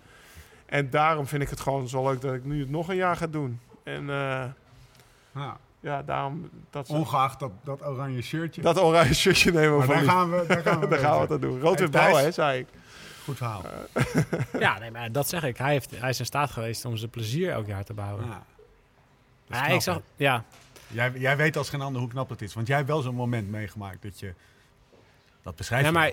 En 0.65 0.89
daarom 0.89 1.27
vind 1.27 1.41
ik 1.41 1.49
het 1.49 1.59
gewoon 1.59 1.87
zo 1.87 2.03
leuk 2.09 2.21
dat 2.21 2.33
ik 2.33 2.43
nu 2.43 2.59
het 2.59 2.69
nog 2.69 2.89
een 2.89 2.95
jaar 2.95 3.15
ga 3.15 3.27
doen. 3.27 3.59
En 3.83 4.01
uh, 4.01 4.45
ja. 5.31 5.57
Ja, 5.87 6.03
daarom... 6.03 6.49
Dat 6.69 6.89
Ongeacht 6.89 7.39
dat, 7.39 7.51
dat 7.63 7.85
oranje 7.85 8.21
shirtje. 8.21 8.61
Dat 8.61 8.79
oranje 8.79 9.13
shirtje 9.13 9.51
nemen 9.51 9.79
we 9.79 9.85
maar 9.85 9.95
daar 9.95 10.05
gaan 10.05 10.31
we, 10.31 10.45
daar 10.47 10.61
gaan 10.61 10.79
we, 10.79 10.87
daar 10.93 10.99
gaan 10.99 11.15
we 11.15 11.21
het 11.21 11.31
aan 11.31 11.39
doen. 11.39 11.59
Rood 11.59 11.81
en 11.81 11.89
blauw, 11.89 12.15
hè, 12.15 12.31
zei 12.31 12.59
ik. 12.59 12.67
Goed 13.23 13.37
verhaal. 13.37 13.63
ja, 14.59 14.79
nee, 14.79 14.91
maar 14.91 15.11
dat 15.11 15.29
zeg 15.29 15.43
ik. 15.43 15.57
Hij, 15.57 15.71
heeft, 15.71 15.99
hij 15.99 16.09
is 16.09 16.19
in 16.19 16.25
staat 16.25 16.51
geweest 16.51 16.85
om 16.85 16.97
zijn 16.97 17.09
plezier 17.09 17.51
elk 17.51 17.67
jaar 17.67 17.83
te 17.83 17.93
bouwen. 17.93 18.25
Ja. 18.25 18.45
Knap, 19.49 19.67
ik 19.67 19.81
zag, 19.81 20.01
ja. 20.15 20.43
Jij, 20.87 21.11
jij 21.11 21.37
weet 21.37 21.57
als 21.57 21.69
geen 21.69 21.81
ander 21.81 22.01
hoe 22.01 22.09
knap 22.09 22.29
het 22.29 22.41
is. 22.41 22.53
Want 22.53 22.67
jij 22.67 22.75
hebt 22.75 22.89
wel 22.89 23.01
zo'n 23.01 23.15
moment 23.15 23.49
meegemaakt 23.49 24.01
dat 24.01 24.19
je... 24.19 24.33
Dat 25.43 25.55
beschrijft 25.55 25.85
ja, 25.85 25.91
maar 25.91 26.11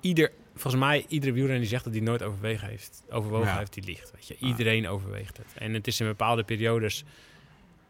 ieder, 0.00 0.32
volgens 0.54 0.82
mij, 0.82 1.04
iedere 1.08 1.32
wielrenner 1.32 1.60
die 1.60 1.70
zegt 1.70 1.84
dat 1.84 1.92
hij 1.92 2.02
nooit 2.02 2.22
overwegen 2.22 2.68
heeft, 2.68 3.02
overwogen 3.10 3.46
ja. 3.46 3.58
heeft, 3.58 3.72
die 3.74 3.84
liegt. 3.84 4.10
Weet 4.14 4.26
je. 4.26 4.36
Iedereen 4.38 4.88
overweegt 4.88 5.36
het. 5.36 5.46
En 5.54 5.74
het 5.74 5.86
is 5.86 6.00
in 6.00 6.06
bepaalde 6.06 6.44
periodes 6.44 7.04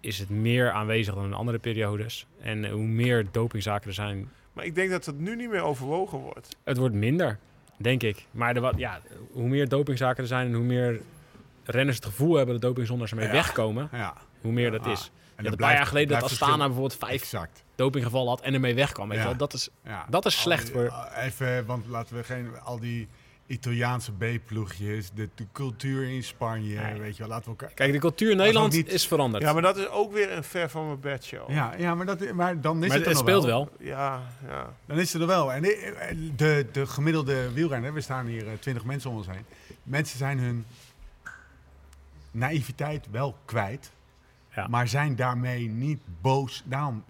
is 0.04 0.18
het 0.18 0.30
meer 0.30 0.70
aanwezig 0.70 1.14
dan 1.14 1.24
in 1.24 1.32
andere 1.32 1.58
periodes. 1.58 2.26
En 2.40 2.70
hoe 2.70 2.86
meer 2.86 3.26
dopingzaken 3.30 3.88
er 3.88 3.94
zijn... 3.94 4.28
Maar 4.52 4.64
ik 4.64 4.74
denk 4.74 4.90
dat 4.90 5.06
het 5.06 5.18
nu 5.18 5.36
niet 5.36 5.50
meer 5.50 5.62
overwogen 5.62 6.18
wordt. 6.18 6.56
Het 6.64 6.76
wordt 6.76 6.94
minder, 6.94 7.38
denk 7.76 8.02
ik. 8.02 8.26
Maar 8.30 8.54
de, 8.54 8.60
wat, 8.60 8.74
ja, 8.76 9.00
hoe 9.32 9.48
meer 9.48 9.68
dopingzaken 9.68 10.22
er 10.22 10.28
zijn 10.28 10.46
en 10.46 10.54
hoe 10.54 10.64
meer 10.64 11.00
renners 11.64 11.96
het 11.96 12.04
gevoel 12.04 12.34
hebben 12.34 12.54
dat 12.54 12.62
doping 12.62 12.86
zonder 12.86 13.08
ze 13.08 13.14
mee 13.14 13.28
wegkomen, 13.28 13.88
ja. 13.92 14.14
hoe 14.40 14.52
meer 14.52 14.70
dat 14.70 14.86
is. 14.86 15.10
En 15.34 15.46
een 15.46 15.56
paar 15.56 15.74
jaar 15.74 15.86
geleden 15.86 16.20
dat 16.20 16.30
Astana 16.30 16.64
bijvoorbeeld 16.64 16.96
vijf 16.96 17.22
exact. 17.22 17.64
dopinggevallen 17.74 18.28
had 18.28 18.40
en 18.40 18.54
ermee 18.54 18.74
wegkwam. 18.74 19.08
Weet 19.08 19.18
je 19.18 19.24
wel? 19.24 19.36
Dat, 19.36 19.52
is, 19.52 19.68
dat 20.08 20.26
is 20.26 20.40
slecht 20.40 20.70
voor... 20.70 20.94
Even, 21.16 21.66
want 21.66 21.86
laten 21.86 22.16
we 22.16 22.24
geen... 22.24 22.60
Al 22.64 22.78
die 22.78 23.08
Italiaanse 23.46 24.12
B-ploegjes, 24.12 25.10
de, 25.10 25.28
de, 25.34 25.46
cultuur 25.52 26.08
in 26.08 26.22
Spanje, 26.22 26.98
weet 26.98 27.16
je 27.16 27.22
wel. 27.22 27.28
Laten 27.28 27.44
we 27.44 27.50
elkaar... 27.50 27.70
Kijk, 27.74 27.92
de 27.92 27.98
cultuur 27.98 28.30
in 28.30 28.36
Nederland 28.36 28.72
niet... 28.72 28.88
is 28.88 29.06
veranderd. 29.06 29.42
Ja, 29.42 29.52
maar 29.52 29.62
dat 29.62 29.76
is 29.76 29.88
ook 29.88 30.12
weer 30.12 30.32
een 30.32 30.44
ver 30.44 30.70
van 30.70 30.86
mijn 30.86 31.00
bed 31.00 31.24
show. 31.24 31.50
Ja, 31.50 31.74
ja 31.78 31.94
maar, 31.94 32.06
dat, 32.06 32.32
maar 32.32 32.60
dan 32.60 32.82
is 32.82 32.88
maar 32.88 32.96
het 32.96 33.06
er 33.06 33.12
het 33.12 33.20
speelt 33.20 33.44
wel. 33.44 33.70
Ja, 33.78 34.22
ja. 34.46 34.76
Dan 34.86 34.98
is 34.98 35.12
het 35.12 35.22
er 35.22 35.28
wel. 35.28 35.52
En 35.52 35.62
de, 35.62 36.32
de, 36.36 36.66
de 36.72 36.86
gemiddelde 36.86 37.52
wielrenner, 37.52 37.94
we 37.94 38.00
staan 38.00 38.26
hier 38.26 38.58
twintig 38.58 38.84
mensen 38.84 39.10
om 39.10 39.16
ons 39.16 39.26
heen. 39.26 39.44
Mensen 39.82 40.18
zijn 40.18 40.38
hun 40.38 40.64
naïviteit 42.30 43.10
wel 43.10 43.36
kwijt, 43.44 43.92
ja. 44.54 44.66
maar 44.66 44.88
zijn 44.88 45.16
daarmee 45.16 45.68
niet 45.68 46.00
boos. 46.20 46.62
Daarom 46.66 47.04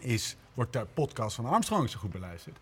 is, 0.00 0.36
wordt 0.54 0.72
de 0.72 0.86
podcast 0.94 1.36
van 1.36 1.46
Armstrong 1.46 1.90
zo 1.90 1.98
goed 1.98 2.12
beluisterd. 2.12 2.58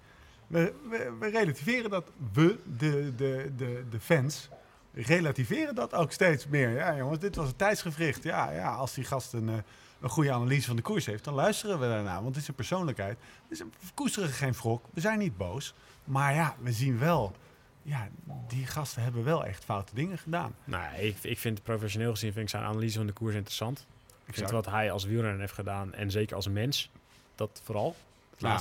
We, 0.46 0.74
we, 1.18 1.28
relativeren 1.30 1.90
dat, 1.90 2.10
we, 2.32 2.58
de, 2.76 3.12
de, 3.16 3.52
de, 3.56 3.84
de 3.90 4.00
fans, 4.00 4.48
relativeren 4.92 5.74
dat 5.74 5.94
ook 5.94 6.12
steeds 6.12 6.46
meer. 6.46 6.70
Ja, 6.70 6.96
jongens, 6.96 7.18
dit 7.18 7.36
was 7.36 7.48
een 7.48 7.56
tijdsgevricht. 7.56 8.22
Ja, 8.22 8.50
ja 8.50 8.74
als 8.74 8.94
die 8.94 9.04
gast 9.04 9.32
een, 9.32 9.48
eh, 9.48 9.54
een 10.00 10.08
goede 10.08 10.32
analyse 10.32 10.66
van 10.66 10.76
de 10.76 10.82
koers 10.82 11.06
heeft, 11.06 11.24
dan 11.24 11.34
luisteren 11.34 11.80
we 11.80 11.86
daarna. 11.86 12.14
Want 12.14 12.34
het 12.34 12.42
is 12.42 12.48
een 12.48 12.54
persoonlijkheid. 12.54 13.18
Dus 13.48 13.58
we 13.58 13.66
koesteren 13.94 14.28
geen 14.28 14.52
wrok. 14.52 14.84
We 14.94 15.00
zijn 15.00 15.18
niet 15.18 15.36
boos. 15.36 15.74
Maar 16.04 16.34
ja, 16.34 16.56
we 16.60 16.72
zien 16.72 16.98
wel. 16.98 17.36
Ja, 17.82 18.08
die 18.48 18.66
gasten 18.66 19.02
hebben 19.02 19.24
wel 19.24 19.44
echt 19.44 19.64
foute 19.64 19.94
dingen 19.94 20.18
gedaan. 20.18 20.54
Nou, 20.64 20.96
ik, 20.96 21.16
ik 21.22 21.38
vind 21.38 21.62
professioneel 21.62 22.10
gezien 22.10 22.32
vind 22.32 22.44
ik 22.44 22.50
zijn 22.50 22.62
analyse 22.62 22.96
van 22.96 23.06
de 23.06 23.12
koers 23.12 23.34
interessant. 23.34 23.86
Ik 24.24 24.34
vind 24.34 24.50
wat 24.50 24.66
hij 24.66 24.90
als 24.90 25.04
wielrenner 25.04 25.40
heeft 25.40 25.52
gedaan 25.52 25.94
en 25.94 26.10
zeker 26.10 26.36
als 26.36 26.48
mens, 26.48 26.90
dat 27.34 27.60
vooral. 27.64 27.96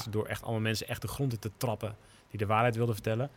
Door 0.09 0.25
echt 0.25 0.41
allemaal 0.43 0.61
mensen 0.61 0.87
echt 0.87 1.01
de 1.01 1.07
grond 1.07 1.33
in 1.33 1.39
te 1.39 1.51
trappen 1.57 1.95
die 2.29 2.39
de 2.39 2.45
waarheid 2.45 2.75
wilden 2.75 2.95
vertellen. 2.95 3.29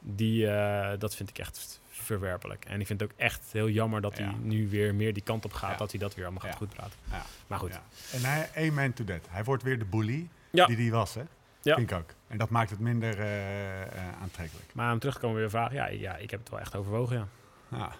Die, 0.00 0.46
uh, 0.46 0.90
dat 0.98 1.14
vind 1.14 1.28
ik 1.28 1.38
echt 1.38 1.80
verwerpelijk. 1.88 2.64
En 2.64 2.80
ik 2.80 2.86
vind 2.86 3.00
het 3.00 3.10
ook 3.10 3.18
echt 3.18 3.52
heel 3.52 3.68
jammer 3.68 4.00
dat 4.00 4.18
hij 4.18 4.34
nu 4.42 4.68
weer 4.68 4.94
meer 4.94 5.12
die 5.12 5.22
kant 5.22 5.44
op 5.44 5.52
gaat. 5.52 5.78
Dat 5.78 5.90
hij 5.90 6.00
dat 6.00 6.14
weer 6.14 6.24
allemaal 6.24 6.42
gaat 6.42 6.56
goed 6.56 6.74
praten. 6.74 6.98
Maar 7.46 7.58
goed. 7.58 7.80
En 8.12 8.24
hij, 8.24 8.50
amen 8.56 8.92
to 8.92 9.04
that. 9.04 9.26
Hij 9.28 9.44
wordt 9.44 9.62
weer 9.62 9.78
de 9.78 9.84
bully 9.84 10.28
die 10.50 10.76
hij 10.76 10.90
was, 10.90 11.14
hè? 11.14 11.22
Ja. 11.62 11.74
Vind 11.74 11.90
ik 11.90 11.96
ook. 11.96 12.14
En 12.28 12.38
dat 12.38 12.48
maakt 12.48 12.70
het 12.70 12.78
minder 12.78 13.18
uh, 13.18 13.80
uh, 13.80 13.86
aantrekkelijk. 14.22 14.74
Maar 14.74 14.92
om 14.92 14.98
terug 14.98 15.14
te 15.14 15.20
komen 15.20 15.36
weer 15.36 15.50
vragen. 15.50 15.74
Ja, 15.74 15.86
ja, 15.86 16.16
ik 16.16 16.30
heb 16.30 16.40
het 16.40 16.48
wel 16.48 16.60
echt 16.60 16.76
overwogen, 16.76 17.28
ja. 17.70 17.92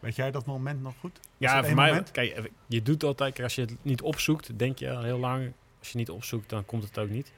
Weet 0.00 0.16
jij 0.16 0.30
dat 0.30 0.46
moment 0.46 0.82
nog 0.82 0.94
goed? 1.00 1.20
ja, 1.36 1.64
voor 1.64 1.74
mij... 1.74 1.88
Moment? 1.88 2.10
Kijk, 2.10 2.50
je 2.66 2.82
doet 2.82 3.04
altijd... 3.04 3.40
Als 3.40 3.54
je 3.54 3.60
het 3.60 3.76
niet 3.82 4.02
opzoekt, 4.02 4.58
denk 4.58 4.78
je 4.78 4.98
heel 4.98 5.18
lang 5.18 5.52
als 5.82 5.92
je 5.92 5.98
niet 5.98 6.10
opzoekt, 6.10 6.48
dan 6.48 6.64
komt 6.64 6.82
het 6.82 6.98
ook 6.98 7.08
niet. 7.08 7.32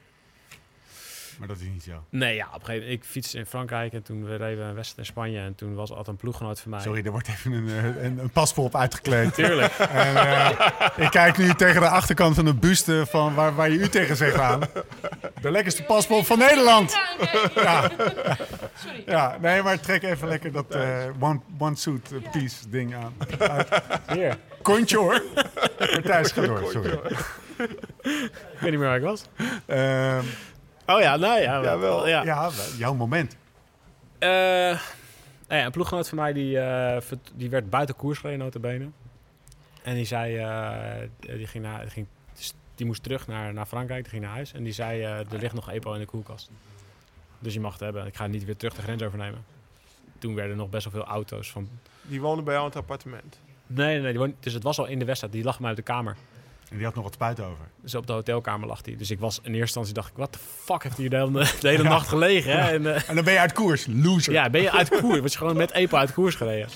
Maar 1.37 1.47
dat 1.47 1.57
is 1.57 1.67
niet 1.73 1.83
zo. 1.83 2.03
Nee, 2.09 2.35
ja, 2.35 2.47
op 2.47 2.53
een 2.53 2.59
gegeven 2.59 2.81
moment, 2.81 3.03
ik 3.03 3.09
fiets 3.09 3.35
in 3.35 3.45
Frankrijk 3.45 3.93
en 3.93 4.03
toen 4.03 4.25
we 4.25 4.35
reden 4.35 4.57
we 4.57 4.63
een 4.63 4.75
wedstrijd 4.75 5.07
in 5.07 5.13
Spanje 5.13 5.39
en 5.39 5.55
toen 5.55 5.75
was 5.75 5.89
altijd 5.89 6.07
een 6.07 6.15
ploeggenoot 6.15 6.59
van 6.59 6.71
mij. 6.71 6.79
Sorry, 6.79 7.05
er 7.05 7.11
wordt 7.11 7.27
even 7.27 7.51
een, 7.51 7.69
eh, 7.69 8.03
een, 8.03 8.17
een 8.17 8.29
paspoort 8.29 8.75
uitgekleed. 8.75 9.33
Tuurlijk. 9.33 9.73
En, 9.89 10.13
uh, 10.13 10.49
ik 10.95 11.09
kijk 11.09 11.37
nu 11.37 11.53
tegen 11.53 11.81
de 11.81 11.89
achterkant 11.89 12.35
van 12.35 12.45
de 12.45 12.53
buste 12.53 13.05
van 13.09 13.33
waar, 13.33 13.55
waar 13.55 13.69
je 13.69 13.77
u 13.77 13.89
tegen 13.89 14.15
zegt 14.15 14.39
aan. 14.39 14.59
De 15.41 15.51
lekkerste 15.51 15.83
paspoort 15.83 16.25
van 16.25 16.37
Nederland. 16.37 16.97
Ja. 17.55 17.91
Sorry. 18.75 19.03
Ja, 19.05 19.37
nee, 19.41 19.61
maar 19.61 19.79
trek 19.79 20.03
even 20.03 20.27
lekker 20.27 20.51
dat 20.51 20.75
uh, 20.75 21.03
one, 21.19 21.39
one 21.57 21.75
suit 21.75 22.31
piece 22.31 22.69
ding 22.69 22.95
aan. 22.95 23.13
Hier. 24.13 24.37
Kontje 24.65 24.97
hoor. 24.97 25.23
Matthijs, 25.93 26.31
ga 26.31 26.41
door, 26.41 26.71
sorry. 26.71 26.91
ik 26.91 28.59
weet 28.59 28.71
niet 28.71 28.79
meer 28.79 28.79
waar 28.79 28.97
ik 28.97 29.03
was. 29.03 29.25
Um, 29.67 30.25
oh 30.85 31.01
ja, 31.01 31.15
nou 31.15 31.41
ja. 31.41 31.61
Ja, 31.61 31.77
wel. 31.77 32.07
Ja, 32.07 32.23
ja 32.23 32.49
jouw 32.77 32.93
moment. 32.93 33.35
Uh, 34.19 34.29
nou 34.29 34.79
ja, 35.47 35.65
een 35.65 35.71
ploeggenoot 35.71 36.09
van 36.09 36.17
mij 36.17 36.33
die, 36.33 36.57
uh, 36.57 36.97
die 37.33 37.49
werd 37.49 37.69
buiten 37.69 37.95
koers 37.95 38.19
gereden, 38.19 38.39
notabene. 38.39 38.87
En 39.83 39.95
die 39.95 40.05
zei, 40.05 40.39
uh, 40.39 41.07
die, 41.19 41.47
ging 41.47 41.63
naar, 41.63 41.81
die, 41.81 41.89
ging, 41.89 42.07
die 42.75 42.85
moest 42.85 43.03
terug 43.03 43.27
naar, 43.27 43.53
naar 43.53 43.65
Frankrijk, 43.65 44.01
die 44.01 44.11
ging 44.11 44.23
naar 44.23 44.33
huis. 44.33 44.53
En 44.53 44.63
die 44.63 44.73
zei, 44.73 45.01
er 45.01 45.25
ligt 45.29 45.53
nog 45.53 45.71
EPO 45.71 45.93
in 45.93 45.99
de 45.99 46.05
koelkast. 46.05 46.51
Dus 47.39 47.53
je 47.53 47.59
mag 47.59 47.71
het 47.71 47.81
hebben. 47.81 48.05
Ik 48.05 48.15
ga 48.15 48.27
niet 48.27 48.45
weer 48.45 48.57
terug 48.57 48.73
de 48.73 48.81
grens 48.81 49.03
overnemen. 49.03 49.45
Toen 50.17 50.35
werden 50.35 50.51
er 50.51 50.57
nog 50.57 50.69
best 50.69 50.83
wel 50.83 50.93
veel 50.93 51.11
auto's 51.11 51.51
van... 51.51 51.69
Die 52.01 52.21
wonen 52.21 52.43
bij 52.43 52.53
jou 52.53 52.65
in 52.65 52.71
het 52.71 52.81
appartement? 52.81 53.39
Nee, 53.67 53.99
nee, 53.99 54.13
nee 54.13 54.35
dus 54.39 54.53
het 54.53 54.63
was 54.63 54.79
al 54.79 54.85
in 54.85 54.99
de 54.99 55.05
wedstrijd. 55.05 55.33
Die 55.33 55.43
lag 55.43 55.59
mij 55.59 55.67
uit 55.67 55.77
de 55.77 55.83
kamer. 55.83 56.15
En 56.69 56.77
die 56.77 56.85
had 56.85 56.95
nog 56.95 57.03
wat 57.03 57.13
spuit 57.13 57.39
over. 57.39 57.65
Dus 57.81 57.95
op 57.95 58.07
de 58.07 58.13
hotelkamer 58.13 58.67
lag 58.67 58.81
hij. 58.85 58.95
Dus 58.95 59.11
ik 59.11 59.19
was 59.19 59.37
in 59.37 59.43
eerste 59.43 59.59
instantie 59.59 59.93
dacht 59.93 60.09
ik, 60.09 60.17
wat 60.17 60.33
de 60.33 60.39
fuck 60.39 60.83
heeft 60.83 60.97
hij 60.97 61.07
de 61.07 61.15
hele, 61.15 61.31
de 61.59 61.67
hele 61.67 61.83
nacht 61.83 62.07
gelegen? 62.07 62.51
Hè? 62.51 62.71
En, 62.71 62.81
uh, 62.81 63.09
en, 63.09 63.15
dan 63.15 63.23
ben 63.23 63.33
je 63.33 63.39
uit 63.39 63.53
koers, 63.53 63.85
loser. 63.89 64.33
Ja, 64.33 64.49
ben 64.49 64.61
je 64.61 64.71
uit 64.71 64.89
koers. 64.89 65.19
Was 65.19 65.31
je 65.31 65.37
gewoon 65.37 65.57
met 65.57 65.71
EPO 65.71 65.97
uit 65.97 66.13
koers 66.13 66.35
gereden. 66.35 66.69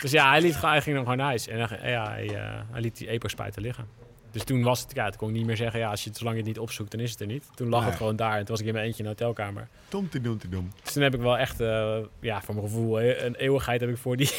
Dus 0.00 0.10
ja, 0.10 0.30
hij, 0.30 0.40
liet, 0.40 0.60
hij 0.60 0.82
ging 0.82 0.94
dan 0.94 1.04
gewoon 1.04 1.18
naar 1.18 1.26
huis. 1.26 1.48
En 1.48 1.58
dan, 1.58 1.68
ja, 1.82 2.10
hij, 2.10 2.24
uh, 2.24 2.60
hij 2.70 2.80
liet 2.80 2.96
die 2.96 3.08
EPO-spuiten 3.08 3.62
liggen. 3.62 3.88
Dus 4.30 4.44
toen 4.44 4.62
was 4.62 4.80
het, 4.80 4.94
ja, 4.94 5.08
toen 5.08 5.18
kon 5.18 5.28
ik 5.28 5.34
niet 5.34 5.46
meer 5.46 5.56
zeggen, 5.56 5.80
ja, 5.80 5.90
als 5.90 6.02
je 6.02 6.08
het, 6.08 6.18
zolang 6.18 6.36
je 6.36 6.42
het 6.42 6.52
niet 6.52 6.62
opzoekt, 6.62 6.90
dan 6.90 7.00
is 7.00 7.10
het 7.10 7.20
er 7.20 7.26
niet. 7.26 7.44
Toen 7.54 7.68
lag 7.68 7.80
nee. 7.80 7.88
het 7.88 7.98
gewoon 7.98 8.16
daar 8.16 8.32
en 8.32 8.38
toen 8.38 8.48
was 8.48 8.60
ik 8.60 8.66
in 8.66 8.72
mijn 8.72 8.84
eentje 8.84 9.02
in 9.02 9.08
de 9.08 9.10
hotelkamer. 9.10 9.68
Tom 9.88 10.08
te 10.08 10.20
doen 10.20 10.38
te 10.38 10.48
doen. 10.48 10.72
Dus 10.82 10.92
toen 10.92 11.02
heb 11.02 11.14
ik 11.14 11.20
wel 11.20 11.38
echt, 11.38 11.60
uh, 11.60 11.96
ja, 12.20 12.42
voor 12.42 12.54
mijn 12.54 12.66
gevoel, 12.66 13.02
een 13.02 13.34
eeuwigheid 13.34 13.80
heb 13.80 13.90
ik 13.90 13.96
voor 13.96 14.16
die, 14.16 14.30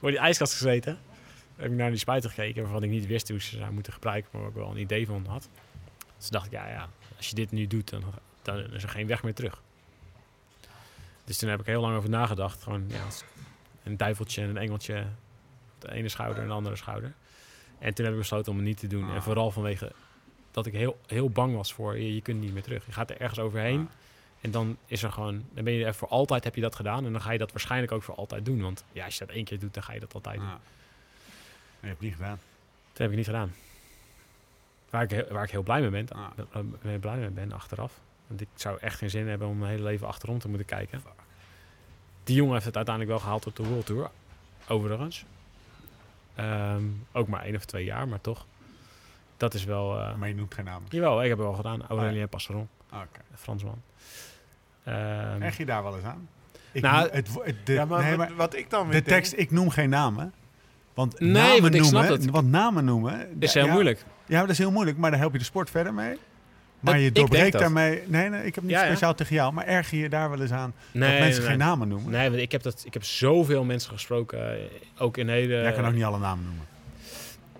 voor 0.00 0.10
die 0.10 0.18
ijskast 0.18 0.52
gezeten 0.52 0.98
heb 1.56 1.70
ik 1.70 1.76
naar 1.76 1.90
die 1.90 1.98
spuiten 1.98 2.30
gekeken 2.30 2.62
waarvan 2.62 2.82
ik 2.82 2.90
niet 2.90 3.06
wist 3.06 3.28
hoe 3.28 3.40
ze 3.40 3.56
zou 3.56 3.72
moeten 3.72 3.92
gebruiken, 3.92 4.30
maar 4.32 4.40
waar 4.40 4.50
ik 4.50 4.56
wel 4.56 4.70
een 4.70 4.76
idee 4.76 5.06
van 5.06 5.26
had. 5.28 5.48
Dus 6.18 6.28
dacht 6.28 6.46
ik, 6.46 6.52
ja, 6.52 6.68
ja, 6.68 6.88
als 7.16 7.28
je 7.28 7.34
dit 7.34 7.50
nu 7.50 7.66
doet, 7.66 7.90
dan, 7.90 8.02
dan 8.42 8.72
is 8.72 8.82
er 8.82 8.88
geen 8.88 9.06
weg 9.06 9.22
meer 9.22 9.34
terug. 9.34 9.62
Dus 11.24 11.38
toen 11.38 11.48
heb 11.48 11.60
ik 11.60 11.66
heel 11.66 11.80
lang 11.80 11.96
over 11.96 12.10
nagedacht. 12.10 12.62
Gewoon 12.62 12.84
ja, 12.88 13.06
een 13.82 13.96
duiveltje 13.96 14.42
en 14.42 14.48
een 14.48 14.56
engeltje 14.56 15.06
op 15.74 15.80
de 15.80 15.92
ene 15.92 16.08
schouder 16.08 16.42
en 16.42 16.48
de 16.48 16.54
andere 16.54 16.76
schouder. 16.76 17.14
En 17.78 17.94
toen 17.94 18.04
heb 18.04 18.14
ik 18.14 18.20
besloten 18.20 18.52
om 18.52 18.58
het 18.58 18.66
niet 18.66 18.78
te 18.78 18.86
doen. 18.86 19.14
En 19.14 19.22
vooral 19.22 19.50
vanwege 19.50 19.92
dat 20.50 20.66
ik 20.66 20.72
heel, 20.72 21.00
heel 21.06 21.30
bang 21.30 21.54
was 21.54 21.72
voor 21.72 21.98
je, 21.98 22.14
je 22.14 22.20
kunt 22.20 22.40
niet 22.40 22.52
meer 22.52 22.62
terug. 22.62 22.86
Je 22.86 22.92
gaat 22.92 23.10
er 23.10 23.20
ergens 23.20 23.38
overheen. 23.38 23.88
En 24.40 24.50
dan 24.50 24.76
is 24.86 25.02
er 25.02 25.12
gewoon, 25.12 25.44
dan 25.52 25.64
ben 25.64 25.72
je 25.72 25.84
er 25.84 25.94
voor 25.94 26.08
altijd 26.08 26.44
heb 26.44 26.54
je 26.54 26.60
dat 26.60 26.74
gedaan. 26.74 27.04
En 27.06 27.12
dan 27.12 27.20
ga 27.20 27.30
je 27.32 27.38
dat 27.38 27.52
waarschijnlijk 27.52 27.92
ook 27.92 28.02
voor 28.02 28.14
altijd 28.14 28.44
doen. 28.44 28.60
Want 28.62 28.84
ja, 28.92 29.04
als 29.04 29.18
je 29.18 29.26
dat 29.26 29.34
één 29.34 29.44
keer 29.44 29.58
doet, 29.58 29.74
dan 29.74 29.82
ga 29.82 29.92
je 29.92 30.00
dat 30.00 30.14
altijd 30.14 30.36
doen. 30.36 30.44
Ja. 30.46 30.58
Nee, 31.80 31.90
heb 31.90 32.00
je 32.00 32.06
niet 32.06 32.14
gedaan. 32.16 32.38
Dat 32.88 32.98
heb 32.98 33.10
ik 33.10 33.16
niet 33.16 33.26
gedaan. 33.26 33.54
Waar 34.90 35.02
ik, 35.02 35.10
heel- 35.10 35.26
waar 35.30 35.44
ik 35.44 35.50
heel 35.50 35.62
blij 35.62 35.80
mee 35.80 35.90
ben, 35.90 36.08
Ah. 36.52 36.92
ik 36.92 37.00
blij 37.00 37.16
mee 37.16 37.28
ben 37.30 37.52
achteraf. 37.52 37.92
Want 38.26 38.40
ik 38.40 38.48
zou 38.54 38.78
echt 38.80 38.98
geen 38.98 39.10
zin 39.10 39.28
hebben 39.28 39.48
om 39.48 39.58
mijn 39.58 39.70
hele 39.70 39.82
leven 39.82 40.06
achterom 40.06 40.38
te 40.38 40.48
moeten 40.48 40.66
kijken. 40.66 41.00
Fuck. 41.00 41.12
Die 42.24 42.36
jongen 42.36 42.52
heeft 42.52 42.64
het 42.66 42.76
uiteindelijk 42.76 43.14
wel 43.16 43.24
gehaald 43.24 43.46
op 43.46 43.56
de 43.56 43.62
World 43.68 43.86
Tour. 43.86 44.10
Overigens. 44.68 45.24
Ehm, 46.34 46.82
ook 47.12 47.28
maar 47.28 47.42
één 47.44 47.56
of 47.56 47.64
twee 47.64 47.84
jaar, 47.84 48.08
maar 48.08 48.20
toch. 48.20 48.46
Dat 49.36 49.54
is 49.54 49.64
wel... 49.64 49.98
eh, 50.00 50.14
Maar 50.14 50.28
je 50.28 50.34
noemt 50.34 50.54
geen 50.54 50.64
namen. 50.64 50.88
jawel, 50.90 51.22
ik 51.22 51.28
heb 51.28 51.38
het 51.38 51.46
wel 51.46 51.56
gedaan. 51.56 51.82
Ah, 51.82 51.88
Aurelien 51.88 52.28
Passeron, 52.28 52.68
Ah. 52.90 53.00
Fransman. 53.34 53.82
Erg 55.40 55.56
je 55.56 55.64
daar 55.66 55.82
wel 55.82 55.94
eens 55.96 56.04
aan? 56.04 56.28
Ik 56.72 56.82
Nou, 56.82 57.02
noem- 57.02 57.10
het, 57.12 57.28
het- 57.44 57.56
de, 57.66 57.72
ja, 57.72 57.84
maar, 57.84 58.02
nee, 58.02 58.16
wat, 58.16 58.28
maar 58.28 58.36
wat 58.36 58.54
ik 58.56 58.70
dan 58.70 58.88
weer 58.88 59.02
de 59.02 59.08
denk- 59.08 59.22
tekst, 59.22 59.32
ik 59.36 59.50
noem 59.50 59.70
geen 59.70 59.88
namen. 59.90 60.32
Want 60.94 61.20
Nee, 61.20 61.30
namen 61.32 61.60
want 61.60 61.92
noemen. 61.92 62.30
Want 62.32 62.50
namen 62.50 62.84
noemen... 62.84 63.36
is 63.40 63.52
ja, 63.52 63.62
heel 63.64 63.72
moeilijk. 63.72 64.04
Ja, 64.26 64.40
dat 64.40 64.50
is 64.50 64.58
heel 64.58 64.70
moeilijk, 64.70 64.96
maar 64.96 65.10
daar 65.10 65.20
help 65.20 65.32
je 65.32 65.38
de 65.38 65.44
sport 65.44 65.70
verder 65.70 65.94
mee. 65.94 66.18
Maar 66.80 66.94
Dat- 66.94 67.02
je 67.02 67.12
doorbreekt 67.12 67.58
daarmee... 67.58 68.02
Nee, 68.06 68.28
nee, 68.28 68.46
ik 68.46 68.54
heb 68.54 68.64
niet 68.64 68.72
Ja, 68.72 68.80
ja. 68.80 68.86
speciaal 68.86 69.14
tegen 69.14 69.34
jou, 69.34 69.52
maar 69.52 69.66
erg 69.66 69.90
je 69.90 70.08
daar 70.08 70.30
wel 70.30 70.40
eens 70.40 70.50
aan 70.52 70.72
Nee, 70.92 71.10
dat 71.10 71.18
mensen 71.20 71.40
nee, 71.40 71.48
geen 71.50 71.58
nee. 71.58 71.66
namen 71.66 71.88
noemen? 71.88 72.10
Nee, 72.10 72.30
want 72.30 72.42
ik 72.42 72.52
heb, 72.52 72.62
dat, 72.62 72.82
ik 72.86 72.92
heb 72.92 73.04
zoveel 73.04 73.64
mensen 73.64 73.90
gesproken. 73.92 74.52
eh, 74.54 74.60
Ook 74.98 75.16
in 75.16 75.28
hele... 75.28 75.54
Jij 75.54 75.72
kan 75.72 75.86
ook 75.86 75.92
niet 75.92 76.04
alle 76.04 76.18
namen 76.18 76.44
noemen. 76.44 76.66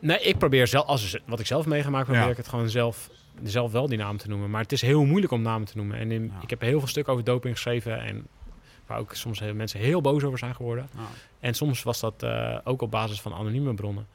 Nee, 0.01 0.19
ik 0.21 0.38
probeer 0.38 0.66
zelf, 0.66 0.87
als 0.87 1.19
wat 1.27 1.40
ik 1.40 1.47
zelf 1.47 1.66
meegemaakt, 1.66 2.05
probeer 2.05 2.23
Ja. 2.25 2.31
ik 2.31 2.37
het 2.37 2.49
gewoon 2.49 2.69
zelf, 2.69 3.09
zelf 3.43 3.73
wel 3.73 3.87
die 3.88 3.99
naam 3.99 4.16
te 4.16 4.29
noemen. 4.29 4.51
Maar 4.51 4.62
het 4.62 4.73
is 4.73 4.81
heel 4.83 5.05
moeilijk 5.05 5.33
om 5.33 5.43
namen 5.43 5.66
te 5.66 5.77
noemen. 5.77 5.99
En 5.99 6.11
in, 6.12 6.25
Ja. 6.35 6.43
ik 6.43 6.51
heb 6.51 6.61
heel 6.61 6.79
veel 6.79 6.88
stukken 6.88 7.12
over 7.12 7.25
doping 7.25 7.55
geschreven. 7.55 8.01
En 8.01 8.27
waar 8.87 8.99
ook 8.99 9.14
soms 9.14 9.38
heel- 9.40 9.55
mensen 9.55 9.81
heel 9.81 10.01
boos 10.01 10.23
over 10.25 10.38
zijn 10.38 10.55
geworden. 10.55 10.88
En 11.40 11.55
soms 11.55 11.83
was 11.83 12.01
dat 12.01 12.23
eh, 12.23 12.59
ook 12.64 12.83
op 12.83 12.90
basis 12.90 13.21
van 13.21 13.35
anonieme 13.35 13.75
bronnen. 13.75 14.07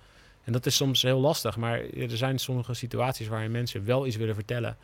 En 0.43 0.51
dat 0.51 0.65
is 0.65 0.75
soms 0.75 1.01
heel 1.01 1.19
lastig. 1.19 1.58
Maar 1.58 1.80
er 1.82 2.17
zijn 2.17 2.39
sommige 2.39 2.73
situaties 2.73 3.28
waarin 3.28 3.51
mensen 3.51 3.86
wel 3.86 4.08
iets 4.08 4.15
willen 4.15 4.36
vertellen. 4.36 4.78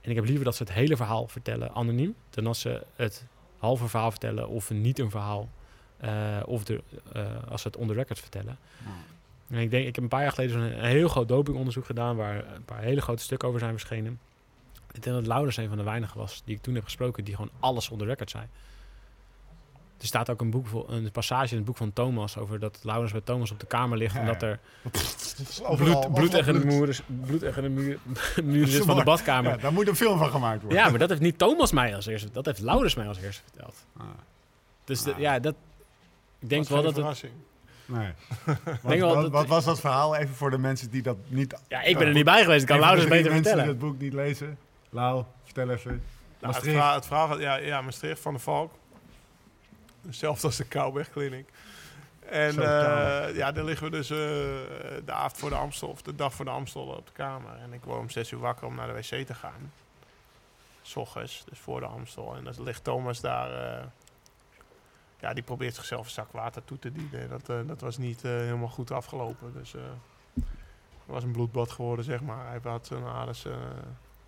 En 0.00 0.10
ik 0.10 0.16
heb 0.16 0.24
liever 0.24 0.44
dat 0.44 0.56
ze 0.56 0.62
het 0.62 0.72
hele 0.72 0.96
verhaal 0.96 1.28
vertellen 1.28 1.74
anoniem. 1.74 2.14
Dan 2.30 2.44
dat 2.44 2.56
ze 2.56 2.82
het 2.96 3.26
halve 3.58 3.88
verhaal 3.88 4.10
vertellen 4.10 4.48
of 4.48 4.70
niet 4.70 4.98
een 4.98 5.10
verhaal. 5.10 5.48
eh, 5.96 6.36
of 6.44 6.64
de, 6.64 6.82
eh, 7.12 7.22
als 7.48 7.62
ze 7.62 7.68
het 7.68 7.76
on 7.76 7.86
the 7.86 7.92
record 7.94 8.20
vertellen. 8.20 8.58
En 9.50 9.58
ik 9.58 9.70
denk, 9.70 9.86
ik 9.86 9.94
heb 9.94 10.04
een 10.04 10.10
paar 10.10 10.22
jaar 10.22 10.32
geleden 10.32 10.52
zo'n 10.52 10.78
een 10.78 10.84
heel 10.90 11.08
groot 11.08 11.28
dopingonderzoek 11.28 11.84
gedaan 11.86 12.16
waar 12.16 12.54
een 12.54 12.64
paar 12.64 12.80
hele 12.82 13.00
grote 13.00 13.22
stukken 13.22 13.48
over 13.48 13.60
zijn 13.60 13.72
verschenen. 13.72 14.18
Ik 14.92 15.02
denk 15.02 15.16
dat 15.16 15.26
Laurens 15.26 15.56
een 15.56 15.68
van 15.68 15.76
de 15.76 15.82
weinigen 15.84 16.18
was 16.18 16.42
die 16.44 16.54
ik 16.56 16.62
toen 16.62 16.74
heb 16.74 16.84
gesproken 16.84 17.24
die 17.24 17.34
gewoon 17.34 17.50
alles 17.60 17.88
on 17.90 17.98
the 17.98 18.04
record 18.04 18.30
zei. 18.30 18.44
Er 20.00 20.06
staat 20.06 20.30
ook 20.30 20.40
een, 20.40 20.50
boek, 20.50 20.66
voor- 20.66 20.90
een 20.90 21.10
passage 21.10 21.50
in 21.50 21.56
het 21.56 21.64
boek 21.66 21.76
van 21.76 21.92
Thomas 21.92 22.36
over 22.38 22.58
dat 22.58 22.78
Laurens 22.82 23.12
bij 23.12 23.20
Thomas 23.20 23.50
op 23.50 23.60
de 23.60 23.66
kamer 23.66 23.98
ligt 23.98 24.14
Ja, 24.14 24.20
en 24.20 24.26
dat 24.26 24.42
er 24.42 24.58
Overal, 25.62 26.00
bloed, 26.00 26.14
bloed 26.14 26.30
tegen 26.30 26.52
de 26.60 26.66
muren, 26.66 26.94
bloed 27.26 27.40
tegen 27.40 27.62
de 27.62 27.68
muur, 27.68 27.98
zit 28.68 28.84
van 28.84 28.96
de 28.96 29.04
badkamer. 29.04 29.50
Ja, 29.50 29.56
daar 29.56 29.72
moet 29.72 29.88
een 29.88 29.96
film 29.96 30.18
van 30.18 30.30
gemaakt 30.30 30.60
worden. 30.62 30.78
Ja, 30.78 30.88
maar 30.90 30.98
dat 30.98 31.08
heeft 31.08 31.20
niet 31.20 31.38
Thomas 31.38 31.72
mij 31.72 31.94
als 31.94 32.06
eerste, 32.06 32.30
dat 32.32 32.46
heeft 32.46 32.60
Laurens 32.60 32.94
mij 32.94 33.08
als 33.08 33.18
eerste 33.18 33.42
verteld. 33.42 33.86
Ah, 33.96 34.04
Dus 34.84 35.02
de- 35.02 35.12
Ah. 35.14 35.18
ja, 35.18 35.38
dat, 35.38 35.54
ik 36.38 36.48
denk 36.48 36.68
wel 36.68 36.82
dat 36.82 36.96
het. 36.96 37.30
Nee. 37.86 38.12
wat, 38.44 38.56
denk 38.82 39.00
wel 39.00 39.14
wat- 39.14 39.22
dat- 39.22 39.32
wat 39.32 39.46
was 39.46 39.64
dat 39.64 39.80
verhaal 39.80 40.16
even 40.16 40.34
voor 40.34 40.50
de 40.50 40.58
mensen 40.58 40.90
die 40.90 41.02
dat 41.02 41.16
niet... 41.26 41.60
ja, 41.68 41.82
ik 41.82 41.98
ben 41.98 42.06
er 42.06 42.12
niet 42.12 42.24
bij 42.24 42.42
geweest, 42.42 42.62
ik 42.62 42.68
kan 42.68 42.80
de 42.80 42.86
drie 42.96 43.08
beter 43.08 43.12
mensen 43.12 43.32
vertellen. 43.34 43.62
die 43.64 43.72
het 43.72 43.78
boek 43.78 43.98
niet 44.00 44.12
lezen. 44.12 44.58
Lau, 44.90 45.24
vertel 45.44 45.70
even. 45.70 45.90
Nou, 45.90 46.00
het, 46.32 46.40
Maastricht. 46.42 46.76
verhaal, 46.76 46.94
het 46.94 47.06
verhaal 47.06 47.28
gaat, 47.28 47.38
ja, 47.40 47.56
ja, 47.56 47.80
Maastricht 47.80 48.20
van 48.20 48.32
de 48.34 48.38
Valk. 48.40 48.72
Hetzelfde 50.06 50.46
als 50.46 50.56
de 50.56 50.64
Kouwberg 50.64 51.10
Clinic. 51.10 51.48
En 52.28 52.50
eh, 52.62 53.36
ja, 53.36 53.52
dan 53.52 53.64
liggen 53.64 53.90
we 53.90 53.96
dus 53.96 54.10
eh, 54.10 54.16
de 55.04 55.12
avond 55.12 55.38
voor 55.38 55.50
de 55.50 55.56
Amstel, 55.56 55.88
of 55.88 56.02
de 56.02 56.14
dag 56.14 56.34
voor 56.34 56.44
de 56.44 56.50
Amstel 56.50 56.82
op 56.82 57.06
de 57.06 57.12
kamer. 57.12 57.50
En 57.62 57.72
ik 57.72 57.80
word 57.84 57.98
om 57.98 58.10
zes 58.10 58.30
uur 58.30 58.38
wakker 58.38 58.66
om 58.66 58.74
naar 58.74 58.86
de 58.86 58.92
wc 58.92 59.26
te 59.26 59.34
gaan. 59.34 59.72
S 60.82 60.96
ochtends, 60.96 61.44
dus 61.48 61.58
voor 61.58 61.80
de 61.80 61.86
Amstel. 61.86 62.34
En 62.36 62.44
dan 62.44 62.54
ligt 62.62 62.84
Thomas 62.84 63.20
daar. 63.20 63.50
Ja, 65.20 65.32
die 65.34 65.42
probeert 65.42 65.74
zichzelf 65.74 66.04
een 66.04 66.10
zak 66.10 66.32
water 66.32 66.64
toe 66.64 66.78
te 66.78 66.92
dienen. 66.92 67.28
Dat, 67.28 67.48
eh, 67.48 67.56
dat 67.66 67.80
was 67.80 67.98
niet 67.98 68.24
eh, 68.24 68.30
helemaal 68.30 68.68
goed 68.68 68.90
afgelopen. 68.90 69.52
Dus 69.52 69.74
eh, 69.74 69.82
het 70.34 71.14
was 71.14 71.22
een 71.22 71.32
bloedbad 71.32 71.70
geworden, 71.70 72.04
zeg 72.04 72.20
maar. 72.20 72.46
Hij 72.48 72.60
had 72.62 72.86
zijn 72.86 73.04
aders 73.04 73.44
een 73.44 73.52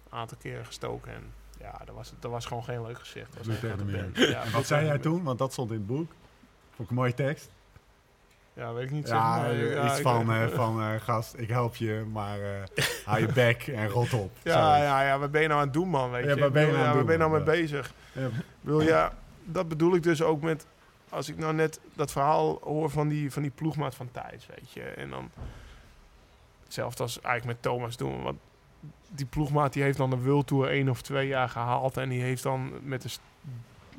aantal 0.09 0.39
keren 0.41 0.67
gestoken. 0.67 1.13
En 1.13 1.23
ja, 1.59 1.81
dat 1.85 1.95
was, 1.95 2.13
dat 2.19 2.31
was 2.31 2.47
gewoon 2.47 2.65
geen 2.65 2.83
leuk 2.83 2.99
gezicht. 2.99 3.37
Dat 3.37 3.47
was. 3.47 3.57
Ja, 4.15 4.43
En 4.43 4.53
wat 4.53 4.67
zei 4.67 4.87
jij 4.87 4.99
toen? 4.99 5.23
Want 5.23 5.39
dat 5.39 5.53
stond 5.53 5.71
in 5.71 5.77
het 5.77 5.87
boek. 5.87 6.13
Vond 6.71 6.79
ik 6.79 6.89
een 6.89 6.95
mooie 6.95 7.15
tekst. 7.15 7.51
Ja, 8.53 8.73
weet 8.73 8.85
ik 8.85 8.91
niet. 8.91 9.09
Ja, 9.09 9.35
zeg 9.35 9.45
maar. 9.45 9.55
Ja, 9.55 9.87
iets 9.91 10.01
van, 10.01 10.51
van 10.51 11.01
gast, 11.01 11.35
ik 11.39 11.49
help 11.49 11.77
je, 11.77 12.05
maar 12.13 12.39
hou 13.05 13.21
je 13.21 13.33
bek 13.33 13.67
en 13.67 13.89
rot 13.89 14.13
op. 14.13 14.31
Ja, 14.43 14.77
ja, 14.77 15.03
ja, 15.03 15.19
wat 15.19 15.31
ben 15.31 15.43
je 15.43 15.49
nou 15.49 15.61
aan 15.61 15.67
het 15.67 15.75
doen, 15.75 15.89
man? 15.89 16.11
Weet 16.11 16.25
Ja, 16.25 16.35
je? 16.35 16.41
wat 16.41 16.53
ben 16.53 16.67
je 16.67 16.73
nou 16.73 16.85
aan 16.85 16.95
waar 16.95 17.05
ben 17.05 17.13
je 17.13 17.19
nou 17.19 17.31
mee 17.31 17.43
bezig? 17.43 17.93
Ja. 18.13 18.29
Bedoel, 18.61 18.83
ja, 18.83 19.13
dat 19.45 19.69
bedoel 19.69 19.95
ik 19.95 20.03
dus 20.03 20.23
ook 20.23 20.43
met... 20.43 20.67
Als 21.09 21.29
ik 21.29 21.39
nou 21.39 21.55
net 21.55 21.81
dat 21.95 22.13
verhaal 22.13 22.59
hoor 22.63 22.91
van 22.91 23.09
die, 23.09 23.33
van 23.33 23.43
die 23.43 23.51
ploegmaat 23.51 23.95
van 23.95 24.11
Thijs, 24.13 24.47
weet 24.47 24.73
je. 24.73 24.83
En 24.83 25.11
dan... 25.11 25.31
Hetzelfde 26.65 27.03
als 27.03 27.21
eigenlijk 27.21 27.55
met 27.55 27.73
Thomas 27.73 27.97
doen. 27.97 28.23
Want 28.23 28.39
die 29.09 29.27
ploegmaat 29.27 29.73
die 29.73 29.83
heeft 29.83 29.99
dan 29.99 30.11
de 30.11 30.23
World 30.23 30.47
Tour 30.47 30.69
één 30.69 30.89
of 30.89 31.03
twee 31.03 31.27
jaar 31.29 31.49
gehaald. 31.49 31.97
En 31.97 32.09
die 32.09 32.23
heeft 32.23 32.43
dan 32.43 32.73
met 32.83 33.03
de, 33.03 33.09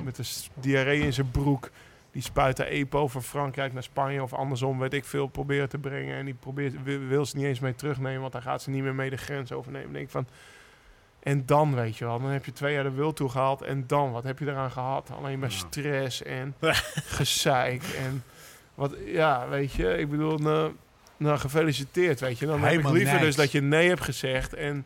met 0.04 0.16
de 0.16 0.24
diarree 0.54 1.02
in 1.02 1.14
zijn 1.14 1.32
broek... 1.32 1.70
Die 2.12 2.22
spuit 2.22 2.60
EPO 2.60 3.08
van 3.08 3.24
Frankrijk 3.24 3.74
naar 3.74 3.84
Spanje 3.84 4.24
of 4.24 4.34
andersom, 4.34 4.80
weet 4.80 4.94
ik 4.94 5.06
veel, 5.06 5.28
proberen 5.28 5.70
te 5.70 5.78
brengen. 5.78 6.16
En 6.16 6.26
die 6.26 6.34
probeert, 6.34 6.84
wil, 6.84 7.26
ze 7.26 7.38
niet 7.38 7.46
eens 7.46 7.60
mee 7.60 7.76
terugnemen, 7.76 8.22
want 8.22 8.34
dan 8.34 8.42
gaat 8.42 8.62
ze 8.62 8.70
niet 8.70 8.84
meer 8.84 8.96
mee 8.96 9.10
de 9.10 9.18
grens 9.18 9.52
overnemen. 9.52 9.94
Denk 9.94 10.06
ik 10.06 10.12
van, 10.12 10.28
en 11.20 11.46
dan, 11.46 11.76
weet 11.76 11.98
je 11.98 12.06
wel, 12.06 12.20
dan 12.20 12.30
heb 12.30 12.46
je 12.46 12.54
twee 12.54 12.74
jaar 12.74 12.84
de 12.84 12.92
wil 12.92 13.14
toe 13.14 13.30
gehaald. 13.30 13.62
En 13.62 13.84
dan, 13.88 14.12
wat 14.12 14.24
heb 14.24 14.40
je 14.40 14.46
eraan 14.46 14.72
gehad? 14.72 15.10
Alleen 15.18 15.40
maar 15.40 15.50
Ja. 15.50 15.56
stress 15.56 16.24
en 16.24 16.56
gezeik. 17.20 17.84
En 17.84 18.24
wat, 18.76 18.96
ja, 19.06 19.48
weet 19.50 19.72
je, 19.72 19.98
ik 19.98 20.10
bedoel, 20.10 20.38
nou, 20.38 20.74
nou 21.18 21.38
gefeliciteerd, 21.38 22.20
weet 22.20 22.40
je. 22.40 22.46
Dan 22.46 22.62
heb 22.62 22.80
ik 22.80 22.90
liever 22.90 23.14
niks. 23.14 23.26
dus 23.26 23.36
dat 23.36 23.52
je 23.52 23.62
nee 23.62 23.88
hebt 23.88 24.04
gezegd 24.04 24.54
en 24.54 24.86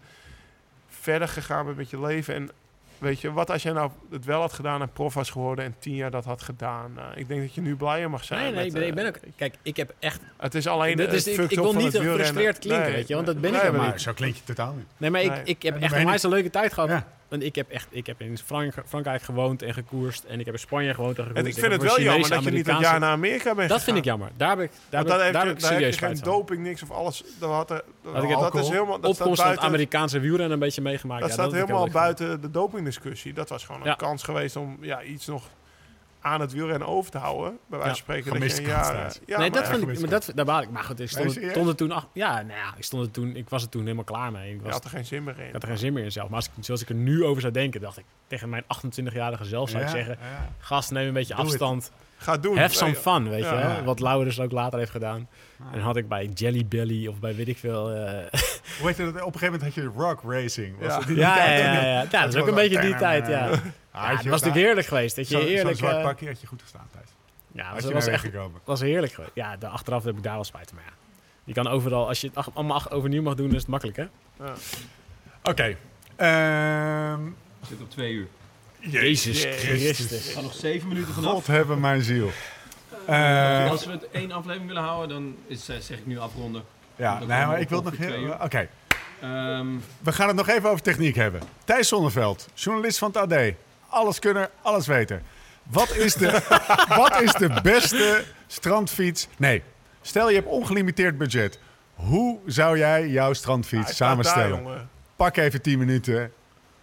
verder 0.89 1.27
gegaan 1.27 1.65
bent 1.65 1.77
met 1.77 1.89
je 1.89 1.99
leven. 2.01 2.35
En 2.35 2.49
weet 2.97 3.21
je, 3.21 3.31
wat 3.31 3.49
als 3.49 3.63
jij 3.63 3.71
nou 3.71 3.91
het 4.11 4.25
wel 4.25 4.39
had 4.41 4.53
gedaan 4.53 4.81
en 4.81 4.91
prof 4.93 5.13
was 5.13 5.29
geworden 5.29 5.65
en 5.65 5.75
tien 5.79 5.95
jaar 5.95 6.11
dat 6.11 6.25
had 6.25 6.41
gedaan? 6.41 6.93
Nou, 6.93 7.13
ik 7.15 7.27
denk 7.27 7.41
dat 7.41 7.53
je 7.53 7.61
nu 7.61 7.75
blijer 7.75 8.09
mag 8.09 8.23
zijn. 8.23 8.39
Nee, 8.39 8.51
nee, 8.51 8.57
met, 8.57 8.65
ik 8.65 8.73
ben, 8.73 8.87
ik 8.87 8.93
ben 8.95 9.03
eh, 9.03 9.09
ook... 9.09 9.35
Kijk, 9.35 9.55
ik 9.61 9.77
heb 9.77 9.93
echt... 9.99 10.21
Het 10.37 10.55
is 10.55 10.67
alleen 10.67 10.95
Dit 10.97 11.05
het 11.05 11.15
is- 11.15 11.27
ik- 11.27 11.51
ik 11.51 11.59
wil 11.59 11.73
niet 11.73 11.97
gefrustreerd 11.97 12.59
klinken, 12.59 12.85
Nee, 12.85 12.95
weet 12.95 13.07
je, 13.07 13.13
want 13.15 13.25
dat 13.25 13.41
ben 13.41 13.51
nee, 13.51 13.59
ik 13.59 13.65
helemaal 13.65 13.87
Maar 13.87 13.99
zo 13.99 14.13
klink 14.13 14.35
je 14.35 14.43
totaal 14.43 14.73
niet. 14.73 14.85
Nee, 14.97 15.09
maar 15.09 15.21
ik, 15.21 15.29
Nee. 15.31 15.41
ik 15.43 15.61
heb 15.63 15.81
echt 15.81 15.93
onwijs 15.97 16.23
een 16.23 16.29
leuke 16.29 16.49
tijd 16.49 16.73
gehad. 16.73 16.89
Ja. 16.89 17.07
Want 17.33 17.45
ik 17.45 17.55
heb 17.55 17.69
echt... 17.69 17.87
Ik 17.89 18.05
heb 18.05 18.21
in 18.21 18.37
Frank- 18.37 18.73
Frankrijk 18.85 19.21
gewoond 19.21 19.61
en 19.61 19.73
gekoerst. 19.73 20.23
En 20.23 20.39
ik 20.39 20.45
heb 20.45 20.53
in 20.53 20.59
Spanje 20.59 20.93
gewoond 20.93 21.17
en 21.17 21.23
En 21.23 21.27
gekoerst. 21.27 21.47
ik 21.57 21.63
vind 21.63 21.71
het 21.73 21.81
wel 21.81 22.01
jammer 22.01 22.29
dat 22.29 22.43
je 22.43 22.51
niet 22.51 22.67
een 22.67 22.79
jaar 22.79 22.99
naar 22.99 23.11
Amerika 23.11 23.55
bent 23.55 23.69
Dat 23.69 23.83
vind 23.83 23.97
ik 23.97 24.03
jammer. 24.03 24.29
Daar 24.37 24.49
heb 24.49 24.59
ik, 24.59 24.71
daar 24.89 25.03
Want 25.05 25.21
heb, 25.21 25.33
daar 25.33 25.45
heb 25.45 25.79
je, 25.79 25.85
heb 25.85 25.93
geen 25.93 26.19
doping, 26.19 26.63
niks 26.63 26.83
of 26.83 26.91
alles. 26.91 27.23
Dat, 27.39 27.49
had 27.49 27.69
er, 27.71 27.83
dat, 28.03 28.13
Had 28.13 28.23
ik 28.23 28.29
dat 28.29 28.55
is 28.55 28.69
helemaal, 28.69 28.99
dat 28.99 29.15
staat 29.15 29.27
Opkomst 29.27 29.41
van 29.41 29.51
het 29.51 29.59
Amerikaanse 29.59 30.19
wielrennen 30.19 30.51
een 30.51 30.59
beetje 30.59 30.81
meegemaakt. 30.81 31.21
dat 31.21 31.29
ja, 31.29 31.35
staat 31.35 31.51
helemaal 31.51 31.89
buiten 31.89 32.41
de 32.41 32.51
dopingdiscussie. 32.51 33.33
Dat 33.33 33.49
was 33.49 33.65
gewoon 33.65 33.87
een 33.87 33.95
kans 33.95 34.23
geweest 34.23 34.55
om 34.55 34.77
ja, 34.81 35.03
iets 35.03 35.25
nog 35.25 35.43
aan 36.23 36.41
het 36.41 36.51
wielrennen 36.53 36.87
over 36.87 37.11
te 37.11 37.17
houden. 37.17 37.57
Bij 37.67 37.79
wijze 37.79 37.83
van 37.83 37.89
Ja. 37.89 37.93
spreken 37.95 38.23
dat 38.25 38.33
Gemiste 38.33 38.61
je 38.61 38.67
trouwens. 38.67 39.15
Ja, 39.15 39.21
nee, 39.25 39.37
maar 39.37 39.49
dat 39.61 39.67
ja, 39.71 39.77
vond 39.79 39.91
ik, 39.91 39.99
maar 39.99 40.09
dat, 40.09 40.31
daar 40.35 40.45
baal 40.45 40.61
ik. 40.61 40.69
Maar 40.69 40.83
goed, 40.83 40.99
ik 40.99 41.09
stond, 41.09 41.35
Nee, 41.35 41.45
er- 41.45 41.51
stond 41.51 41.67
er 41.67 41.75
toen... 41.75 41.91
ach- 41.91 42.07
ja, 42.13 42.33
nou 42.41 42.59
ja, 42.59 42.73
ik, 42.77 42.83
stond 42.83 43.05
er 43.05 43.11
toen, 43.11 43.35
ik 43.35 43.49
was 43.49 43.63
er 43.63 43.69
toen 43.69 43.81
helemaal 43.81 44.03
klaar 44.03 44.31
mee. 44.31 44.49
Ik, 44.53 44.57
je 44.57 44.63
was, 44.63 44.73
had 44.73 44.83
er 44.83 44.89
geen 44.89 45.05
zin 45.05 45.23
meer 45.23 45.39
in. 45.39 45.45
ik 45.47 45.53
had 45.53 45.61
er 45.61 45.67
geen 45.67 45.77
zin 45.77 45.93
meer 45.93 46.03
in 46.03 46.11
zelf. 46.11 46.27
Maar 46.27 46.35
als 46.37 46.45
ik, 46.57 46.63
zoals 46.63 46.81
ik 46.81 46.89
er 46.89 46.95
nu 46.95 47.23
over 47.25 47.41
zou 47.41 47.53
denken, 47.53 47.81
dacht 47.81 47.97
ik... 47.97 48.05
Tegen 48.27 48.49
mijn 48.49 48.63
28-jarige 48.63 49.45
zelf 49.45 49.69
zou 49.69 49.81
ik 49.83 49.87
Ja, 49.89 49.95
zeggen... 49.95 50.17
ja. 50.21 50.49
Gast, 50.59 50.91
neem 50.91 51.07
een 51.07 51.13
beetje 51.13 51.33
Doe 51.35 51.43
het. 51.43 51.51
afstand. 51.53 51.91
Ga 52.17 52.37
doen. 52.37 52.57
Have 52.57 52.75
some 52.75 52.95
fun, 52.95 53.29
weet 53.29 53.43
Ja. 53.43 53.53
je. 53.53 53.65
Hè? 53.65 53.83
Wat 53.83 53.99
Laurens 53.99 54.39
ook 54.39 54.51
later 54.51 54.79
heeft 54.79 54.91
gedaan. 54.91 55.27
Ah. 55.59 55.73
En 55.73 55.79
had 55.79 55.95
ik 55.97 56.07
bij 56.07 56.25
Jelly 56.33 56.65
Belly 56.67 57.07
of 57.07 57.19
bij 57.19 57.35
weet 57.35 57.47
ik 57.47 57.57
veel... 57.57 57.91
eh, 57.91 58.11
Hoe 58.79 58.87
heet 58.87 58.97
het? 58.97 59.07
Op 59.07 59.13
een 59.13 59.23
gegeven 59.23 59.45
moment 59.45 59.61
had 59.63 59.73
je 59.73 59.83
rock 59.95 60.21
racing. 60.27 60.79
Was 60.79 60.87
Ja. 60.87 60.97
het 60.97 61.07
die 61.07 61.17
ja, 61.17 61.37
ja, 61.37 61.51
ja, 61.51 61.57
ja, 61.73 61.73
ja. 61.81 62.01
Ja, 62.11 62.21
dat 62.21 62.33
is 62.33 62.41
ook 62.41 62.47
een 62.47 62.55
beetje 62.55 62.79
die 62.81 62.95
tijd, 62.95 63.27
ja. 63.27 63.49
Ah, 63.93 64.01
Ja, 64.03 64.09
het 64.09 64.17
was 64.17 64.25
natuurlijk 64.25 64.55
heerlijk 64.65 64.87
geweest. 64.87 65.15
Dat 65.15 65.27
je 65.29 65.35
Zo- 65.35 65.41
Zo'n 65.41 65.49
eerlijk... 65.49 65.77
zwart 65.77 65.95
eh, 65.97 66.03
pakje 66.03 66.27
had 66.27 66.41
je 66.41 66.47
goed 66.47 66.61
gestaan, 66.61 66.87
Thijs. 66.91 67.05
ja, 67.51 67.73
dat 67.73 67.83
je 67.83 67.93
was 67.93 68.05
naar 68.05 68.13
echt 68.13 68.23
weggekomen. 68.23 68.61
was 68.63 68.79
heerlijk 68.81 69.13
geweest. 69.13 69.31
Ja, 69.35 69.57
de, 69.57 69.67
achteraf 69.67 70.03
heb 70.03 70.17
ik 70.17 70.23
daar 70.23 70.33
wel 70.33 70.43
spijt 70.43 70.67
van. 70.69 70.75
Maar 70.77 70.85
ja, 70.85 70.93
je 71.43 71.53
kan 71.53 71.67
overal... 71.67 72.07
Als 72.07 72.21
je 72.21 72.29
het 72.33 72.47
allemaal 72.53 72.77
ach- 72.77 72.91
overnieuw 72.91 73.21
mag 73.21 73.35
doen, 73.35 73.49
is 73.49 73.55
het 73.61 73.67
makkelijk, 73.67 73.97
hè? 73.97 74.05
Ja. 74.39 74.53
Oké. 75.43 75.75
Ehm, 76.15 77.21
Zit 77.67 77.81
op 77.81 77.89
twee 77.89 78.13
uur. 78.13 78.27
Jezus 78.79 79.43
Christus. 79.43 80.25
We 80.27 80.33
gaan 80.33 80.43
nog 80.43 80.53
zeven 80.53 80.87
minuten 80.87 81.13
vanaf. 81.13 81.31
God 81.31 81.47
hebben 81.47 81.79
mijn 81.79 82.01
ziel. 82.01 82.29
Eh, 83.07 83.69
Als 83.69 83.85
we 83.85 83.91
het 83.91 84.09
één 84.11 84.31
aflevering 84.31 84.67
willen 84.67 84.83
houden, 84.83 85.09
dan 85.09 85.35
is, 85.47 85.69
eh, 85.69 85.77
zeg 85.79 85.97
ik 85.97 86.05
nu 86.05 86.19
afronden. 86.19 86.63
ja, 86.95 87.19
nee, 87.19 87.27
maar 87.27 87.59
ik 87.59 87.69
wil 87.69 87.81
nog 87.81 87.97
heel... 87.97 88.31
Oké. 88.41 88.67
Ehm, 89.21 89.67
We 89.99 90.11
gaan 90.11 90.27
het 90.27 90.35
nog 90.35 90.47
even 90.49 90.69
over 90.69 90.81
techniek 90.83 91.15
hebben. 91.15 91.41
Thijs 91.63 91.87
Zonneveld, 91.87 92.47
journalist 92.53 92.97
van 92.97 93.07
het 93.13 93.17
AD. 93.17 93.53
Alles 93.93 94.19
kunnen, 94.19 94.49
alles 94.61 94.87
weten. 94.87 95.23
Wat 95.63 95.95
is 95.95 96.13
de, 96.13 96.41
wat 97.01 97.21
is 97.21 97.33
de 97.33 97.59
beste 97.63 98.23
strandfiets? 98.47 99.27
Nee, 99.37 99.63
stel 100.01 100.29
je 100.29 100.35
hebt 100.35 100.47
ongelimiteerd 100.47 101.17
budget. 101.17 101.59
Hoe 101.93 102.39
zou 102.45 102.77
jij 102.77 103.07
jouw 103.07 103.33
strandfiets 103.33 103.95
samenstellen? 103.95 104.49
daar, 104.49 104.61
jongen. 104.61 104.89
Pak 105.15 105.37
even 105.37 105.61
10 105.61 105.79
minuten. 105.79 106.31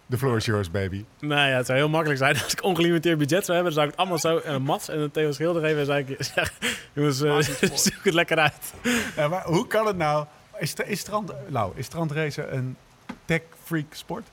The 0.09 0.17
floor 0.17 0.37
is 0.37 0.45
yours, 0.45 0.71
baby. 0.71 1.05
Nou 1.19 1.49
ja, 1.49 1.55
het 1.55 1.65
zou 1.65 1.77
heel 1.77 1.89
makkelijk 1.89 2.19
zijn 2.19 2.35
als 2.43 2.53
ik 2.53 2.63
ongelimiteerd 2.63 3.17
budget 3.17 3.45
zou 3.45 3.57
hebben. 3.57 3.73
Dan 3.75 3.83
zou 3.83 3.85
ik 3.85 3.91
het 3.91 3.99
allemaal 3.99 4.43
zo 4.43 4.53
een 4.55 4.61
Mats 4.61 4.89
en 4.89 4.99
een 4.99 5.11
Theo 5.11 5.31
Schilder 5.31 5.61
geven. 5.61 5.79
En 5.79 5.85
zou 5.85 5.99
ik 5.99 6.15
zeggen, 6.33 6.55
jongens, 6.93 7.21
eh, 7.21 7.69
zoek 7.75 8.03
het 8.03 8.13
lekker 8.13 8.37
uit. 8.37 8.73
Ja, 9.15 9.27
maar 9.27 9.43
hoe 9.43 9.67
kan 9.67 9.87
het 9.87 9.97
nou? 9.97 10.25
Is, 10.57 10.73
is, 10.73 10.99
strand, 10.99 11.31
nou, 11.47 11.71
is 11.75 11.85
strandracen 11.85 12.55
een 12.55 12.77
tech-freak 13.25 13.93
sport? 13.93 14.27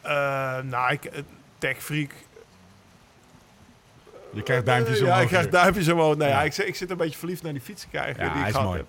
Eh, 0.00 0.58
nou, 0.62 0.92
ik, 0.92 1.04
eh, 1.04 1.22
Tech 1.60 1.82
Freak. 1.82 2.10
Je 4.32 4.42
krijgt 4.42 4.66
duimpjes 4.66 5.00
omhoog. 5.00 5.14
Ja, 5.16 5.20
ik 5.22 5.28
krijg 5.28 5.48
duimpjes 5.48 5.88
omhoog. 5.88 6.16
Nee, 6.16 6.28
Ja. 6.28 6.42
ik, 6.42 6.52
zit- 6.52 6.66
ik 6.66 6.76
zit 6.76 6.90
een 6.90 6.96
beetje 6.96 7.18
verliefd 7.18 7.42
naar 7.42 7.52
die 7.52 7.60
fietsen 7.62 7.90
kijken. 7.90 8.24
Ja, 8.24 8.32
die 8.32 8.40
hij 8.40 8.48
ik 8.50 8.54
is 8.56 8.60
gehad 8.60 8.74
heb. 8.74 8.86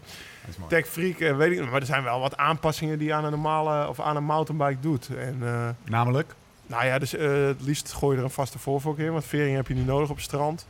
Tech 0.68 0.88
Freak, 0.88 1.18
weet 1.18 1.52
ik 1.52 1.60
niet. 1.60 1.70
Maar 1.72 1.80
er 1.80 1.86
zijn 1.86 2.04
wel 2.04 2.20
wat 2.20 2.38
aanpassingen 2.38 2.98
die 2.98 3.08
je 3.08 3.14
aan 3.14 3.24
een 3.26 3.32
normale 3.32 3.88
of 3.88 4.00
aan 4.00 4.16
een 4.16 4.24
mountainbike 4.24 4.80
doet. 4.80 5.10
En 5.18 5.38
eh, 5.42 5.70
Namelijk? 5.86 6.34
nou 6.68 6.86
ja, 6.86 7.00
dus 7.00 7.14
eh, 7.16 7.46
het 7.46 7.62
liefst 7.62 7.92
gooi 7.94 8.12
je 8.14 8.18
er 8.20 8.24
een 8.28 8.34
vaste 8.34 8.60
voorvork 8.60 8.98
in. 8.98 9.12
Want 9.12 9.26
vering 9.26 9.56
heb 9.56 9.68
je 9.68 9.74
niet 9.74 9.86
nodig 9.86 10.10
op 10.10 10.16
het 10.16 10.26
strand. 10.26 10.68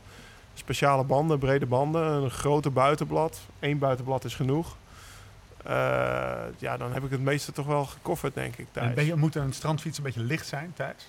Speciale 0.54 1.04
banden, 1.04 1.38
brede 1.38 1.66
banden, 1.66 2.02
een 2.22 2.30
grote 2.30 2.70
buitenblad. 2.70 3.40
Eén 3.60 3.78
buitenblad 3.78 4.24
is 4.24 4.34
genoeg. 4.34 4.76
Eh, 5.64 5.72
ja, 6.58 6.76
dan 6.76 6.92
heb 6.92 7.04
ik 7.04 7.10
het 7.10 7.20
meeste 7.20 7.52
toch 7.52 7.66
wel 7.66 7.84
gecoverd, 7.84 8.34
denk 8.34 8.52
ik. 8.56 8.66
En 8.66 8.72
Thuis. 8.72 8.94
ben 8.94 9.04
je, 9.04 9.14
moet 9.16 9.34
een 9.34 9.52
strandfiets 9.52 9.98
een 9.98 10.04
beetje 10.04 10.20
licht 10.20 10.46
zijn, 10.46 10.72
Thijs? 10.76 11.06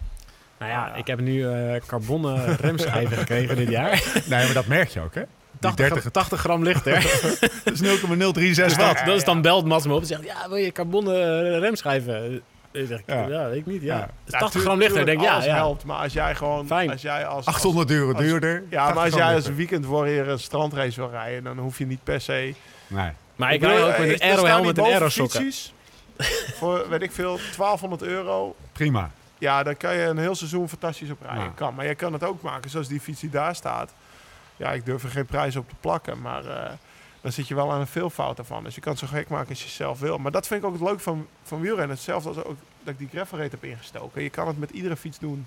Nou 0.60 0.72
ja, 0.72 0.86
Ah. 0.91 0.97
ik 0.97 1.08
heb 1.08 1.20
nu 1.20 1.47
eh 1.51 1.82
carbonnen 1.88 2.56
remschijven 2.62 3.18
gekregen 3.18 3.56
dit 3.56 3.70
jaar. 3.70 4.04
Nee, 4.30 4.45
maar 4.45 4.54
dat 4.54 4.66
merk 4.66 4.89
je 4.89 4.99
ook, 5.01 5.16
hè? 5.16 5.22
Die 5.60 5.72
80, 5.72 5.88
30, 5.93 6.12
80 6.12 6.39
gram 6.39 6.64
lichter. 6.64 6.93
dat 7.64 7.74
is 7.74 7.82
0,036 7.82 8.54
Dus 8.56 8.76
watt. 8.76 8.97
dat, 8.97 9.06
dat 9.06 9.16
is 9.16 9.24
dan 9.24 9.41
belt 9.41 9.66
Mats 9.66 9.86
me 9.88 9.93
op 9.93 10.01
en 10.01 10.08
zegt, 10.08 10.24
ja, 10.24 10.47
wil 10.49 10.58
je 10.58 10.72
carbonnen 10.72 11.60
remschijven? 11.60 12.41
Zeg 12.72 12.99
ik, 12.99 13.04
Ja. 13.08 13.28
ja. 13.28 13.49
weet 13.49 13.58
ik 13.58 13.66
niet, 13.66 13.82
ja. 13.82 13.95
Ja. 13.95 14.01
Het 14.01 14.10
is 14.26 14.32
Ja, 14.34 14.39
80 14.39 14.51
tuur- 14.51 14.62
gram 14.70 14.80
lichter. 14.80 14.99
Ik 14.99 15.06
denk, 15.06 15.18
tuurlijk, 15.20 15.30
ja, 15.30 15.34
alles 15.47 15.58
ja. 15.58 15.64
helpt. 15.66 15.84
Maar 15.86 15.97
als 15.97 16.14
jij 16.14 16.36
gewoon... 16.36 16.68
Fijn. 16.68 16.91
Als 16.91 17.01
jij 17.01 17.26
als, 17.26 17.45
800 17.45 17.91
euro 17.91 18.14
als- 18.14 18.22
duurder. 18.24 18.64
Ja, 18.70 18.84
maar 18.84 18.93
80 18.93 19.04
als 19.04 19.14
jij 19.24 19.36
als 19.36 19.47
weekend 19.56 19.86
warrior 19.86 20.28
een 20.28 20.39
strandrace 20.39 20.99
wil 20.99 21.10
rijden, 21.10 21.43
dan 21.43 21.58
hoef 21.58 21.78
je 21.78 21.86
niet 21.86 22.04
per 22.04 22.22
se... 22.22 22.54
Nee. 22.88 23.10
Maar 23.36 23.54
ik 23.54 23.62
rij 23.62 23.84
ook 23.84 23.89
eh, 23.89 23.99
met 23.99 24.08
er 24.08 24.10
een 24.12 24.16
staan 24.18 24.30
aerohelm 24.30 24.58
die 24.58 24.66
met 24.66 24.78
een 24.78 24.84
aerosokken. 24.93 25.39
bovenfietsjes 25.39 25.74
Voor, 26.58 26.89
weet 26.89 27.01
ik 27.01 27.12
veel, 27.12 27.36
1200 27.58 28.01
euro. 28.04 28.56
Prima. 28.72 29.12
Ja, 29.44 29.64
dan 29.64 29.78
kan 29.78 29.96
je 29.96 30.06
een 30.06 30.18
heel 30.18 30.36
seizoen 30.36 30.70
fantastisch 30.70 31.10
op 31.10 31.22
rijden. 31.22 31.44
Ja. 31.44 31.52
Kan, 31.56 31.76
maar 31.76 31.86
je 31.86 31.96
kan 31.96 32.14
het 32.14 32.24
ook 32.24 32.41
maken 32.41 32.70
zoals 32.70 32.88
die 32.88 33.00
fiets 33.00 33.20
die 33.20 33.30
daar 33.30 33.56
staat. 33.56 33.94
Ja, 34.58 34.72
ik 34.72 34.86
durf 34.86 35.04
er 35.04 35.10
geen 35.10 35.26
prijs 35.26 35.56
op 35.56 35.70
te 35.70 35.76
plakken, 35.80 36.22
maar 36.22 36.46
eh, 36.46 36.72
dan 37.22 37.32
zit 37.32 37.48
je 37.48 37.56
wel 37.56 37.72
aan 37.72 37.80
een 37.80 37.88
veelvoud 37.88 38.38
ervan. 38.38 38.64
Dus 38.64 38.76
je 38.76 38.82
kan 38.82 38.91
het 38.91 39.02
zo 39.02 39.08
gek 39.08 39.30
maken 39.30 39.50
als 39.50 39.64
je 39.64 39.70
zelf 39.70 40.00
wil. 40.00 40.18
Maar 40.18 40.32
dat 40.32 40.48
vind 40.48 40.62
ik 40.62 40.68
ook 40.68 40.74
het 40.74 40.82
leuk 40.82 41.00
van, 41.00 41.28
van 41.44 41.62
wielrennen. 41.62 41.96
Hetzelfde 41.96 42.30
als 42.30 42.38
ook 42.44 42.58
dat 42.84 42.94
ik 42.94 42.98
die 42.98 43.08
gravel 43.08 43.38
race 43.38 43.50
heb 43.50 43.64
ingestoken. 43.64 44.24
Je 44.24 44.30
kan 44.30 44.48
het 44.48 44.60
met 44.60 44.70
iedere 44.70 44.98
fiets 44.98 45.20
doen 45.20 45.46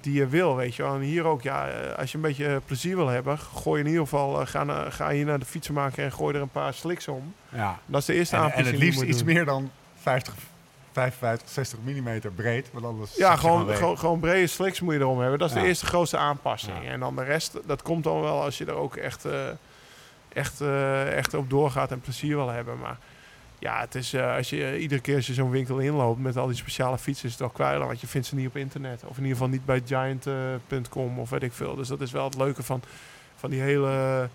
die 0.00 0.14
je 0.14 0.26
wil, 0.26 0.56
weet 0.56 0.74
je 0.74 0.82
wel. 0.82 0.94
En 0.94 1.00
hier 1.00 1.24
ook, 1.24 1.42
ja, 1.42 1.68
eh, 1.68 1.98
als 1.98 2.10
je 2.10 2.16
een 2.16 2.22
beetje 2.22 2.60
plezier 2.66 2.96
wil 2.96 3.08
hebben, 3.08 3.38
gooi 3.38 3.80
in 3.80 3.86
ieder 3.86 4.02
geval, 4.02 4.40
eh, 4.40 4.46
ga, 4.90 5.10
hier 5.10 5.24
naar 5.24 5.38
de 5.38 5.44
fietsenmaker 5.44 6.04
en 6.04 6.12
gooi 6.12 6.34
er 6.34 6.42
een 6.42 6.48
paar 6.48 6.74
slicks 6.74 7.08
om. 7.08 7.34
Ja. 7.48 7.78
Dat 7.86 8.00
is 8.00 8.06
de 8.06 8.14
eerste 8.14 8.36
En, 8.36 8.42
en 8.42 8.48
aanpassing 8.48 8.76
het 8.76 8.78
je 8.78 8.84
liefst 8.84 9.02
iets 9.02 9.22
meer 9.22 9.44
dan 9.44 9.70
50, 9.94 10.34
55, 10.92 11.48
60 11.48 11.78
mm 11.84 12.20
breed. 12.34 12.68
Want 12.72 12.84
anders 12.84 13.16
Ja, 13.16 13.36
gewoon, 13.36 13.74
gewoon, 13.74 13.98
gewoon 13.98 14.20
brede 14.20 14.46
slicks 14.46 14.80
moet 14.80 14.94
je 14.94 15.00
erom 15.00 15.20
hebben. 15.20 15.38
Dat 15.38 15.48
is 15.48 15.54
Ja. 15.54 15.60
de 15.60 15.66
eerste 15.68 15.86
grootste 15.86 16.16
aanpassing. 16.16 16.76
Ja. 16.82 16.90
En 16.90 17.00
dan 17.00 17.16
de 17.16 17.24
rest, 17.24 17.58
dat 17.66 17.82
komt 17.82 18.04
dan 18.04 18.20
wel 18.20 18.42
als 18.42 18.58
je 18.58 18.64
er 18.64 18.74
ook 18.74 18.96
echt, 18.96 19.24
eh, 19.24 19.32
echt, 20.32 20.60
eh, 20.60 21.16
echt 21.16 21.34
op 21.34 21.50
doorgaat 21.50 21.90
en 21.90 22.00
plezier 22.00 22.36
wil 22.36 22.48
hebben. 22.48 22.78
Maar 22.78 22.98
ja, 23.58 23.80
het 23.80 23.94
is, 23.94 24.12
eh, 24.12 24.36
als 24.36 24.50
je 24.50 24.78
iedere 24.78 25.00
keer 25.00 25.16
als 25.16 25.26
je 25.26 25.34
zo'n 25.34 25.50
winkel 25.50 25.78
inloopt 25.78 26.20
met 26.20 26.36
al 26.36 26.46
die 26.46 26.56
speciale 26.56 26.98
fietsen, 26.98 27.24
is 27.24 27.30
het 27.30 27.40
wel 27.40 27.50
kwijlen. 27.50 27.86
Want 27.86 28.00
je 28.00 28.06
vindt 28.06 28.26
ze 28.26 28.34
niet 28.34 28.48
op 28.48 28.56
internet. 28.56 29.02
Of 29.04 29.16
in 29.16 29.22
ieder 29.22 29.36
geval 29.36 29.48
niet 29.48 29.64
bij 29.64 29.82
giant.com 29.86 31.18
of 31.18 31.30
weet 31.30 31.42
ik 31.42 31.52
veel. 31.52 31.74
Dus 31.74 31.88
dat 31.88 32.00
is 32.00 32.10
wel 32.10 32.24
het 32.24 32.36
leuke 32.36 32.62
van, 32.62 32.82
van 33.36 33.50
die 33.50 33.60
hele... 33.60 34.28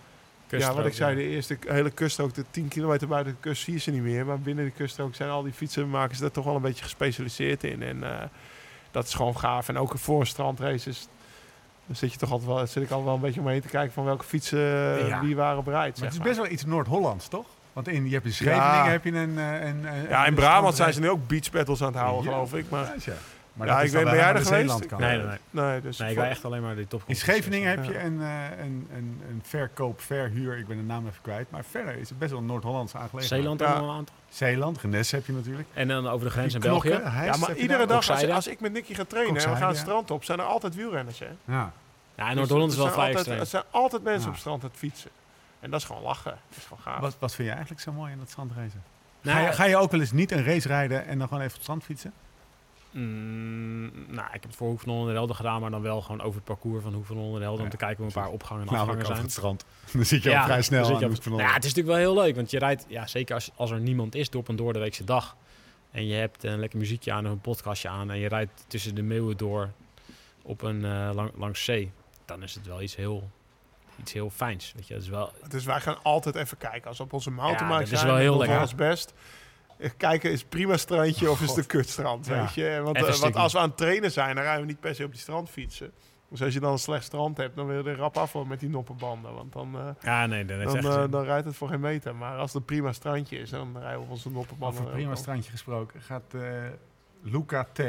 ja, 0.47 0.73
wat 0.73 0.85
ik 0.85 0.93
zei, 0.93 1.15
de 1.15 1.23
eerste 1.23 1.57
hele 1.67 1.89
kuststrook, 1.91 2.33
de 2.33 2.45
10 2.51 2.67
kilometer 2.67 3.07
buiten 3.07 3.33
de 3.33 3.39
kust 3.39 3.63
zie 3.63 3.73
je 3.73 3.79
ze 3.79 3.91
niet 3.91 4.01
meer. 4.01 4.25
Maar 4.25 4.39
binnen 4.39 4.65
de 4.65 4.71
kuststrook 4.71 5.15
zijn 5.15 5.29
al 5.29 5.43
die 5.43 5.53
fietsen, 5.53 5.89
maken 5.89 6.15
ze 6.15 6.21
daar 6.21 6.31
toch 6.31 6.45
wel 6.45 6.55
een 6.55 6.61
beetje 6.61 6.83
gespecialiseerd 6.83 7.63
in. 7.63 7.83
En 7.83 8.03
eh, 8.03 8.27
dat 8.91 9.05
is 9.07 9.13
gewoon 9.13 9.37
gaaf. 9.37 9.69
En 9.69 9.77
ook 9.77 9.93
voor 9.97 10.19
een 10.19 10.25
strandraces, 10.27 11.07
dan 11.85 11.95
zit 11.95 12.11
je 12.11 12.17
toch 12.17 12.31
altijd 12.31 12.49
wel, 12.49 12.67
zit 12.67 12.75
ik 12.83 12.89
altijd 12.89 13.03
wel 13.05 13.13
een 13.15 13.21
beetje 13.21 13.39
omheen 13.39 13.61
te 13.61 13.67
kijken 13.67 13.93
van 13.93 14.03
welke 14.05 14.23
fietsen 14.25 14.59
eh, 14.99 15.07
Ja. 15.07 15.21
wie 15.21 15.35
waren 15.35 15.63
bereid. 15.63 15.93
Maar 15.95 16.03
het 16.03 16.11
is 16.13 16.17
maar. 16.19 16.27
best 16.27 16.39
wel 16.39 16.49
iets 16.51 16.65
Noord-Hollands, 16.65 17.27
toch? 17.27 17.45
Want 17.73 17.87
in, 17.87 18.05
je 18.05 18.13
hebt 18.13 18.25
in 18.25 18.33
Scheveningen 18.33 18.63
Ja. 18.63 18.87
heb 18.89 19.03
je 19.03 19.11
een... 19.11 19.37
eh, 19.37 19.65
een, 19.67 19.85
een 19.85 20.07
Ja, 20.09 20.25
in 20.25 20.33
Brabant 20.33 20.75
zijn 20.75 20.93
ze 20.93 20.99
nu 20.99 21.09
ook 21.09 21.27
beach 21.27 21.51
battles 21.51 21.81
aan 21.81 21.87
het 21.87 21.95
houden, 21.95 22.23
Ja. 22.23 22.31
geloof 22.31 22.53
ik. 22.53 22.69
Maar 22.69 22.93
Ja, 23.05 23.13
Maar 23.55 23.67
Ja, 23.67 23.75
dat 23.75 23.85
ik 23.85 23.91
weet- 23.91 24.03
ben 24.03 24.13
jij 24.13 24.23
aan 24.23 24.35
er 24.35 24.41
geweest? 24.41 24.61
Zeelandkant. 24.61 25.01
Nee, 25.01 25.17
nee, 25.17 25.25
nee. 25.27 25.63
nee, 25.65 25.81
dus 25.81 25.97
Nee, 25.97 26.09
ik 26.11 26.17
rij 26.17 26.29
echt 26.29 26.45
alleen 26.45 26.61
maar 26.61 26.75
die 26.75 26.87
top. 26.87 27.03
In 27.05 27.15
Scheveningen 27.15 27.69
heb 27.69 27.83
je 27.83 27.99
een, 27.99 28.21
eh, 28.21 28.43
een, 28.57 28.87
een, 28.95 29.21
een 29.29 29.41
verkoop, 29.43 30.01
verhuur, 30.01 30.57
ik 30.57 30.67
ben 30.67 30.77
de 30.77 30.83
naam 30.83 31.07
even 31.07 31.21
kwijt. 31.21 31.51
Maar 31.51 31.63
verder 31.69 31.95
is 31.97 32.09
het 32.09 32.17
best 32.19 32.31
wel 32.31 32.39
een 32.39 32.45
Noord-Hollandse 32.45 32.97
aangelegenheid. 32.97 33.41
Zeeland 33.41 33.59
Ja. 33.59 33.65
allemaal 33.73 33.95
aan. 33.95 34.05
Zeeland, 34.29 34.77
Genes 34.77 35.11
heb 35.11 35.25
je 35.25 35.31
natuurlijk. 35.33 35.67
En 35.73 35.87
dan 35.87 36.07
over 36.07 36.25
de 36.25 36.31
grens 36.31 36.53
in 36.53 36.59
België. 36.59 36.89
Ja, 36.89 37.35
maar 37.39 37.55
iedere 37.55 37.85
dag 37.85 38.09
als, 38.09 38.29
als 38.29 38.47
ik 38.47 38.59
met 38.59 38.71
Nicky 38.73 38.93
ga 38.93 39.03
trainen 39.07 39.41
en 39.43 39.49
we 39.49 39.55
gaan 39.55 39.67
het 39.67 39.77
strand 39.77 40.11
op, 40.11 40.23
zijn 40.23 40.39
er 40.39 40.45
altijd 40.45 40.75
wielrenners. 40.75 41.19
Hè? 41.19 41.29
Ja. 41.45 41.71
Ja, 42.15 42.29
in 42.29 42.35
Noord-Holland 42.35 42.71
is 42.71 42.77
Dus 42.77 42.85
wel 42.85 42.93
er 42.93 42.99
zijn 42.99 43.05
vrij 43.05 43.15
extreem. 43.15 43.39
Er 43.39 43.45
zijn 43.45 43.63
altijd 43.71 44.03
mensen 44.03 44.21
Ja. 44.21 44.27
op 44.27 44.31
het 44.33 44.41
strand 44.41 44.63
aan 44.63 44.69
het 44.69 44.77
fietsen. 44.77 45.09
En 45.59 45.69
dat 45.71 45.79
is 45.79 45.85
gewoon 45.85 46.01
lachen. 46.01 46.31
Dat 46.49 46.57
is 46.57 46.63
gewoon 46.63 46.79
gaaf. 46.83 46.99
Wat, 46.99 47.15
wat 47.19 47.33
vind 47.35 47.47
je 47.47 47.53
eigenlijk 47.53 47.83
zo 47.83 47.91
mooi 47.91 48.11
in 48.11 48.17
dat 48.17 48.29
strandracen? 48.29 48.83
Nou, 49.21 49.37
ga, 49.37 49.45
je, 49.45 49.53
ga 49.53 49.63
je 49.65 49.77
ook 49.77 49.91
wel 49.91 49.99
eens 49.99 50.11
niet 50.11 50.31
een 50.31 50.43
race 50.43 50.67
rijden 50.67 51.05
en 51.07 51.17
dan 51.17 51.27
gewoon 51.27 51.43
even 51.43 51.51
op 51.51 51.53
het 51.53 51.61
strand 51.61 51.83
fietsen? 51.83 52.13
Mm, 52.97 53.91
nou, 54.07 54.25
ik 54.25 54.31
heb 54.31 54.43
het 54.43 54.55
voor 54.55 54.79
van 54.79 54.89
Holland 54.89 55.09
en 55.09 55.15
Helden 55.15 55.35
gedaan, 55.35 55.61
maar 55.61 55.71
dan 55.71 55.81
wel 55.81 56.01
gewoon 56.01 56.21
over 56.21 56.35
het 56.35 56.43
parcours 56.43 56.83
van 56.83 56.93
Holland 56.93 57.35
en 57.35 57.41
Helden 57.41 57.57
Ja, 57.57 57.63
om 57.63 57.69
te 57.69 57.77
kijken 57.77 57.97
hoe 57.97 58.05
een 58.05 58.21
paar 58.21 58.29
opgangen 58.29 58.67
en 58.67 58.75
afgangen 58.75 59.05
zijn. 59.05 59.21
het 59.21 59.31
strand. 59.31 59.65
Dan 59.93 60.05
zit 60.05 60.23
je 60.23 60.37
al 60.37 60.43
vrij 60.43 60.61
snel 60.61 60.93
aan 60.93 60.99
de 60.99 61.05
hoek 61.05 61.25
Nou 61.25 61.41
ja, 61.41 61.53
het 61.53 61.63
is 61.63 61.73
natuurlijk 61.73 61.87
wel 61.87 62.13
heel 62.13 62.23
leuk, 62.23 62.35
want 62.35 62.51
je 62.51 62.59
rijdt, 62.59 62.85
ja, 62.87 63.07
zeker 63.07 63.35
als, 63.35 63.51
als 63.55 63.71
er 63.71 63.79
niemand 63.79 64.15
is 64.15 64.29
op 64.29 64.47
een 64.47 64.55
door 64.55 64.73
de 64.73 64.79
weekse 64.79 65.03
dag. 65.03 65.35
En 65.91 66.07
je 66.07 66.13
hebt 66.15 66.43
een 66.43 66.59
lekker 66.59 66.79
muziekje 66.79 67.11
aan, 67.11 67.25
of 67.25 67.31
een 67.31 67.39
podcastje 67.41 67.89
aan 67.89 68.11
en 68.11 68.17
je 68.17 68.27
rijdt 68.27 68.65
tussen 68.67 68.95
de 68.95 69.01
meeuwen 69.01 69.37
door 69.37 69.69
op 70.41 70.61
een 70.61 70.85
eh, 70.85 71.09
lang, 71.13 71.31
langs 71.37 71.63
zee. 71.63 71.91
Dan 72.25 72.43
is 72.43 72.53
het 72.53 72.67
wel 72.67 72.81
iets 72.81 72.95
heel, 72.95 73.29
iets 73.99 74.13
heel 74.13 74.29
fijns. 74.29 74.73
Weet 74.75 74.87
je, 74.87 74.93
dat 74.93 75.03
is 75.03 75.09
wel, 75.09 75.31
Dus 75.47 75.65
wij 75.65 75.79
gaan 75.79 75.97
altijd 76.03 76.35
even 76.35 76.57
kijken. 76.57 76.87
Als 76.87 76.97
we 76.97 77.03
op 77.03 77.13
onze 77.13 77.31
mountainbike 77.31 77.83
Ja, 77.83 77.89
dat 77.89 77.99
is 77.99 78.03
wel 78.03 78.15
heel 78.15 78.37
lekker. 78.37 78.59
ons 78.59 78.75
best. 78.75 79.13
Kijken, 79.97 80.31
is 80.31 80.39
het 80.39 80.49
prima 80.49 80.77
strandje 80.77 81.29
of 81.31 81.41
is 81.41 81.49
het 81.49 81.57
een 81.57 81.65
kutstrand, 81.65 82.25
Ja. 82.25 82.39
weet 82.39 82.53
je? 82.53 82.79
Want, 82.83 82.95
eh, 82.97 83.15
want 83.15 83.35
als 83.35 83.53
we 83.53 83.59
aan 83.59 83.67
het 83.67 83.77
trainen 83.77 84.11
zijn, 84.11 84.35
dan 84.35 84.43
rijden 84.43 84.61
we 84.61 84.67
niet 84.67 84.79
per 84.79 84.95
se 84.95 85.03
op 85.03 85.11
die 85.11 85.19
strand 85.19 85.49
fietsen. 85.49 85.91
Dus 86.29 86.41
als 86.41 86.53
je 86.53 86.59
dan 86.59 86.71
een 86.71 86.77
slecht 86.79 87.03
strand 87.03 87.37
hebt, 87.37 87.55
dan 87.55 87.67
wil 87.67 87.83
je 87.83 87.89
er 87.89 87.97
rap 87.97 88.17
af 88.17 88.31
worden 88.31 88.49
met 88.51 88.59
die 88.59 88.69
noppenbanden. 88.69 89.33
Want 89.33 89.53
dan, 89.53 89.75
eh, 89.75 89.87
ja, 90.01 90.25
nee, 90.25 90.45
dan, 90.45 90.59
echt... 90.61 90.85
eh, 90.85 91.03
dan 91.09 91.23
rijdt 91.23 91.45
het 91.45 91.55
voor 91.55 91.67
geen 91.67 91.79
meter. 91.79 92.15
Maar 92.15 92.37
als 92.37 92.53
het 92.53 92.59
een 92.61 92.65
prima 92.65 92.93
strandje 92.93 93.37
is, 93.37 93.49
dan 93.49 93.77
rijden 93.79 93.97
we 93.99 94.03
op 94.05 94.09
onze 94.11 94.31
noppenbanden. 94.31 94.81
Over 94.81 94.93
prima 94.93 95.15
strandje 95.15 95.51
gesproken. 95.51 96.01
Gaat 96.01 96.33
eh, 96.33 96.41
Luca 97.21 97.67
T. 97.73 97.81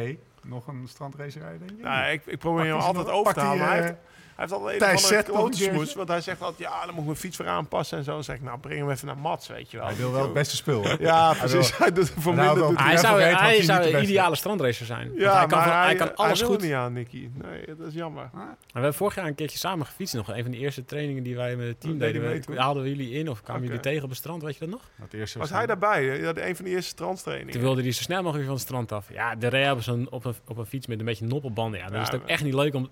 nog 0.43 0.67
een 0.67 0.89
strandrace 0.89 1.39
rijden? 1.39 1.59
denk 1.67 1.79
je? 1.79 1.85
Nou, 1.85 2.11
ik, 2.11 2.27
ik 2.27 2.39
probeer 2.39 2.65
hem 2.65 2.79
altijd 2.81 3.09
over 3.11 3.35
te 3.35 3.41
halen. 3.41 3.99
Hij 4.37 4.47
heeft, 4.47 4.53
altijd 4.53 5.61
een 5.61 5.77
of 5.77 5.89
een? 5.89 5.97
Want 5.97 6.09
hij 6.09 6.21
zegt 6.21 6.43
altijd, 6.43 6.69
ja, 6.69 6.79
dan 6.81 6.89
moet 6.91 6.99
ik 6.99 7.05
mijn 7.05 7.17
fiets 7.17 7.37
weer 7.37 7.49
aanpassen 7.49 7.99
en 7.99 8.05
zo. 8.05 8.13
Dan 8.13 8.25
zeg 8.25 8.37
ik, 8.37 8.43
nou, 8.43 8.59
breng 8.59 8.81
hem 8.81 8.91
even 8.91 9.07
naar 9.07 9.19
Mats, 9.19 9.49
weet 9.49 9.71
je 9.71 9.77
wel. 9.77 9.87
Hij 9.87 9.97
wil 9.97 10.13
wel 10.13 10.23
het 10.23 10.33
beste 10.33 10.57
spul, 10.57 10.83
hè? 10.85 10.95
Ja, 10.99 11.35
precies. 11.35 11.79
Hij 11.79 11.93
doet 11.93 12.11
voor 12.19 12.35
minder. 12.35 12.55
doet 12.55 12.79
hij 12.81 12.97
zou, 12.97 13.21
hij 13.21 13.35
hij 13.35 13.63
zou 13.63 13.83
de 13.83 13.93
een 13.93 14.03
ideale 14.03 14.37
strandracer 14.37 14.87
zijn. 14.87 15.13
Ja, 15.15 15.37
hij 15.39 15.47
kan, 15.47 15.59
hij, 15.63 15.85
hij 15.85 15.95
kan 15.95 16.17
alles 16.17 16.43
goed. 16.43 16.63
niet 16.63 16.73
aan, 16.73 16.93
Nicky. 16.93 17.29
Nee, 17.33 17.65
dat 17.79 17.87
is 17.87 17.95
jammer. 17.95 18.29
Maar 18.33 18.57
we 18.67 18.73
hebben 18.73 18.95
vorig 18.95 19.15
jaar 19.15 19.27
een 19.27 19.35
keertje 19.35 19.59
samen 19.59 19.87
gefietst 19.87 20.15
nog. 20.15 20.29
Een 20.29 20.43
van 20.43 20.51
de 20.51 20.59
eerste 20.59 20.85
trainingen 20.85 21.23
die 21.23 21.37
wij 21.37 21.57
met 21.57 21.67
het 21.67 21.81
team 21.81 21.99
deden 21.99 22.23
We, 22.47 22.61
haalden 22.61 22.83
we 22.83 22.89
jullie 22.89 23.11
in 23.13 23.31
of 23.31 23.43
kwamen 23.43 23.63
jullie 23.63 23.81
tegen 23.81 24.03
op 24.03 24.09
het 24.09 24.19
strand, 24.19 24.43
weet 24.43 24.55
je 24.55 24.61
dat 24.61 24.69
nog? 24.69 24.81
Dat 25.01 25.13
eerste 25.13 25.39
Was 25.39 25.51
hij 25.51 25.67
daarbij? 25.67 26.05
Ja, 26.21 26.33
de- 26.33 26.49
een 26.49 26.57
van 26.57 26.65
die 26.65 26.75
eerste 26.75 26.91
strandtrainingen. 26.91 27.53
Toen 27.53 27.63
wilde 27.63 27.83
hij 27.83 27.93
zo 27.93 28.03
snel 28.03 28.23
mogelijk 28.23 28.45
van 28.47 28.55
het 28.55 28.65
strand 28.65 28.93
af. 28.93 29.07
Ja, 29.13 29.35
de 29.35 29.47
rea 29.49 29.73
op, 29.73 29.83
zo'n, 29.83 30.07
op, 30.11 30.25
een, 30.25 30.35
op 30.47 30.57
een 30.59 30.67
fiets 30.67 30.87
met 30.87 30.99
een 30.99 31.05
beetje 31.05 31.27
noppelbanden. 31.27 31.81
Ja, 31.81 31.87
dan 31.87 31.95
Ja, 31.97 32.01
is 32.03 32.09
het 32.11 32.21
ook 32.21 32.29
echt 32.29 32.45
niet 32.45 32.55
leuk 32.55 32.75
om... 32.75 32.89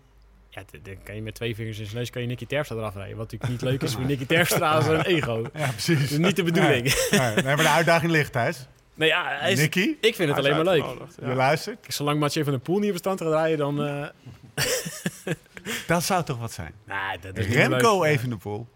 Ja, 0.54 0.62
dan 0.82 0.96
kan 1.04 1.14
je 1.14 1.22
met 1.22 1.34
twee 1.34 1.54
vingers 1.54 1.78
in 1.78 1.84
zijn 1.84 1.96
neus 1.96 2.10
kan 2.10 2.22
je 2.22 2.28
Nicky 2.28 2.46
Terpstra 2.46 2.76
eraf 2.76 2.94
rijden. 2.94 3.16
Wat 3.16 3.32
natuurlijk 3.32 3.50
niet 3.62 3.70
leuk 3.70 3.82
is 3.82 3.94
voor 3.94 4.04
Nicky 4.04 4.26
Terpstra 4.26 4.72
als 4.72 4.86
een 4.86 5.02
ego. 5.04 5.42
Ja, 5.54 5.68
precies. 5.70 6.02
is 6.12 6.18
niet 6.18 6.36
de 6.36 6.42
bedoeling. 6.42 6.82
Nee, 7.10 7.20
nee, 7.20 7.34
nee, 7.34 7.42
maar 7.44 7.56
de 7.56 7.68
uitdaging 7.68 8.12
ligt, 8.12 8.32
Thijs. 8.32 8.66
Nee, 8.94 9.08
ja, 9.08 9.36
hij 9.38 9.52
is- 9.52 9.58
Nicky, 9.58 9.96
ik 10.00 10.14
vind 10.14 10.28
het 10.28 10.38
alleen 10.38 10.54
maar 10.54 10.64
leuk. 10.64 10.84
ja. 11.20 11.28
je 11.28 11.34
luistert. 11.34 11.78
Zolang 11.88 12.20
Mathieu 12.20 12.44
van 12.44 12.52
der 12.52 12.62
Poel 12.62 12.76
niet 12.78 12.84
op 12.86 12.90
het 12.90 12.98
strand 12.98 13.20
gaat 13.20 13.30
rijden, 13.32 13.58
dan... 13.58 13.84
eh 13.84 14.06
Dat 15.86 16.02
zou 16.04 16.24
toch 16.24 16.38
wat 16.38 16.52
zijn? 16.52 16.72
nee, 16.86 17.18
dat 17.20 17.38
is 17.38 17.46
Remco 17.54 18.00
leuk. 18.02 18.10
Evenepoel. 18.12 18.66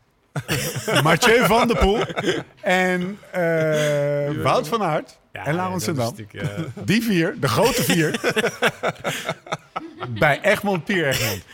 Mathieu 1.02 1.44
van 1.46 1.68
der 1.68 1.76
Poel. 1.76 2.00
En 2.60 3.18
eh, 3.30 4.42
Wout 4.42 4.68
van 4.68 4.82
Aert. 4.82 5.18
Ja, 5.32 5.46
En 5.46 5.54
Laurens 5.54 5.84
Sendam. 5.84 6.14
natuurlijk, 6.16 6.48
eh, 6.58 6.64
Die 6.84 7.02
vier, 7.02 7.34
de 7.40 7.48
grote 7.48 7.82
vier. 7.82 8.20
bij 10.08 10.40
Egmond, 10.42 10.84
Pier 10.84 11.06
Egmond. 11.08 11.44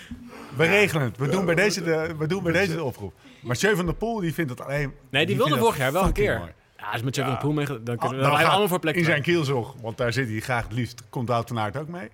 We 0.56 0.66
regelen 0.66 1.02
het. 1.04 1.16
We 1.16 1.28
doen 1.28 1.44
bij 1.44 1.54
deze 1.54 1.82
de, 1.82 2.14
we 2.18 2.26
doen 2.26 2.42
bij 2.42 2.52
deze 2.52 2.74
de 2.74 2.84
oproep. 2.84 3.12
Maar 3.14 3.32
Mathieu 3.40 3.76
van 3.76 3.86
der 3.86 3.94
Poel 3.94 4.20
die 4.20 4.34
vindt 4.34 4.50
het 4.50 4.60
alleen... 4.60 4.92
nee, 5.10 5.26
die 5.26 5.36
wilde 5.36 5.58
vorig 5.58 5.76
jaar 5.76 5.92
wel 5.92 6.04
een 6.04 6.12
keer. 6.12 6.38
mooi. 6.38 6.50
Ja, 6.78 6.84
als 6.92 7.02
met 7.02 7.14
Jeff 7.16 7.38
Poel 7.38 7.52
mee, 7.52 7.66
dan 7.82 7.96
kunnen 7.96 8.18
we 8.20 8.26
allemaal 8.26 8.68
voor 8.68 8.78
plekken. 8.78 9.02
In 9.02 9.08
zijn 9.08 9.22
kielzog, 9.22 9.74
want 9.82 9.96
daar 9.96 10.12
zit 10.12 10.28
hij 10.28 10.40
graag 10.40 10.62
het 10.62 10.72
liefst. 10.72 11.02
Komt 11.10 11.28
Wout 11.28 11.48
van 11.48 11.58
Aert 11.58 11.76
ook 11.76 11.88
mee. 11.88 12.08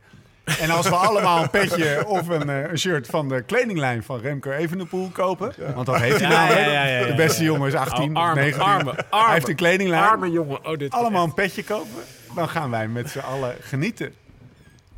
En 0.61 0.71
als 0.71 0.89
we 0.89 0.95
allemaal 0.95 1.43
een 1.43 1.51
petje 1.51 2.05
of 2.07 2.29
een, 2.29 2.49
eh, 2.51 2.71
een 2.71 2.79
shirt 2.79 3.07
van 3.07 3.29
de 3.29 3.43
kledinglijn 3.43 4.03
van 4.03 4.21
Remco 4.21 4.51
Evenepoel 4.51 5.09
kopen. 5.13 5.55
Want 5.75 5.87
dat 5.87 5.97
heeft 5.97 6.21
hij 6.21 6.31
Ja, 6.31 6.37
namelijk. 6.39 6.67
ja, 6.67 6.73
ja, 6.73 6.85
ja, 6.87 6.99
ja. 6.99 7.07
De 7.07 7.15
beste 7.15 7.45
jongen 7.45 7.69
is 7.69 7.75
18, 7.75 8.17
Oh, 8.17 8.23
arme, 8.23 8.41
19. 8.41 8.63
arme, 8.69 8.93
Hij 8.95 9.05
arme, 9.11 9.33
heeft 9.33 9.49
een 9.49 9.55
kledinglijn. 9.57 10.03
arme 10.03 10.31
jongen. 10.31 10.67
Oh, 10.67 10.79
dit 10.79 10.93
allemaal 10.93 11.25
een 11.25 11.35
petje 11.35 11.65
kopen. 11.65 12.03
Dan 12.35 12.49
gaan 12.49 12.71
wij 12.71 12.89
met 12.89 13.11
z'n 13.11 13.19
allen 13.19 13.55
genieten 13.61 14.15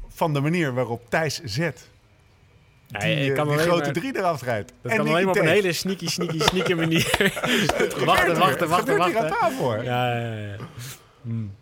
van 0.09 0.33
de 0.33 0.41
manier 0.41 0.75
waarop 0.75 1.03
Thijs 1.09 1.41
zet. 1.45 1.89
Die, 3.01 3.09
Ja, 3.11 3.17
ik 3.17 3.29
eh, 3.31 3.35
kan 3.35 3.45
die 3.47 3.55
alleen 3.55 3.67
grote 3.67 3.85
maar- 3.85 3.93
drie 3.93 4.17
eraf 4.17 4.43
rijdt. 4.43 4.73
Dat 4.83 4.91
En 4.93 4.97
kan 4.99 5.07
alleen 5.09 5.25
maar 5.25 5.35
op 5.35 5.41
een 5.41 5.49
hele 5.49 5.73
sneaky, 5.73 6.07
sneaky, 6.09 6.39
sneaky 6.41 6.73
manier. 6.75 7.17
wachten, 8.05 8.39
wachten, 8.39 8.69
wachten, 8.69 8.93
aan 9.03 9.13
wachten. 9.13 9.29
tafel? 9.31 9.83
Ja, 9.83 10.19
ja, 10.21 10.37
ja. 10.37 10.57
Hmm. 11.23 11.55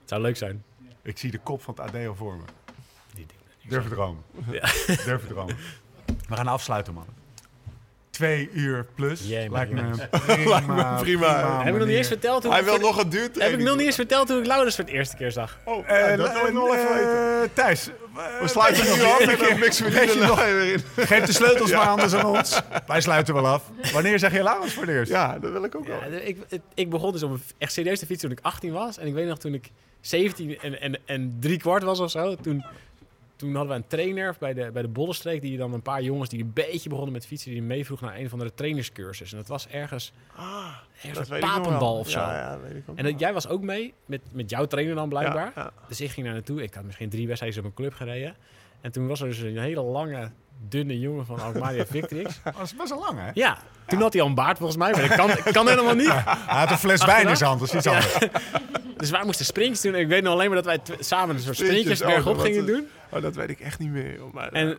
Het 0.00 0.08
zou 0.08 0.20
leuk 0.22 0.36
zijn. 0.36 0.62
Ik 1.02 1.18
zie 1.18 1.30
de 1.30 1.38
kop 1.38 1.62
van 1.62 1.74
het 1.80 1.94
AD 1.94 2.16
voor 2.16 2.36
me. 2.36 2.42
Die. 3.14 3.26
Durf 3.68 3.82
te 3.84 3.90
dromen. 3.90 4.22
Ja. 4.50 4.60
Durf 5.04 5.20
te 5.20 5.26
dromen. 5.28 5.56
We 6.28 6.36
gaan 6.36 6.46
afsluiten, 6.48 6.94
man. 6.94 7.06
Twee 8.12 8.50
uur 8.52 8.86
plus. 8.94 9.20
Jee, 9.28 9.50
man, 9.50 9.58
Lijkt 9.58 9.72
me 9.72 10.08
prima, 10.34 10.50
Lijkt 10.50 10.66
me 10.66 10.96
prima. 11.00 11.58
Heb 11.64 11.72
ik 11.72 11.78
nog 11.78 11.88
niet 11.88 11.96
eens 11.96 12.08
verteld 12.08 12.42
hoe 12.42 12.52
Hij 12.52 12.60
ik 12.60 12.66
wil 12.66 12.78
nog 12.78 13.02
een 13.02 13.08
duurtraining. 13.08 13.50
Heb 13.50 13.60
ik 13.60 13.66
nog 13.66 13.76
niet 13.76 13.86
eens 13.86 13.94
verteld 13.94 14.28
hoe 14.28 14.38
ik 14.38 14.46
Laurens 14.46 14.74
voor 14.76 14.84
het 14.84 14.92
eerste 14.92 15.16
keer 15.16 15.32
zag? 15.32 15.58
Oh, 15.64 15.88
Eh, 15.90 16.16
dat 16.16 16.32
wil 16.32 16.46
ik 16.46 16.52
nog 16.52 16.64
wel 16.64 16.74
even 16.76 16.94
weten. 16.94 17.42
eh, 17.42 17.48
Thijs, 17.52 17.90
We 18.40 18.48
sluiten 18.48 18.84
nu 18.96 19.02
af 19.02 19.18
en 19.20 19.38
dan 19.38 19.58
mixen 19.58 19.84
we 19.84 19.90
die 19.90 20.20
er 20.20 20.26
nog- 20.26 20.44
weer 20.44 20.72
in. 20.72 20.80
geef 20.96 21.24
de 21.24 21.32
sleutels 21.32 21.72
maar 21.72 21.86
anders 21.86 22.14
aan 22.14 22.24
ons. 22.26 22.60
Wij 22.86 23.00
sluiten 23.00 23.34
wel 23.34 23.46
af. 23.46 23.70
Wanneer 23.92 24.18
zeg 24.18 24.32
je 24.32 24.42
Laurens 24.42 24.72
voor 24.74 24.82
het 24.82 24.92
eerst? 24.92 25.10
Ja, 25.12 25.38
dat 25.38 25.52
wil 25.52 25.64
ik 25.64 25.74
ook 25.74 25.86
wel. 25.86 25.98
Ja, 26.04 26.08
de- 26.08 26.24
ik, 26.24 26.36
het- 26.48 26.60
ik 26.74 26.90
begon 26.90 27.12
dus 27.12 27.22
om 27.22 27.40
echt 27.58 27.72
serieus 27.72 27.98
te 27.98 28.06
fietsen 28.06 28.28
toen 28.28 28.38
ik 28.38 28.44
18 28.44 28.72
was. 28.72 28.98
En 28.98 29.06
ik 29.06 29.14
weet 29.14 29.26
nog 29.28 29.38
toen 29.38 29.54
ik 29.54 29.70
17 30.00 30.58
en, 30.62 30.80
en, 30.80 30.98
en 31.06 31.36
drie 31.40 31.58
kwart 31.58 31.82
was 31.82 32.00
of 32.00 32.10
zo. 32.10 32.36
Toen, 32.36 32.64
toen 33.42 33.54
hadden 33.54 33.76
we 33.76 33.82
een 33.82 33.88
trainer 33.88 34.36
bij 34.38 34.54
de, 34.54 34.70
bij 34.72 34.82
de 34.82 34.88
Bollenstreek. 34.88 35.40
Die 35.40 35.56
dan 35.56 35.72
een 35.72 35.82
paar 35.82 36.02
jongens 36.02 36.28
die 36.28 36.42
een 36.42 36.52
beetje 36.52 36.88
begonnen 36.88 37.12
met 37.12 37.26
fietsen. 37.26 37.50
Die 37.50 37.62
meevroeg 37.62 38.00
naar 38.00 38.18
een 38.18 38.28
van 38.28 38.38
de 38.38 38.54
trainerscursus. 38.54 39.32
En 39.32 39.38
dat 39.38 39.48
was 39.48 39.68
ergens, 39.68 40.12
Ah, 40.36 40.74
ergens 41.02 41.28
dat 41.28 41.30
een 41.30 41.48
papendal 41.48 41.98
of 41.98 42.10
zo. 42.10 42.18
Ja, 42.20 42.36
ja, 42.36 42.60
weet 42.60 42.76
ik 42.76 42.82
ook 42.86 42.96
En 42.96 43.04
dat, 43.04 43.20
jij 43.20 43.32
was 43.32 43.48
ook 43.48 43.62
mee 43.62 43.94
met, 44.06 44.20
met 44.32 44.50
jouw 44.50 44.66
trainer 44.66 44.94
dan 44.94 45.08
blijkbaar. 45.08 45.52
Ja. 45.54 45.72
Dus 45.88 46.00
ik 46.00 46.10
ging 46.10 46.26
daar 46.26 46.34
naartoe. 46.34 46.62
Ik 46.62 46.74
had 46.74 46.84
misschien 46.84 47.08
drie 47.08 47.26
wedstrijden 47.26 47.58
op 47.58 47.64
een 47.64 47.74
club 47.74 47.92
gereden. 47.92 48.36
En 48.80 48.92
toen 48.92 49.06
was 49.06 49.20
er 49.20 49.26
dus 49.26 49.38
een 49.38 49.58
hele 49.58 49.82
lange, 49.82 50.30
dunne 50.68 50.98
jongen 50.98 51.26
van 51.26 51.40
Alkmaria 51.40 51.86
Victrix. 51.86 52.40
Dat 52.44 52.54
was 52.56 52.74
best 52.74 52.88
wel 52.88 52.98
lang, 52.98 53.18
hè? 53.18 53.30
Ja, 53.34 53.58
toen 53.86 54.00
had 54.00 54.12
hij 54.12 54.22
al 54.22 54.28
een 54.28 54.34
baard 54.34 54.56
volgens 54.56 54.78
mij. 54.78 54.90
Maar 54.90 55.08
dat 55.08 55.16
kan, 55.16 55.52
kan 55.52 55.68
helemaal 55.68 55.94
niet. 55.94 56.12
Hij 56.12 56.58
had 56.58 56.70
een 56.70 56.78
fles 56.78 57.04
wijn 57.04 57.28
in 57.28 57.36
zijn 57.36 57.48
hand, 57.48 57.60
dat 57.60 57.68
is 57.68 57.74
iets 57.74 57.86
anders. 57.86 58.18
Dus 58.96 59.10
wij 59.10 59.24
moesten 59.24 59.44
sprintjes 59.46 59.80
doen. 59.80 59.94
Ik 59.94 60.08
weet 60.08 60.22
nog 60.22 60.32
alleen 60.32 60.50
maar 60.50 60.62
dat 60.62 60.64
wij 60.64 60.96
samen 61.00 61.36
een 61.36 61.42
soort 61.42 61.56
Sprintjes, 61.56 62.00
oh, 62.02 62.06
bergop 62.06 62.36
dat 62.36 62.44
gingen 62.44 62.66
doen. 62.66 62.86
Oh, 63.08 63.22
dat 63.22 63.34
weet 63.34 63.50
ik 63.50 63.60
echt 63.60 63.78
niet 63.78 63.90
meer. 63.90 64.18
Maar, 64.32 64.48
En 64.52 64.78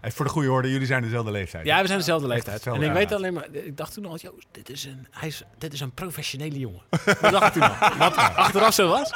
Hey, 0.00 0.10
voor 0.10 0.24
de 0.24 0.30
goede 0.30 0.50
orde, 0.50 0.70
jullie 0.70 0.86
zijn 0.86 1.02
dezelfde 1.02 1.30
leeftijd. 1.30 1.66
ja, 1.66 1.80
we 1.80 1.86
zijn 1.86 1.98
dezelfde 1.98 2.26
leeftijd. 2.26 2.66
En 2.66 2.82
ik 2.82 2.92
weet 2.92 3.12
alleen 3.12 3.32
maar, 3.32 3.46
ik 3.52 3.76
dacht 3.76 3.94
toen 3.94 4.06
al, 4.06 4.16
joh, 4.16 4.38
dit 4.50 4.70
is 4.70 4.84
een, 4.84 5.06
hij 5.10 5.28
is, 5.28 5.42
dit 5.58 5.72
is 5.72 5.80
een 5.80 5.92
professionele 5.92 6.58
jongen. 6.58 6.82
Dat 7.20 7.32
dacht 7.32 7.46
ik 7.46 7.52
toen 7.52 7.62
al. 7.62 7.96
Wat 7.98 8.16
achteraf 8.16 8.74
zo 8.74 8.88
was. 8.88 9.12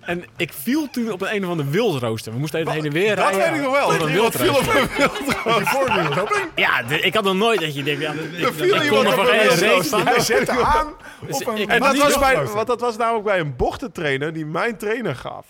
En 0.00 0.24
ik 0.36 0.52
viel 0.52 0.88
toen 0.90 1.12
op 1.12 1.20
een 1.22 1.34
een 1.34 1.44
of 1.44 1.50
andere 1.50 1.68
wildrooster. 1.70 2.32
We 2.32 2.38
moesten 2.38 2.60
even 2.60 2.72
heen 2.72 2.84
en 2.84 2.92
weer 2.92 3.16
dat 3.16 3.24
rijden. 3.28 3.52
weet 3.52 3.60
ik 3.60 3.62
nog 3.66 3.72
wel. 3.72 3.86
Op 3.86 3.98
Dat 3.98 4.08
een 4.08 4.14
iemand 4.14 4.36
viel 4.36 4.54
op 4.54 4.62
wildrooster. 4.62 6.40
een 6.40 6.48
Ja, 6.54 6.82
de- 6.82 7.00
ik 7.00 7.14
had 7.14 7.24
nog 7.24 7.34
nooit 7.34 7.60
dat 7.60 7.74
je 7.74 7.82
denkt, 7.82 8.00
ja, 8.00 8.12
ik, 8.12 8.32
ik, 8.32 8.52
viel 8.54 8.74
ik 8.74 8.82
iemand 8.82 9.04
kon 9.04 9.12
er 9.12 9.18
op 9.20 9.26
een 9.28 9.38
wildrooster. 9.58 10.04
Hij 10.06 10.20
zette 10.20 10.52
aan 10.76 10.86
Dus 11.26 11.36
op 11.36 11.46
een 11.46 11.68
En 11.68 11.80
dat 11.80 11.96
was, 11.96 12.18
bij, 12.18 12.26
wildrooster. 12.28 12.54
want 12.56 12.66
dat 12.66 12.80
was 12.80 12.96
namelijk 12.96 13.24
bij 13.24 13.38
een 13.40 13.56
bochtentrainer 13.56 14.32
die 14.32 14.46
mijn 14.46 14.76
trainer 14.76 15.16
gaf. 15.16 15.46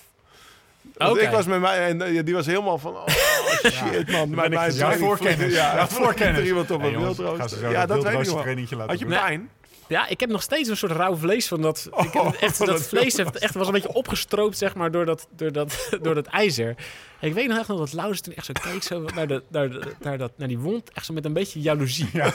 Want 0.96 1.10
Oké. 1.12 1.20
ik 1.20 1.30
was 1.30 1.46
met 1.46 1.60
mij 1.60 1.86
en 1.86 2.02
eh, 2.02 2.24
die 2.24 2.34
was 2.34 2.46
helemaal 2.46 2.78
van, 2.78 2.94
oh 2.96 3.06
shit 3.72 4.10
man. 4.10 4.34
Mijn, 4.34 4.50
mijn 4.50 4.98
voorkennis. 4.98 5.54
Ja, 5.54 5.74
Jouw 5.74 5.86
voorkennis. 6.02 6.38
er 6.38 6.46
iemand 6.46 6.70
op 6.70 6.80
Hey, 6.80 6.92
een 6.92 6.98
wildrooster. 7.00 7.70
Ja, 7.70 7.86
dat 7.86 8.02
weet 8.02 8.12
ik 8.26 8.32
nog 8.68 8.86
Had 8.86 8.98
je 8.98 9.06
pijn? 9.06 9.50
Ja, 9.90 10.06
ik 10.08 10.20
heb 10.20 10.30
nog 10.30 10.42
steeds 10.42 10.68
een 10.68 10.76
soort 10.76 10.92
rauw 10.92 11.16
vlees 11.16 11.48
van 11.48 11.60
dat. 11.62 11.88
ik 11.96 12.12
heb 12.12 12.34
echt, 12.40 12.58
dat, 12.66 12.66
dat- 12.66 12.82
vlees 12.88 13.16
heeft 13.16 13.38
echt, 13.38 13.54
was 13.54 13.66
een 13.66 13.72
beetje 13.72 13.92
opgestroopt, 13.92 14.58
zeg 14.58 14.74
maar, 14.74 14.90
door 14.90 15.04
dat, 15.06 15.26
door 15.36 15.52
dat, 15.52 15.88
door 16.02 16.14
dat 16.14 16.26
ijzer. 16.26 16.74
Ik 17.20 17.34
weet 17.34 17.48
nog 17.48 17.58
echt 17.58 17.68
nog 17.68 17.78
dat 17.78 17.92
Laurens 17.92 18.20
toen 18.20 18.34
echt 18.34 18.46
zo 18.46 18.52
keek 18.62 18.82
zo 18.82 19.04
naar, 19.14 19.26
de, 19.26 19.42
naar, 19.48 19.70
de, 19.70 19.92
naar, 20.00 20.18
dat, 20.18 20.32
naar 20.36 20.48
die 20.48 20.58
wond, 20.58 20.90
echt 20.92 21.06
zo 21.06 21.12
met 21.12 21.24
een 21.24 21.32
beetje 21.32 21.60
jaloezie. 21.60 22.10
Dus 22.12 22.32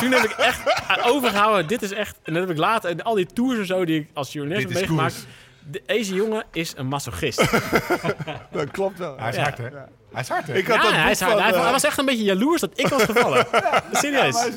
toen 0.00 0.12
heb 0.12 0.24
ik 0.24 0.30
echt 0.30 0.60
overgehouden, 1.04 1.66
dit 1.66 1.82
is 1.82 1.92
echt... 1.92 2.16
En 2.22 2.32
dat 2.32 2.42
heb 2.42 2.50
ik 2.50 2.58
later, 2.58 2.90
en 2.90 3.02
al 3.02 3.14
die 3.14 3.26
tours 3.26 3.58
en 3.58 3.66
zo 3.66 3.84
die 3.84 4.00
ik 4.00 4.08
als 4.14 4.32
journalist 4.32 4.68
heb 4.68 4.72
meegemaakt... 4.76 5.26
de- 5.70 5.82
Deze 5.86 6.14
jongen 6.14 6.44
is 6.52 6.72
een 6.76 6.86
masochist. 6.86 7.38
Dat 8.52 8.70
klopt 8.70 8.98
wel. 8.98 9.18
Hij 9.18 9.28
is 9.28 9.36
Ja. 9.36 9.42
hard, 9.42 9.58
hè? 9.58 9.68
Hij 10.12 10.20
is 10.22 10.28
hard, 10.28 10.46
hè? 10.46 10.54
Ik 10.56 10.66
had 10.66 10.76
Ja, 10.76 10.82
dat 10.82 10.92
hij, 10.92 11.02
boek 11.02 11.10
is 11.10 11.20
hard. 11.20 11.32
van, 11.32 11.42
hij, 11.42 11.52
eh, 11.52 11.62
hij 11.62 11.72
was 11.72 11.84
echt 11.84 11.98
een 11.98 12.04
beetje 12.04 12.24
jaloers 12.24 12.60
dat 12.60 12.70
ik 12.74 12.86
was 12.86 13.02
gevallen. 13.02 13.46
Serieus. 13.92 14.48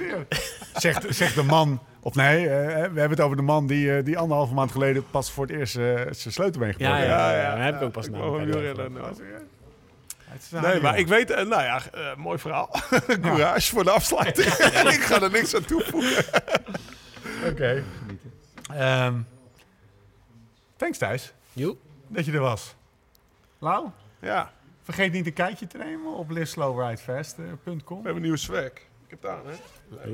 Zegt, 0.76 1.06
zegt 1.16 1.36
de 1.36 1.44
man, 1.44 1.80
of 2.00 2.16
nee, 2.16 2.50
eh, 2.50 2.66
we 2.76 2.80
hebben 3.00 3.10
het 3.10 3.22
over 3.22 3.38
de 3.38 3.44
man 3.44 3.68
die, 3.68 3.98
eh, 3.98 4.06
die 4.06 4.18
anderhalve 4.18 4.54
maand 4.54 4.72
geleden 4.72 5.06
pas 5.12 5.32
voor 5.32 5.46
het 5.46 5.56
eerst 5.56 5.76
eh, 5.76 5.84
zijn 6.12 6.34
sleutelbeen 6.34 6.68
Ja, 6.68 6.74
gebroken 6.96 6.98
ja, 7.08 7.28
heeft. 7.28 7.36
ja, 7.36 7.42
ja, 7.42 7.56
daar 7.56 7.64
heb 7.66 7.76
ik 7.76 7.82
ook 7.82 7.92
pas 7.92 8.06
ik 8.06 8.12
na. 8.12 8.18
wou 8.18 8.40
elkaar 8.40 8.46
wielrennen, 8.62 9.02
over. 9.10 9.26
Het 10.24 10.42
is 10.42 10.52
een 10.52 10.62
Nee, 10.62 10.82
maar 10.82 10.98
ik 10.98 11.08
weet, 11.08 11.30
eh, 11.32 11.46
nou 11.46 11.64
ja, 11.64 11.82
eh, 11.94 12.16
mooi 12.16 12.38
verhaal. 12.38 12.70
Courage 13.22 13.70
voor 13.74 13.84
de 13.84 13.92
afsluiting. 13.92 14.48
ik 14.94 15.04
ga 15.04 15.22
er 15.22 15.32
niks 15.32 15.56
aan 15.56 15.66
toevoegen. 15.66 16.26
Oké. 17.50 17.84
Ehm, 18.74 19.14
thanks 20.78 20.98
Thijs, 20.98 21.34
Joe. 21.54 21.76
dat 22.08 22.26
je 22.26 22.32
er 22.32 22.40
was. 22.40 22.76
Lau, 23.60 23.88
Ja, 24.20 24.52
vergeet 24.84 25.12
niet 25.12 25.26
een 25.26 25.34
kijkje 25.34 25.68
te 25.68 25.78
nemen 25.78 26.14
op 26.14 26.30
liveslowridefast.com. 26.30 27.74
we 27.88 27.94
hebben 27.94 28.16
een 28.16 28.22
nieuwe 28.22 28.38
swag. 28.38 28.66
Ik 28.66 28.82
heb 29.08 29.22
het 29.22 29.32
aan, 29.32 29.42
hè? 29.46 29.54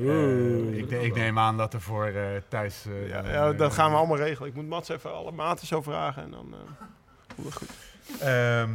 Eh, 0.00 0.78
ik, 0.78 0.90
ik 0.90 1.14
neem 1.14 1.38
aan 1.38 1.56
dat 1.56 1.74
er 1.74 1.80
voor 1.80 2.06
eh, 2.06 2.24
Thijs... 2.48 2.84
eh, 2.86 3.08
Ja, 3.08 3.22
ja, 3.32 3.52
dat 3.52 3.72
gaan 3.72 3.90
we 3.90 3.96
allemaal 3.96 4.16
regelen. 4.16 4.48
Ik 4.48 4.54
moet 4.54 4.68
Mats 4.68 4.88
even 4.88 5.14
alle 5.14 5.32
maten 5.32 5.66
zo 5.66 5.82
vragen 5.82 6.22
en 6.22 6.30
dan 6.30 6.54
eh 6.54 6.58
komt 7.36 7.46
het 7.46 7.56
goed. 7.56 7.68
ehm, 8.20 8.68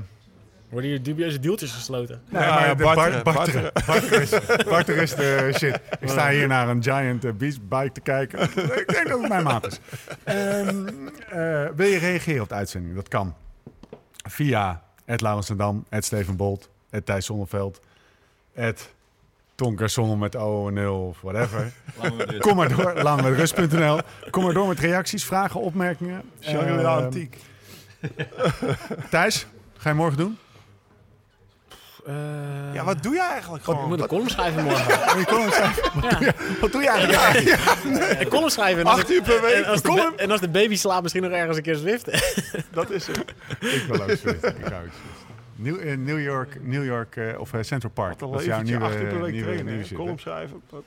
Worden 0.70 0.90
hier 0.90 1.04
dubieuze 1.04 1.40
deeltjes 1.40 1.72
gesloten? 1.72 2.22
Nee, 2.30 2.42
Ja, 2.44 2.54
maar 2.56 2.68
ja, 2.68 2.76
barteren, 2.76 3.24
bar- 3.24 3.34
barteren. 3.34 3.72
Barteren 3.86 4.22
is, 4.22 4.30
barteren 4.66 5.02
is 5.02 5.16
de 5.16 5.52
shit. 5.58 5.80
Ik 6.00 6.10
sta 6.10 6.30
hier 6.30 6.48
naar 6.48 6.68
een 6.70 6.84
giant 6.84 7.26
eh, 7.26 7.32
beachbike 7.32 7.92
te 7.92 8.02
kijken. 8.02 8.40
ik 8.42 8.88
denk 8.94 9.08
dat 9.08 9.20
het 9.20 9.30
mijn 9.30 9.44
maat 9.44 9.66
is. 9.68 9.80
Ehm, 10.24 10.88
eh, 11.30 11.68
wil 11.76 11.88
je 11.88 11.98
reageren 11.98 12.42
op 12.42 12.50
de 12.50 12.56
uitzending? 12.56 12.96
Dat 12.96 13.08
kan. 13.08 13.36
Via 14.30 14.84
Ed 15.06 15.22
Laurensendam, 15.22 15.86
Ed 15.90 16.06
Steven 16.06 16.36
Bolt, 16.36 16.70
Ed 16.90 17.06
Thijs 17.06 17.26
Zonneveld, 17.26 17.82
Ed 18.54 18.94
Tonker 19.56 19.90
Zonnel 19.90 20.16
met 20.16 20.36
O 20.36 20.68
en 20.68 20.74
0 20.74 21.08
of 21.08 21.22
whatever. 21.22 21.72
Kom 22.40 22.56
maar 22.56 22.76
door, 22.76 22.94
langmetrust.nl. 23.04 24.00
Kom 24.30 24.44
maar 24.44 24.54
door 24.54 24.68
met 24.68 24.80
reacties, 24.80 25.26
vragen, 25.26 25.60
opmerkingen. 25.60 26.22
Ehm, 26.40 26.86
Antiek. 26.86 27.38
Thijs, 29.10 29.48
ga 29.78 29.90
je 29.90 29.96
morgen 29.96 30.18
doen? 30.18 30.38
Ja, 32.74 32.84
wat 32.84 33.04
doe 33.04 33.14
je 33.14 33.22
eigenlijk 33.24 33.64
Ik 33.66 33.70
gewoon? 33.70 33.88
moet 33.88 34.00
een 34.02 34.08
column 34.08 34.30
schrijven 34.30 34.64
morgen. 34.70 35.20
Je 35.20 35.26
column 35.26 35.52
schrijven? 35.52 35.84
Ja. 36.26 36.34
Wat 36.62 36.72
doe 36.72 36.82
je 36.82 36.90
eigenlijk? 36.90 38.22
Een 38.22 38.28
column 38.28 38.50
schrijven. 38.50 38.86
Acht 38.86 39.10
ik- 39.10 39.16
uur 39.16 39.22
per 39.22 39.42
week. 39.42 39.54
en 39.54 39.66
als, 39.66 39.82
de, 39.82 39.88
column? 39.88 40.16
ba- 40.16 40.24
en 40.24 40.32
als 40.32 40.40
de 40.42 40.50
baby 40.50 40.76
slaapt, 40.76 41.02
misschien 41.02 41.24
nog 41.24 41.32
ergens 41.32 41.58
een 41.58 41.64
keer 41.64 41.76
Zwift. 41.76 42.06
Dat 42.72 42.90
is 42.90 43.08
het. 43.08 43.18
Ik 43.60 43.84
wil 43.88 44.02
ook 44.02 44.10
Swift. 44.10 44.44
Ik 44.44 44.56
ook 44.56 44.66
Swift. 44.66 44.96
New, 45.56 45.80
in 45.86 46.04
New 46.04 46.22
York, 46.22 46.58
New 46.62 46.86
York 46.86 47.16
eh, 47.16 47.40
of 47.40 47.54
eh, 47.54 47.62
Central 47.62 47.92
Park. 47.92 48.22
Een 48.22 48.32
Dat 48.32 48.40
is 48.40 48.46
jouw 48.46 48.62
nieuwe, 48.62 48.84
Acht 48.86 48.96
uur 48.96 49.08
per 49.08 49.22
week 49.22 49.32
nieuwe, 49.32 49.44
trainen. 49.46 49.66
nieuwe 49.66 49.84
shit, 49.86 49.98
Column 49.98 50.20
schrijven. 50.20 50.62
Eh. 50.72 50.78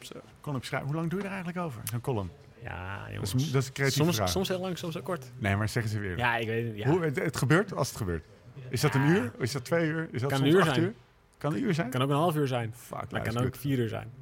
Column 0.40 0.62
schrijven. 0.64 0.88
Hoe 0.88 0.96
lang 0.96 1.10
doe 1.10 1.18
je 1.18 1.24
er 1.24 1.32
eigenlijk 1.32 1.64
over? 1.64 1.80
Zo'n 1.90 2.00
column. 2.00 2.30
Ja, 2.62 2.98
Dat 3.04 3.12
jongens. 3.12 3.34
is, 3.34 3.50
dat 3.50 3.62
is 3.62 3.66
een 3.68 3.72
creatieve 3.74 4.02
Soms, 4.04 4.16
vraag. 4.16 4.28
soms 4.28 4.48
heel 4.48 4.60
lang, 4.60 4.78
soms 4.78 4.94
heel 4.94 5.02
kort. 5.02 5.24
Nee, 5.38 5.56
maar 5.56 5.68
zeggen 5.68 5.92
ze 5.92 5.98
weer. 5.98 6.16
Ja, 6.18 6.36
ik 6.36 6.46
weet 6.46 6.66
het. 6.66 6.76
Ja. 6.76 6.88
Hoe, 6.88 7.02
het, 7.04 7.16
het 7.18 7.36
gebeurt 7.36 7.74
als 7.74 7.88
het 7.88 7.96
gebeurt. 7.96 8.24
Is 8.70 8.80
dat 8.80 8.94
een 8.94 9.06
uur? 9.08 9.32
Is 9.38 9.52
dat 9.52 9.64
twee 9.64 9.86
uur? 9.88 10.08
Is 10.12 10.20
dat 10.20 10.30
Kan 10.30 10.40
een 10.42 10.50
soms 10.50 10.54
uur 10.54 10.60
acht 10.62 10.74
zijn. 10.74 10.86
uur? 10.86 10.94
Kan 11.38 11.52
een 11.54 11.62
uur 11.62 11.74
zijn? 11.74 11.90
kan 11.90 12.02
ook 12.02 12.08
een 12.10 12.14
half 12.16 12.36
uur 12.36 12.46
zijn. 12.46 12.74
Fuck, 12.76 12.90
Maar 12.90 13.06
nou, 13.10 13.24
kan 13.24 13.42
is 13.42 13.46
ook 13.48 13.56
vier 13.56 13.78
uur 13.78 13.88
zijn. 13.88 14.12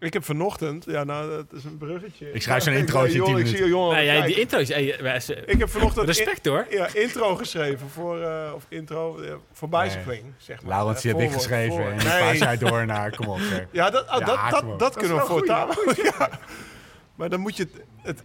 Ik 0.00 0.12
heb 0.12 0.24
vanochtend, 0.24 0.84
ja 0.84 1.04
nou 1.04 1.30
dat 1.30 1.46
is 1.52 1.64
een 1.64 1.78
bruggetje. 1.78 2.32
Ik 2.32 2.42
schrijf 2.42 2.62
zo'n 2.62 2.72
introotje 2.72 3.18
in 3.18 3.24
10 3.24 3.36
Ik 3.38 3.46
zie 3.46 3.58
je 3.58 3.66
jongen. 3.68 3.94
Nee, 3.94 4.04
jij, 4.04 4.26
die 4.26 4.40
intro's. 4.40 4.66
ze- 4.66 5.34
Ik 5.46 5.58
heb 5.58 5.68
vanochtend 5.68 6.06
respect 6.06 6.46
hoor. 6.46 6.66
in- 6.68 6.76
ja, 6.76 6.88
intro 6.94 7.34
geschreven 7.36 7.88
voor, 7.88 8.20
eh, 8.22 8.52
of 8.54 8.66
intro, 8.68 9.18
eh, 9.20 9.34
voorbijspring, 9.52 10.22
zeg 10.36 10.62
maar. 10.62 10.70
Laurens, 10.70 11.02
die 11.02 11.10
heb 11.12 11.20
ik 11.20 11.26
voorwoord, 11.30 11.48
geschreven. 11.50 11.84
En 11.84 11.96
Nee. 11.96 12.18
paas 12.20 12.38
jij 12.38 12.58
door 12.58 12.86
naar... 12.86 13.16
Kom 13.16 13.26
op, 13.26 13.38
zeg. 13.38 13.66
Ja, 13.70 13.90
dat, 13.90 14.06
ah, 14.06 14.20
Ja, 14.20 14.26
dat, 14.26 14.50
dat, 14.50 14.62
op. 14.62 14.68
dat, 14.68 14.78
Dat 14.78 14.96
kunnen 14.96 15.16
we 15.16 15.22
voortaan. 15.26 15.68
Ja. 16.18 16.30
Maar 17.14 17.28
dan 17.28 17.40
moet 17.40 17.56
je 17.56 17.62
het, 17.62 17.82
het 18.02 18.22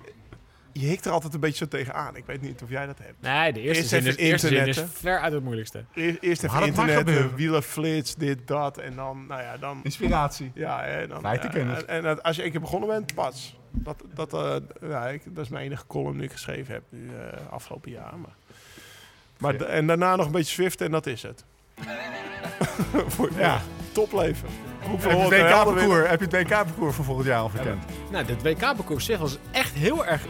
je 0.73 0.85
hikt 0.87 1.05
er 1.05 1.11
altijd 1.11 1.33
een 1.33 1.39
beetje 1.39 1.57
zo 1.57 1.67
tegenaan. 1.67 2.15
Ik 2.15 2.25
weet 2.25 2.41
niet 2.41 2.61
of 2.63 2.69
jij 2.69 2.85
dat 2.85 2.97
hebt. 2.97 3.21
Nee, 3.21 3.53
de 3.53 3.59
eerste, 3.59 3.77
Eerst 3.77 3.89
zin, 3.89 4.05
is, 4.05 4.15
eerste 4.15 4.47
zin 4.47 4.67
is 4.67 4.83
ver 4.93 5.19
uit 5.19 5.33
het 5.33 5.43
moeilijkste. 5.43 5.83
Eerst, 5.93 6.17
eerst 6.21 6.43
even 6.43 6.65
internet, 6.65 7.35
wielerflits, 7.35 8.15
dit, 8.15 8.47
dat. 8.47 8.77
En 8.77 8.95
dan, 8.95 9.25
nou 9.27 9.41
ja, 9.41 9.57
dan... 9.57 9.79
Inspiratie. 9.83 10.51
Ja, 10.53 10.83
hè, 10.83 11.07
dan, 11.07 11.25
eh, 11.25 11.55
en, 11.55 11.87
en 11.87 12.03
dat- 12.03 12.23
als 12.23 12.35
je 12.35 12.41
één 12.41 12.51
keer 12.51 12.59
begonnen 12.61 12.89
bent, 12.89 13.13
pas. 13.13 13.57
Dat, 13.71 14.03
dat, 14.13 14.33
eh, 14.33 14.55
ja, 14.89 15.07
ik, 15.07 15.21
dat 15.25 15.43
is 15.45 15.49
mijn 15.51 15.65
enige 15.65 15.87
column 15.87 16.13
die 16.15 16.23
ik 16.23 16.31
geschreven 16.31 16.73
heb 16.73 16.83
nu 16.89 17.07
eh, 17.07 17.37
afgelopen 17.49 17.91
jaar. 17.91 18.13
Maar, 18.17 18.35
maar 19.37 19.55
en 19.55 19.87
daarna 19.87 20.15
nog 20.15 20.25
een 20.25 20.31
beetje 20.31 20.53
Swift 20.53 20.81
en 20.81 20.91
dat 20.91 21.05
is 21.05 21.21
het. 21.21 21.43
Voor, 23.13 23.29
ja, 23.37 23.61
topleven. 23.91 24.49
Hoeveel 24.81 25.29
heb 26.07 26.19
je 26.19 26.25
het 26.25 26.33
WK-parcours 26.33 26.95
voor 26.95 27.05
volgend 27.05 27.27
jaar 27.27 27.39
al 27.39 27.49
verkend? 27.49 27.83
Nou, 28.11 28.25
dit 28.25 28.41
WK-parcours 28.41 29.05
zich 29.05 29.19
was 29.19 29.37
echt 29.51 29.73
heel 29.73 30.05
erg 30.05 30.21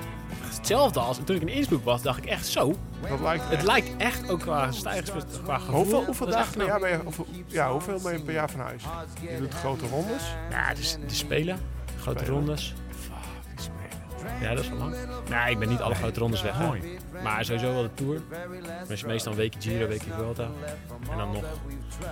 hetzelfde 0.58 1.00
als 1.00 1.20
toen 1.26 1.36
ik 1.36 1.42
in 1.42 1.48
Innsbruck 1.48 1.84
was. 1.84 2.02
Dacht 2.02 2.18
ik 2.18 2.26
echt 2.26 2.48
zo. 2.48 2.76
Dat 3.10 3.20
lijkt 3.20 3.44
Het 3.50 3.64
lijkt 3.64 3.92
echt 3.98 4.30
ook 4.30 4.40
qua 4.40 4.72
stijgers, 4.72 5.26
qua 5.44 5.58
gevoel. 5.58 5.76
Hoeveel, 5.76 6.06
hoeveel 6.06 6.28
is 6.28 6.34
dagen 6.34 6.58
per 6.58 6.66
jaar 6.66 6.80
ben 6.80 6.90
je, 6.90 7.00
ja, 7.48 7.72
hoeveel 7.72 8.00
ben 8.04 8.14
je 8.14 8.20
per 8.20 8.34
jaar 8.34 8.50
van 8.50 8.60
huis? 8.60 8.84
Je 9.22 9.38
doet 9.40 9.54
grote 9.54 9.88
rondes. 9.88 10.24
Ja, 10.50 10.74
de, 10.74 11.06
de 11.08 11.14
spelen. 11.14 11.60
Grote 12.00 12.20
Spelen. 12.20 12.38
rondes. 12.38 12.74
Ja, 14.42 14.54
dat 14.54 14.64
is 14.64 14.70
wel 14.70 14.78
lang. 14.78 14.96
Nee, 15.30 15.52
ik 15.52 15.60
ben 15.60 15.70
niet 15.70 15.80
alle 15.80 15.96
grote 15.96 16.20
rondes 16.20 16.42
weg. 16.42 16.58
hè. 16.58 16.66
Mooi. 16.66 17.00
Maar 17.24 17.46
sowieso 17.46 17.74
wel 17.74 17.82
de 17.82 17.94
Tour. 17.94 18.22
Meestal 19.06 19.32
een 19.32 19.38
weekje 19.38 19.62
Giro, 19.62 19.84
een 19.84 19.88
weekje 19.90 20.12
Vuelta. 20.14 20.44
En 21.12 21.18
dan 21.18 21.32
nog, 21.32 21.44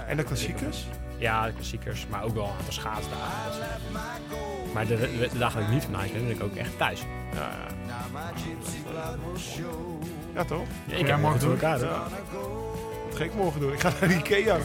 En 0.08 0.18
de 0.18 0.24
klassiekers? 0.24 0.86
ja, 1.18 1.46
de 1.46 1.54
klassiekers. 1.54 2.08
Maar 2.10 2.24
ook 2.24 2.34
wel 2.34 2.44
een 2.44 2.52
aantal 2.58 2.74
schaatsdagen. 2.74 3.52
Maar 4.74 4.88
de, 4.88 4.96
de, 4.98 5.30
de 5.32 5.38
dagen 5.38 5.60
dat 5.60 5.68
ik 5.68 5.74
niet 5.74 5.84
van 5.84 5.94
huis 5.94 6.12
ben, 6.12 6.22
ben 6.24 6.36
ik 6.36 6.44
ook 6.44 6.56
echt 6.56 6.78
thuis. 6.78 7.04
Ja, 7.34 7.40
ja. 7.40 8.20
Ja, 10.36 10.44
toch? 10.44 10.66
Ja, 10.86 10.96
ik 10.96 11.08
heb 11.08 11.18
morgen 11.20 11.40
door 11.40 11.52
elkaar. 11.52 11.80
hè. 11.80 11.86
Ik 13.22 13.34
morgen 13.36 13.60
doen? 13.60 13.74
Ik 13.74 13.80
ga 13.80 13.92
naar 14.02 14.12
Ikea. 14.12 14.58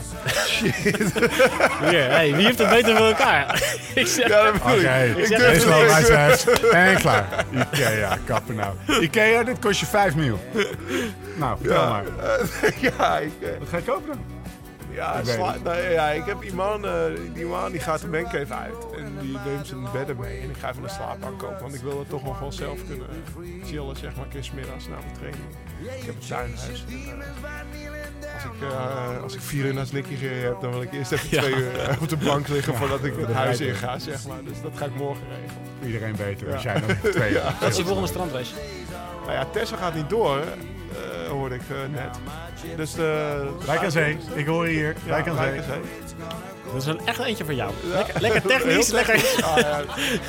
Hier, 1.90 2.10
hey, 2.10 2.34
wie 2.34 2.44
heeft 2.44 2.58
het 2.58 2.68
beter 2.68 2.96
voor 2.96 3.06
elkaar? 3.06 3.54
ik 3.94 4.06
zeg, 4.06 4.28
Ja, 4.28 4.42
dat 4.42 4.52
bedoel 4.52 4.78
Oké, 4.78 5.02
ik. 5.02 5.16
Ik 5.16 5.26
zeg 5.26 5.38
Wees 5.50 5.64
wel. 5.64 6.70
En 6.72 6.96
klaar. 6.96 7.44
Ikea, 7.72 8.18
kappen 8.24 8.54
nou. 8.54 8.74
Ikea, 9.00 9.42
dit 9.42 9.58
kost 9.58 9.80
je 9.80 9.86
5 9.86 10.14
mil. 10.14 10.38
Nou, 11.36 11.56
vertel 11.60 11.82
Ja, 11.82 11.88
maar. 11.90 12.04
ja, 12.80 13.18
ik, 13.18 13.32
eh, 13.40 13.48
Wat 13.58 13.68
ga 13.68 13.76
je 13.76 13.82
kopen 13.82 14.06
dan? 14.06 14.24
ja, 14.90 15.14
Ik 15.14 15.26
sla- 15.26 15.52
het. 15.52 15.62
nou, 15.64 15.78
ja, 15.90 16.08
ik 16.10 16.24
heb 16.26 16.42
iemand, 16.42 16.84
eh, 16.84 16.92
die 17.34 17.44
man 17.46 17.70
die 17.72 17.80
gaat 17.80 18.00
de 18.00 18.06
mancave 18.08 18.54
uit. 18.54 18.74
En 18.96 19.18
die 19.20 19.38
neemt 19.46 19.66
zijn 19.66 19.86
bedden 19.92 20.16
mee. 20.16 20.40
En 20.40 20.50
ik 20.50 20.56
ga 20.60 20.70
even 20.70 20.82
een 20.82 20.90
slaapbank 20.90 21.38
kopen. 21.38 21.60
Want 21.60 21.74
ik 21.74 21.80
wil 21.80 21.98
het 21.98 22.08
toch 22.08 22.24
nog 22.24 22.38
wel 22.38 22.52
zelf 22.52 22.78
kunnen 22.88 23.06
chillen, 23.66 23.96
zeg 23.96 24.14
maar. 24.16 24.24
Een 24.24 24.30
keer 24.30 24.44
's 24.44 24.50
middags 24.52 24.86
na 24.88 24.94
mijn 24.96 25.14
training. 25.18 25.44
Ik 26.00 26.06
heb 26.06 26.14
een 26.14 26.28
tuinhuis. 26.28 26.84
En, 26.88 28.05
als, 28.34 28.44
ik, 28.44 28.68
eh, 28.70 29.22
als 29.22 29.34
ik 29.34 29.40
vier 29.40 29.64
uur 29.64 29.74
naar 29.74 29.86
Snicky 29.86 30.16
gereden 30.16 30.44
heb, 30.44 30.60
dan 30.60 30.70
wil 30.70 30.82
ik 30.82 30.92
eerst 30.92 31.12
even 31.12 31.28
Ja. 31.36 31.40
twee 31.40 31.54
uur 31.54 31.78
eh, 31.78 32.02
op 32.02 32.08
de 32.08 32.16
bank 32.16 32.48
liggen 32.48 32.74
voordat 32.74 33.04
ik 33.04 33.14
het 33.16 33.32
huis 33.32 33.60
in 33.60 33.74
ga, 33.74 33.98
zeg 33.98 34.26
maar. 34.26 34.44
Dus 34.44 34.60
dat 34.62 34.72
ga 34.74 34.84
ik 34.84 34.94
morgen 34.94 35.22
regelen. 35.28 35.86
Iedereen 35.92 36.16
beter. 36.16 36.52
Als 36.52 36.62
jij 36.62 36.80
dan 36.86 37.10
twee 37.12 37.32
jaar. 37.38 37.54
wat 37.60 37.70
is 37.70 37.76
je 37.76 37.84
volgende 37.84 38.08
strandrace? 38.08 38.54
Nou 39.20 39.32
ja, 39.32 39.44
Tessa 39.44 39.76
gaat 39.76 39.94
niet 39.94 40.08
door, 40.10 40.38
eh, 40.38 41.28
hoorde 41.30 41.54
ik 41.54 41.60
net. 41.90 42.18
Dus. 42.76 42.94
Wijk 43.66 43.84
aan 43.84 43.90
Zee. 43.90 44.18
Ik 44.34 44.46
hoor 44.46 44.66
hier. 44.66 44.94
Ja, 45.04 45.10
Wijk 45.10 45.28
aan 45.28 45.36
Zee. 45.36 45.60
Dat 46.76 46.86
is 46.86 47.00
een, 47.00 47.06
echt 47.06 47.18
eentje 47.18 47.44
voor 47.44 47.54
jou. 47.54 47.72
Ja. 47.90 47.94
Lekker, 47.96 48.20
lekker 48.20 48.42
technisch, 48.52 48.88
lekker... 48.88 49.14
Ah, 49.44 49.56
ja. 49.58 49.80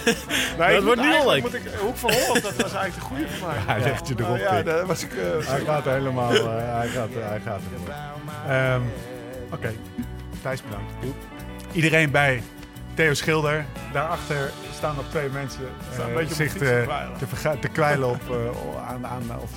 Nee, 0.58 0.78
ik 0.78 0.84
wordt 0.84 1.02
nu 1.02 1.14
al 1.16 1.30
leuk. 1.32 1.42
Moet 1.42 1.54
ik, 1.54 1.62
Hoek 1.80 1.98
van 1.98 2.12
Holland, 2.12 2.44
dat 2.44 2.56
was 2.56 2.74
eigenlijk 2.74 2.94
de 2.96 3.02
goede 3.02 3.28
voor 3.28 3.48
mij. 3.48 3.58
Hij 3.66 3.80
legt 3.84 4.08
je 4.08 4.14
erop. 4.18 4.38
Ja, 4.38 4.62
daar 4.64 4.86
was 4.86 5.04
ik... 5.04 5.12
eh, 5.14 5.48
Hij 5.48 5.60
gaat 5.66 5.84
helemaal. 5.84 6.34
eh, 6.34 6.44
hij 6.78 6.88
gaat, 6.88 7.10
hij 7.14 7.40
gaat 7.46 7.60
ervoor. 7.74 7.94
Ehm, 8.54 8.82
Oké. 9.54 9.74
Thijs 10.42 10.62
bedankt. 10.64 10.92
Iedereen 11.72 12.12
bij 12.12 12.44
Theo 12.98 13.14
Schilder. 13.14 13.66
Daarachter 13.94 14.52
staan 14.74 14.96
nog 14.96 15.06
twee 15.10 15.30
mensen 15.30 15.62
eh, 16.20 16.28
zich 16.28 16.52
te, 16.52 16.58
te 16.58 16.82
kwijlen. 16.86 17.18
te, 17.18 17.28
verga- 17.28 17.56
te 17.60 17.68
kwijlen 17.68 18.10
op, 18.10 18.22
eh, 18.30 18.88
aan, 18.90 19.08
aan, 19.08 19.24
of 19.42 19.50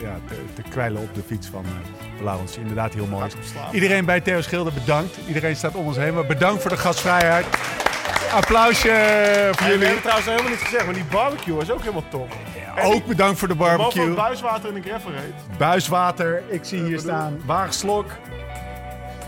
ja, 0.00 0.18
te, 0.28 0.34
te 0.54 0.62
kwijlen 0.70 1.02
op 1.02 1.14
de 1.14 1.22
fiets 1.26 1.46
van 1.48 1.64
uh, 1.64 2.24
Laurens. 2.24 2.56
Inderdaad 2.56 2.94
heel 2.94 3.06
mooi. 3.06 3.30
Iedereen 3.72 4.04
bij 4.04 4.20
Theo 4.20 4.40
Schilder 4.40 4.72
bedankt. 4.72 5.16
Iedereen 5.26 5.56
staat 5.56 5.74
om 5.74 5.86
ons 5.86 5.96
heen. 5.96 6.14
Maar 6.14 6.26
bedankt 6.26 6.60
voor 6.62 6.70
de 6.70 6.76
gastvrijheid. 6.76 7.46
Applausje 8.32 8.88
voor 9.52 9.66
jullie. 9.66 9.84
hebben 9.84 10.02
trouwens 10.02 10.26
nog 10.26 10.36
helemaal 10.36 10.56
niet 10.58 10.64
gezegd, 10.64 10.84
maar 10.84 10.94
die 10.94 11.04
barbecue 11.04 11.54
was 11.54 11.70
ook 11.70 11.80
helemaal 11.80 12.08
top. 12.10 12.32
Ook 12.82 13.06
bedankt 13.06 13.38
voor 13.38 13.48
de 13.48 13.54
barbecue. 13.54 14.06
het 14.06 14.14
buiswater 14.14 14.68
in 14.68 14.74
de 14.82 14.88
gravel 14.88 15.10
reed. 15.10 15.58
Buiswater. 15.58 16.42
Ik 16.48 16.64
zie 16.64 16.82
hier 16.84 16.98
staan. 16.98 17.40
Waagslok. 17.44 18.10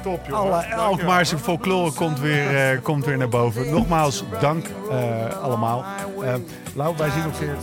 Top, 0.02 0.26
joh. 0.26 0.38
Alle 0.38 0.74
Alkmaarse 0.74 1.38
folklore 1.38 1.92
komt 1.92 2.20
weer, 2.20 2.72
eh, 2.72 2.82
komt 2.82 3.04
weer 3.04 3.16
naar 3.16 3.28
boven. 3.28 3.70
Nogmaals, 3.70 4.24
dank 4.40 4.66
eh, 4.90 5.42
allemaal. 5.42 5.84
Lau, 6.74 6.96
wij 6.96 7.10
zien, 7.10 7.22
elkaar, 7.22 7.56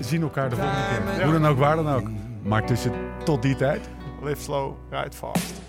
zien 0.00 0.22
elkaar 0.22 0.50
de 0.50 0.56
volgende 0.56 0.82
keer. 1.16 1.24
Hoe 1.24 1.32
dan 1.32 1.46
ook, 1.46 1.58
waar 1.58 1.76
dan 1.76 1.88
ook. 1.88 2.08
Maar 2.42 2.66
tussen 2.66 2.92
tot 3.24 3.42
die 3.42 3.56
tijd. 3.56 3.88
Live 4.22 4.42
slow, 4.42 4.72
ride 4.90 5.16
fast. 5.16 5.67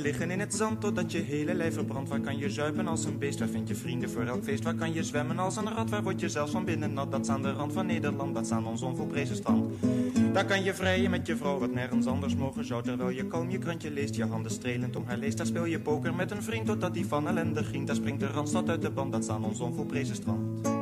Liggen 0.00 0.30
in 0.30 0.40
het 0.40 0.54
zand 0.54 0.80
totdat 0.80 1.12
je 1.12 1.18
hele 1.18 1.54
lijf 1.54 1.74
verbrandt? 1.74 2.08
Waar 2.08 2.20
kan 2.20 2.38
je 2.38 2.50
zuipen 2.50 2.88
als 2.88 3.04
een 3.04 3.18
beest? 3.18 3.38
Waar 3.38 3.48
vind 3.48 3.68
je 3.68 3.74
vrienden 3.74 4.10
voor 4.10 4.22
elk 4.22 4.44
feest? 4.44 4.64
Waar 4.64 4.74
kan 4.74 4.92
je 4.92 5.02
zwemmen 5.02 5.38
als 5.38 5.56
een 5.56 5.68
rat? 5.68 5.90
Waar 5.90 6.02
word 6.02 6.20
je 6.20 6.28
zelfs 6.28 6.52
van 6.52 6.64
binnen 6.64 6.92
nat? 6.92 7.10
Dat 7.10 7.20
is 7.20 7.28
aan 7.28 7.42
de 7.42 7.52
rand 7.52 7.72
van 7.72 7.86
Nederland, 7.86 8.34
dat 8.34 8.44
is 8.44 8.50
aan 8.50 8.66
ons 8.66 8.82
onvolprezen 8.82 9.36
strand. 9.36 9.74
Daar 10.32 10.44
kan 10.44 10.62
je 10.62 10.74
vrijen 10.74 11.10
met 11.10 11.26
je 11.26 11.36
vrouw, 11.36 11.58
wat 11.58 11.72
nergens 11.72 12.06
anders 12.06 12.36
mogen 12.36 12.64
zou. 12.64 12.82
Terwijl 12.82 13.10
je 13.10 13.26
kalm 13.26 13.50
je 13.50 13.58
krantje 13.58 13.90
leest, 13.90 14.14
je 14.14 14.24
handen 14.24 14.50
strelend 14.50 14.96
om 14.96 15.04
haar 15.06 15.18
leest. 15.18 15.36
Daar 15.36 15.46
speel 15.46 15.64
je 15.64 15.80
poker 15.80 16.14
met 16.14 16.30
een 16.30 16.42
vriend 16.42 16.66
totdat 16.66 16.94
die 16.94 17.06
van 17.06 17.28
ellende 17.28 17.64
grient. 17.64 17.86
Daar 17.86 17.96
springt 17.96 18.20
de 18.20 18.26
randstad 18.26 18.68
uit 18.68 18.82
de 18.82 18.90
band, 18.90 19.12
dat 19.12 19.22
is 19.22 19.28
aan 19.28 19.44
ons 19.44 19.60
onvolprezen 19.60 20.14
strand. 20.14 20.79